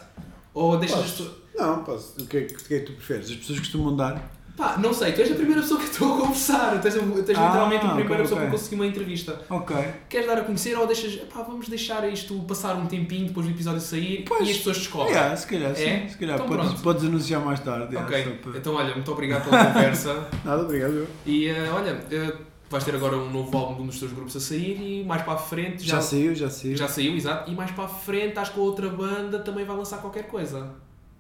Ou 0.54 0.78
deixas 0.78 1.00
as 1.00 1.12
Posso. 1.12 1.45
Não, 1.58 1.84
posso. 1.84 2.22
O 2.22 2.26
que, 2.28 2.38
é, 2.38 2.42
que- 2.42 2.54
o 2.56 2.58
que 2.58 2.74
é 2.76 2.80
que 2.80 2.86
tu 2.86 2.94
preferes? 2.94 3.30
As 3.30 3.36
pessoas 3.36 3.60
costumam 3.60 3.96
dar? 3.96 4.32
Pá, 4.58 4.78
não 4.78 4.94
sei, 4.94 5.12
tu 5.12 5.20
és 5.20 5.30
a 5.30 5.36
primeira 5.36 5.60
pessoa 5.62 5.78
que 5.82 5.86
estou 5.88 6.14
a 6.16 6.22
conversar. 6.22 6.80
Tu 6.80 6.88
és, 6.88 6.94
tu 6.94 7.00
és 7.02 7.38
Ah, 7.38 7.46
literalmente 7.48 7.86
a 7.86 7.90
primeira 7.90 8.14
ok, 8.14 8.22
pessoa 8.22 8.40
ok. 8.40 8.46
que 8.46 8.52
conseguiu 8.58 8.78
uma 8.80 8.86
entrevista. 8.88 9.42
Ok. 9.50 9.76
Queres 10.08 10.28
dar 10.28 10.38
a 10.38 10.44
conhecer 10.46 10.78
ou 10.78 10.88
deixas... 10.88 11.16
Pá, 11.26 11.42
vamos 11.42 11.68
deixar 11.68 12.08
isto 12.08 12.40
passar 12.44 12.74
um 12.78 12.86
tempinho 12.86 13.28
depois 13.28 13.46
do 13.46 13.52
episódio 13.52 13.82
sair 13.82 14.24
Pois. 14.26 14.48
e 14.48 14.52
as 14.52 14.58
pessoas 14.58 14.78
descobrem. 14.78 15.12
Yeah, 15.14 15.36
se 15.36 15.48
calhar, 15.48 15.76
sim. 15.76 15.84
É? 15.84 16.08
Se 16.08 16.18
calhar 16.18 16.36
Então 16.42 16.48
podes, 16.48 16.82
podes 16.82 17.04
anunciar 17.04 17.44
mais 17.44 17.60
tarde. 17.60 17.94
yeah, 17.96 18.08
Ok, 18.08 18.24
só 18.24 18.50
para- 18.50 18.58
então 18.60 18.76
olha, 18.76 18.94
muito 18.94 19.12
obrigado 19.12 19.44
pela 19.50 19.66
conversa. 19.74 20.28
Nada, 20.46 20.62
obrigado. 20.64 20.94
eu. 20.94 21.08
E 21.26 21.48
eh, 21.50 21.70
olha, 21.74 22.00
eh, 22.10 22.34
vais 22.70 22.84
ter 22.86 22.96
agora 22.96 23.18
um 23.18 23.30
novo 23.30 23.58
álbum 23.58 23.76
de 23.76 23.82
um 23.82 23.88
dos 23.88 24.00
teus 24.00 24.14
grupos 24.14 24.38
a 24.38 24.40
sair 24.40 25.02
e 25.02 25.04
mais 25.04 25.22
para 25.24 25.34
a 25.34 25.38
frente 25.38 25.84
Já, 25.86 26.00
saiu, 26.00 26.34
já 26.34 26.50
saiu. 26.50 26.78
já 26.78 26.88
saiu, 26.88 27.14
exato. 27.18 27.52
E 27.52 27.54
mais 27.54 27.72
para 27.72 27.84
a 27.84 27.90
frente 27.90 28.40
acho 28.40 28.54
que 28.54 28.60
a 28.62 28.64
outra 28.64 28.88
banda 28.88 29.40
também 29.40 29.66
vai 29.66 29.76
lançar 29.76 29.98
qualquer 29.98 30.28
coisa. 30.28 30.70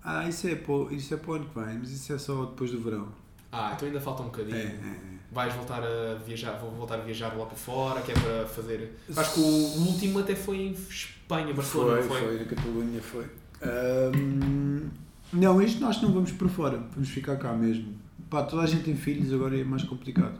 Ah, 0.05 0.29
isso 0.29 0.47
é, 0.47 0.53
para, 0.53 0.93
isso 0.93 1.13
é 1.15 1.17
para 1.17 1.31
o 1.31 1.33
ano 1.33 1.45
que 1.45 1.59
vem, 1.59 1.79
mas 1.79 1.89
isso 1.89 2.13
é 2.13 2.17
só 2.19 2.45
depois 2.45 2.69
do 2.69 2.79
verão. 2.79 3.07
Ah, 3.51 3.71
então 3.75 3.87
ainda 3.87 3.99
falta 3.99 4.21
um 4.21 4.25
bocadinho. 4.25 4.55
É, 4.55 4.61
é, 4.61 4.65
é. 4.65 5.15
Vais 5.31 5.51
voltar 5.55 5.81
a 5.81 6.13
viajar, 6.23 6.59
vou 6.59 6.69
voltar 6.69 6.95
a 6.95 7.01
viajar 7.01 7.35
lá 7.35 7.45
para 7.47 7.57
fora, 7.57 8.01
que 8.01 8.11
é 8.11 8.13
para 8.13 8.45
fazer. 8.45 8.95
Acho 9.17 9.33
que 9.33 9.39
o, 9.39 9.87
último 9.87 10.19
até 10.19 10.35
foi 10.35 10.57
em 10.57 10.71
Espanha, 10.71 11.51
Barcelona, 11.53 12.03
Foi, 12.03 12.21
não 12.21 12.27
foi, 12.27 12.39
na 12.39 12.45
Catalunha 12.45 13.01
foi. 13.01 13.25
Ahm, 13.63 14.89
não, 15.33 15.59
isto 15.59 15.81
nós 15.81 15.99
não 16.01 16.13
vamos 16.13 16.31
para 16.33 16.47
fora, 16.47 16.77
vamos 16.93 17.09
ficar 17.09 17.37
cá 17.37 17.53
mesmo. 17.53 17.95
Pá, 18.29 18.43
toda 18.43 18.61
a 18.61 18.67
gente 18.67 18.83
tem 18.83 18.95
filhos, 18.95 19.33
agora 19.33 19.59
é 19.59 19.63
mais 19.63 19.83
complicado. 19.83 20.37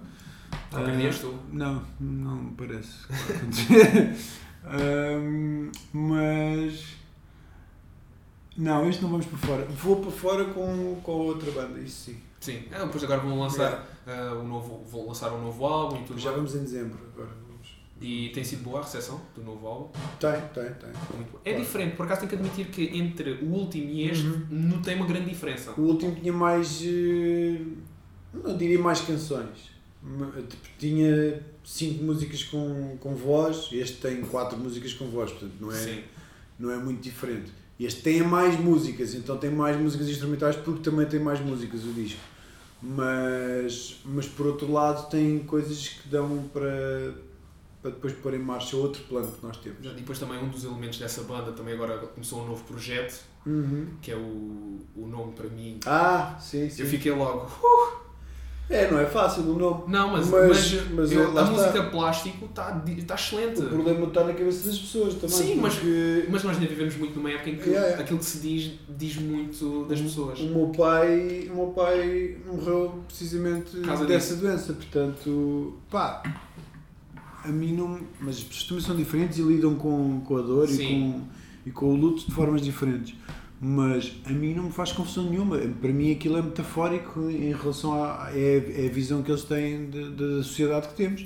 És 1.01 1.19
tu. 1.19 1.33
Não, 1.51 1.81
não 1.99 2.35
me 2.35 2.51
parece. 2.51 3.07
Ahm, 4.65 5.71
mas. 5.91 7.04
Não, 8.57 8.87
este 8.89 9.01
não 9.01 9.09
vamos 9.09 9.25
para 9.25 9.37
fora. 9.37 9.65
Vou 9.65 9.97
para 9.97 10.11
fora 10.11 10.45
com, 10.45 10.99
com 11.03 11.11
a 11.11 11.15
outra 11.15 11.51
banda, 11.51 11.79
isso 11.79 12.11
sim. 12.11 12.17
Sim. 12.39 12.63
Ah, 12.71 12.85
depois 12.85 13.03
agora 13.03 13.21
vão 13.21 13.39
lançar 13.39 13.85
ah, 14.07 14.35
um 14.41 14.47
novo, 14.47 14.83
vão 14.89 15.07
lançar 15.07 15.33
um 15.33 15.41
novo 15.41 15.65
álbum 15.65 15.97
e 16.01 16.03
tudo 16.05 16.19
Já 16.19 16.31
vamos 16.31 16.55
em 16.55 16.59
dezembro 16.59 16.97
agora. 17.13 17.29
Vamos. 17.47 17.75
E 17.99 18.29
tem 18.33 18.43
sido 18.43 18.63
boa 18.63 18.79
a 18.79 18.83
recepção 18.83 19.19
do 19.35 19.43
novo 19.43 19.67
álbum. 19.67 19.89
Tem, 20.19 20.31
tem, 20.53 20.73
tem. 20.73 20.89
Muito 21.15 21.31
boa. 21.31 21.41
É 21.43 21.49
Claro. 21.51 21.65
diferente, 21.65 21.95
por 21.95 22.05
acaso 22.05 22.21
tenho 22.21 22.29
que 22.29 22.35
admitir 22.35 22.67
que 22.67 22.97
entre 22.97 23.31
o 23.43 23.45
último 23.51 23.89
e 23.89 24.09
este 24.09 24.25
Uhum. 24.27 24.45
notei 24.51 24.95
uma 24.95 25.05
grande 25.05 25.29
diferença. 25.29 25.71
O 25.77 25.81
último 25.81 26.15
tinha 26.15 26.31
mais. 26.33 26.81
eh, 26.83 27.61
Não 28.33 28.55
diria 28.57 28.77
mais 28.79 29.01
canções. 29.01 29.71
Ma- 30.03 30.27
tipo, 30.31 30.67
Tinha 30.77 31.41
cinco 31.63 32.03
músicas 32.03 32.43
com, 32.43 32.95
com 32.99 33.15
voz, 33.15 33.69
este 33.71 33.97
tem 34.01 34.21
quatro 34.21 34.55
músicas 34.57 34.93
com 34.93 35.07
voz, 35.09 35.31
portanto 35.31 35.53
não 35.59 35.71
é, 35.71 35.75
Sim. 35.75 36.03
não 36.59 36.69
é 36.71 36.77
muito 36.77 37.01
diferente. 37.01 37.51
Este 37.79 38.01
tem 38.01 38.23
mais 38.23 38.57
músicas, 38.59 39.13
então 39.13 39.37
tem 39.37 39.49
mais 39.51 39.75
músicas 39.79 40.07
instrumentais 40.07 40.55
porque 40.55 40.81
também 40.81 41.05
tem 41.05 41.19
mais 41.19 41.39
músicas 41.41 41.83
o 41.83 41.91
disco. 41.93 42.19
Mas, 42.81 43.97
mas 44.05 44.27
por 44.27 44.45
outro 44.47 44.71
lado 44.71 45.09
tem 45.09 45.39
coisas 45.39 45.89
que 45.89 46.07
dão 46.07 46.43
para, 46.53 47.15
para 47.81 47.91
depois 47.91 48.13
pôr 48.13 48.33
em 48.33 48.39
marcha 48.39 48.77
outro 48.77 49.01
plano 49.03 49.29
que 49.31 49.45
nós 49.45 49.57
temos. 49.57 49.85
E 49.85 49.89
depois 49.89 50.19
também 50.19 50.37
um 50.41 50.49
dos 50.49 50.63
elementos 50.63 50.99
dessa 50.99 51.23
banda 51.23 51.51
também 51.51 51.73
agora 51.73 51.97
começou 51.97 52.43
um 52.43 52.47
novo 52.47 52.63
projeto, 52.63 53.23
Uhum. 53.45 53.89
que 54.01 54.09
é 54.11 54.15
o, 54.15 54.79
o 54.95 55.05
nome 55.07 55.33
para 55.33 55.47
mim. 55.49 55.79
Ah, 55.85 56.35
sim, 56.41 56.67
sim. 56.67 56.81
Eu 56.81 56.87
fiquei 56.87 57.11
logo. 57.11 57.45
"Uh, 57.45 58.04
É, 58.67 58.89
não 58.89 58.99
é 58.99 59.05
fácil 59.05 59.43
o 59.43 59.57
nome. 59.59 59.83
Não, 59.87 60.11
mas, 60.11 60.27
Mas- 60.27 60.47
mas, 60.73 60.89
mas 60.91 61.11
eu- 61.11 61.21
a 61.25 61.27
está. 61.29 61.43
música 61.45 61.83
plástico 61.83 62.45
está 62.45 62.71
tá 63.07 63.13
excelente. 63.15 63.59
O 63.61 63.65
problema 63.69 64.07
está 64.07 64.23
na 64.23 64.33
cabeça 64.33 64.67
das 64.67 64.79
pessoas 64.79 65.13
também. 65.13 65.29
Sim, 65.29 65.55
mas- 65.61 65.75
porque 65.75 66.25
Mas 66.31 66.43
nós 66.43 66.55
ainda 66.57 66.67
vivemos 66.67 66.97
muito 66.97 67.15
numa 67.15 67.29
época 67.29 67.49
em 67.51 67.55
que 67.57 67.61
Yeah, 67.69 67.85
yeah. 67.85 68.03
aquilo 68.03 68.17
que 68.19 68.25
se 68.25 68.39
diz 68.39 68.71
diz 68.97 69.17
muito 69.17 69.85
das 69.87 70.01
pessoas. 70.01 70.39
O 70.39 70.45
meu 70.47 70.67
pai, 70.75 71.47
o 71.51 71.55
meu 71.55 71.67
pai 71.75 72.37
morreu 72.45 73.03
precisamente 73.07 73.77
causa 73.81 74.05
dessa 74.05 74.35
doença, 74.35 74.73
portanto, 74.73 75.75
pá, 75.91 76.23
a 77.43 77.47
mim 77.49 77.73
não. 77.75 77.99
Mas 78.19 78.37
as 78.37 78.43
pessoas 78.43 78.67
também 78.67 78.81
são 78.83 78.95
diferentes 78.95 79.37
e 79.37 79.41
lidam 79.43 79.75
com, 79.75 80.21
com 80.21 80.37
a 80.37 80.41
dor 80.41 80.67
e 80.69 80.77
com, 80.87 81.21
e 81.67 81.71
com 81.71 81.85
o 81.93 81.95
luto 81.95 82.25
de 82.25 82.31
formas 82.33 82.61
diferentes. 82.61 83.13
Mas 83.61 84.13
a 84.25 84.29
mim 84.31 84.53
não 84.53 84.63
me 84.63 84.71
faz 84.71 84.91
confusão 84.91 85.29
nenhuma. 85.29 85.57
Para 85.57 85.91
mim 85.93 86.11
aquilo 86.11 86.37
é 86.37 86.41
metafórico 86.41 87.29
em 87.29 87.53
relação 87.53 87.93
à 88.03 88.29
é, 88.33 88.83
é 88.83 88.87
a 88.89 88.91
visão 88.93 89.23
que 89.23 89.31
eles 89.31 89.43
têm 89.45 89.89
de- 89.89 90.09
da 90.11 90.43
sociedade 90.43 90.89
que 90.89 90.93
temos. 90.95 91.25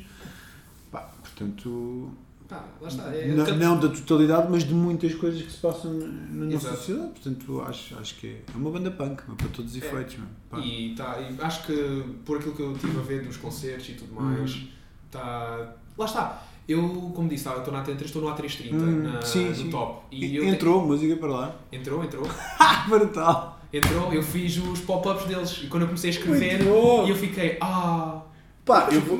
Pá, 0.92 1.02
portanto, 1.22 2.12
Pá, 2.48 2.66
lá 2.82 2.88
está. 2.88 3.04
É, 3.16 3.28
não, 3.28 3.46
não 3.58 3.80
da 3.80 3.90
totalidade, 3.90 4.48
mas 4.50 4.64
de 4.64 4.74
muitas 4.74 5.14
coisas 5.16 5.42
que 5.42 5.52
se 5.52 5.58
passam 5.58 5.94
na 5.94 6.46
nossa 6.46 6.68
Exato. 6.68 6.78
sociedade. 6.78 7.10
Portanto, 7.12 7.62
acho, 7.62 7.98
acho 8.00 8.16
que 8.16 8.28
é 8.28 8.58
uma 8.58 8.72
banda 8.72 8.90
punk, 8.92 9.22
mas 9.28 9.38
para 9.38 9.48
todos 9.50 9.76
os 9.76 9.82
É. 9.82 9.86
efeitos. 9.86 10.18
meu. 10.18 10.60
E, 10.64 10.96
tá, 10.96 11.20
e 11.20 11.42
acho 11.42 11.66
que 11.66 12.04
por 12.26 12.38
aquilo 12.38 12.56
que 12.56 12.62
eu 12.62 12.74
estive 12.74 12.98
a 12.98 13.02
ver 13.02 13.24
dos 13.26 13.38
concertos 13.38 13.90
e 13.90 13.94
tudo 13.94 14.14
mais, 14.14 14.54
Uhum. 14.56 14.68
tá. 15.12 15.76
Lá 15.98 16.06
está. 16.06 16.44
Eu, 16.70 17.12
como 17.16 17.28
disse, 17.28 17.48
eu 17.48 17.58
estou 17.58 17.74
na 17.74 17.84
A330, 17.84 18.06
estou 18.06 18.22
no 18.22 18.28
A330 18.30 18.74
Hum, 18.74 19.02
na, 19.04 19.22
sim, 19.24 19.50
no 19.50 19.56
sim. 19.56 19.70
top. 19.70 20.04
E 20.12 20.38
Entrou 20.38 20.86
música 20.86 21.16
para 21.16 21.30
lá. 21.30 21.56
Entrou, 21.72 22.04
entrou. 22.04 22.24
Brutal! 22.88 23.60
Entrou, 23.74 24.14
eu 24.14 24.22
fiz 24.22 24.58
os 24.58 24.80
pop-ups 24.82 25.26
deles 25.26 25.62
e 25.64 25.68
quando 25.68 25.84
eu 25.84 25.88
comecei 25.88 26.10
a 26.10 26.14
escrever, 26.14 26.62
e 26.62 27.10
eu 27.10 27.16
fiquei, 27.16 27.58
ah, 27.62 28.22
Pá, 28.70 28.88
eu 28.92 29.02
vou, 29.02 29.18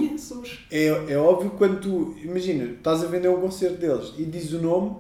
é, 0.70 1.14
é 1.14 1.18
óbvio 1.18 1.50
quando 1.58 1.82
tu, 1.82 2.16
imagina, 2.24 2.66
estás 2.66 3.04
a 3.04 3.08
vender 3.08 3.30
um 3.30 3.42
concerto 3.42 3.78
deles 3.78 4.14
e 4.16 4.24
dizes 4.24 4.54
o 4.54 4.62
nome, 4.62 4.98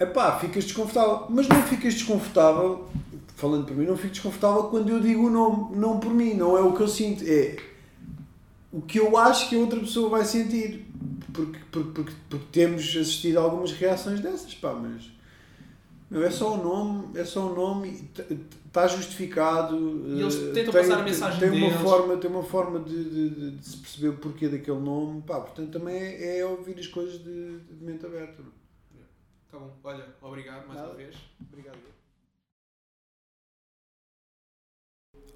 epá, 0.00 0.38
ficas 0.38 0.64
desconfortável. 0.64 1.26
Mas 1.28 1.46
não 1.48 1.62
ficas 1.64 1.92
desconfortável, 1.92 2.88
falando 3.36 3.66
por 3.66 3.76
mim, 3.76 3.84
não 3.84 3.94
fico 3.94 4.14
desconfortável 4.14 4.62
quando 4.64 4.88
eu 4.88 5.00
digo 5.00 5.26
o 5.26 5.30
nome, 5.30 5.76
não 5.76 6.00
por 6.00 6.14
mim, 6.14 6.32
não 6.32 6.56
é 6.56 6.62
o 6.62 6.72
que 6.72 6.80
eu 6.80 6.88
sinto, 6.88 7.22
é 7.26 7.56
o 8.72 8.80
que 8.80 8.98
eu 8.98 9.18
acho 9.18 9.50
que 9.50 9.54
a 9.54 9.58
outra 9.58 9.78
pessoa 9.80 10.08
vai 10.08 10.24
sentir. 10.24 10.90
Porque, 11.32 11.58
porque, 11.70 11.90
porque, 11.92 12.12
porque 12.30 12.46
temos 12.52 12.82
assistido 12.96 13.38
a 13.38 13.42
algumas 13.42 13.72
reações 13.72 14.20
dessas, 14.20 14.54
pá, 14.54 14.72
mas. 14.74 15.10
Não, 16.10 16.22
é 16.22 16.30
só 16.30 16.54
o 16.54 16.62
nome, 16.62 17.18
é 17.18 17.24
só 17.24 17.50
o 17.50 17.54
nome, 17.54 18.06
está 18.66 18.86
justificado. 18.86 19.74
E 20.08 20.20
eles 20.20 20.34
eh, 20.36 20.52
tentam 20.52 20.72
tem, 20.72 20.82
passar 20.82 21.00
a 21.00 21.02
mensagem 21.02 21.40
tem 21.40 21.48
uma 21.50 21.68
deles. 21.70 21.80
forma 21.82 22.16
Tem 22.18 22.30
uma 22.30 22.42
forma 22.42 22.80
de, 22.80 23.04
de- 23.04 23.30
de- 23.30 23.50
de 23.56 23.66
se 23.66 23.76
perceber 23.78 24.08
o 24.08 24.16
porquê 24.18 24.48
daquele 24.48 24.78
nome. 24.78 25.22
Pá, 25.22 25.40
portanto, 25.40 25.70
também 25.70 25.96
é, 25.96 26.40
é 26.40 26.44
ouvir 26.46 26.78
as 26.78 26.86
coisas 26.86 27.14
de, 27.22 27.58
de 27.60 27.82
mente 27.84 28.04
aberta. 28.04 28.42
Tá 29.50 29.58
bom, 29.58 29.74
olha, 29.84 30.06
obrigado 30.20 30.66
mais 30.66 30.80
Nada. 30.80 30.88
uma 30.90 30.96
vez. 30.96 31.16
Obrigado. 31.50 31.78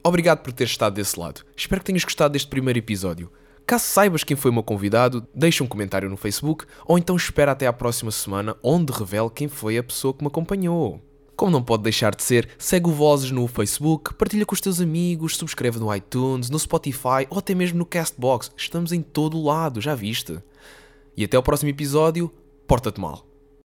Obrigado 0.05 0.43
por 0.43 0.53
ter 0.53 0.65
estado 0.65 0.95
desse 0.95 1.19
lado. 1.19 1.43
Espero 1.57 1.81
que 1.81 1.87
tenhas 1.87 2.05
gostado 2.05 2.33
deste 2.33 2.49
primeiro 2.49 2.79
episódio. 2.79 3.33
Caso 3.67 3.85
saibas 3.85 4.23
quem 4.23 4.37
foi 4.37 4.53
o 4.53 4.55
meu 4.55 4.63
convidado, 4.63 5.27
deixa 5.35 5.65
um 5.65 5.67
comentário 5.67 6.09
no 6.09 6.17
Facebook 6.17 6.65
ou 6.87 6.97
então 6.97 7.17
espera 7.17 7.51
até 7.51 7.67
à 7.67 7.73
próxima 7.73 8.13
semana, 8.13 8.57
onde 8.63 8.93
revelo 8.93 9.29
quem 9.29 9.49
foi 9.49 9.77
a 9.77 9.83
pessoa 9.83 10.15
que 10.15 10.23
me 10.23 10.29
acompanhou. 10.29 11.03
Como 11.35 11.51
não 11.51 11.63
pode 11.63 11.83
deixar 11.83 12.15
de 12.15 12.23
ser, 12.23 12.49
segue 12.57 12.89
o 12.89 12.93
Vozes 12.93 13.33
no 13.33 13.47
Facebook, 13.49 14.15
partilha 14.15 14.47
com 14.47 14.55
os 14.55 14.61
teus 14.61 14.81
amigos, 14.81 15.37
subscreve 15.37 15.81
no 15.81 15.93
iTunes, 15.93 16.49
no 16.49 16.61
Spotify 16.61 17.27
ou 17.29 17.39
até 17.39 17.57
mesmo 17.57 17.79
no 17.79 17.85
Castbox. 17.85 18.53
Estamos 18.57 18.93
em 18.93 19.03
todo 19.03 19.37
o 19.37 19.45
lado, 19.45 19.81
já 19.81 19.97
viste? 19.97 20.39
E 21.17 21.25
até 21.25 21.37
ao 21.37 21.43
próximo 21.43 21.69
episódio, 21.69 22.33
porta-te 22.69 23.01
mal. 23.01 23.26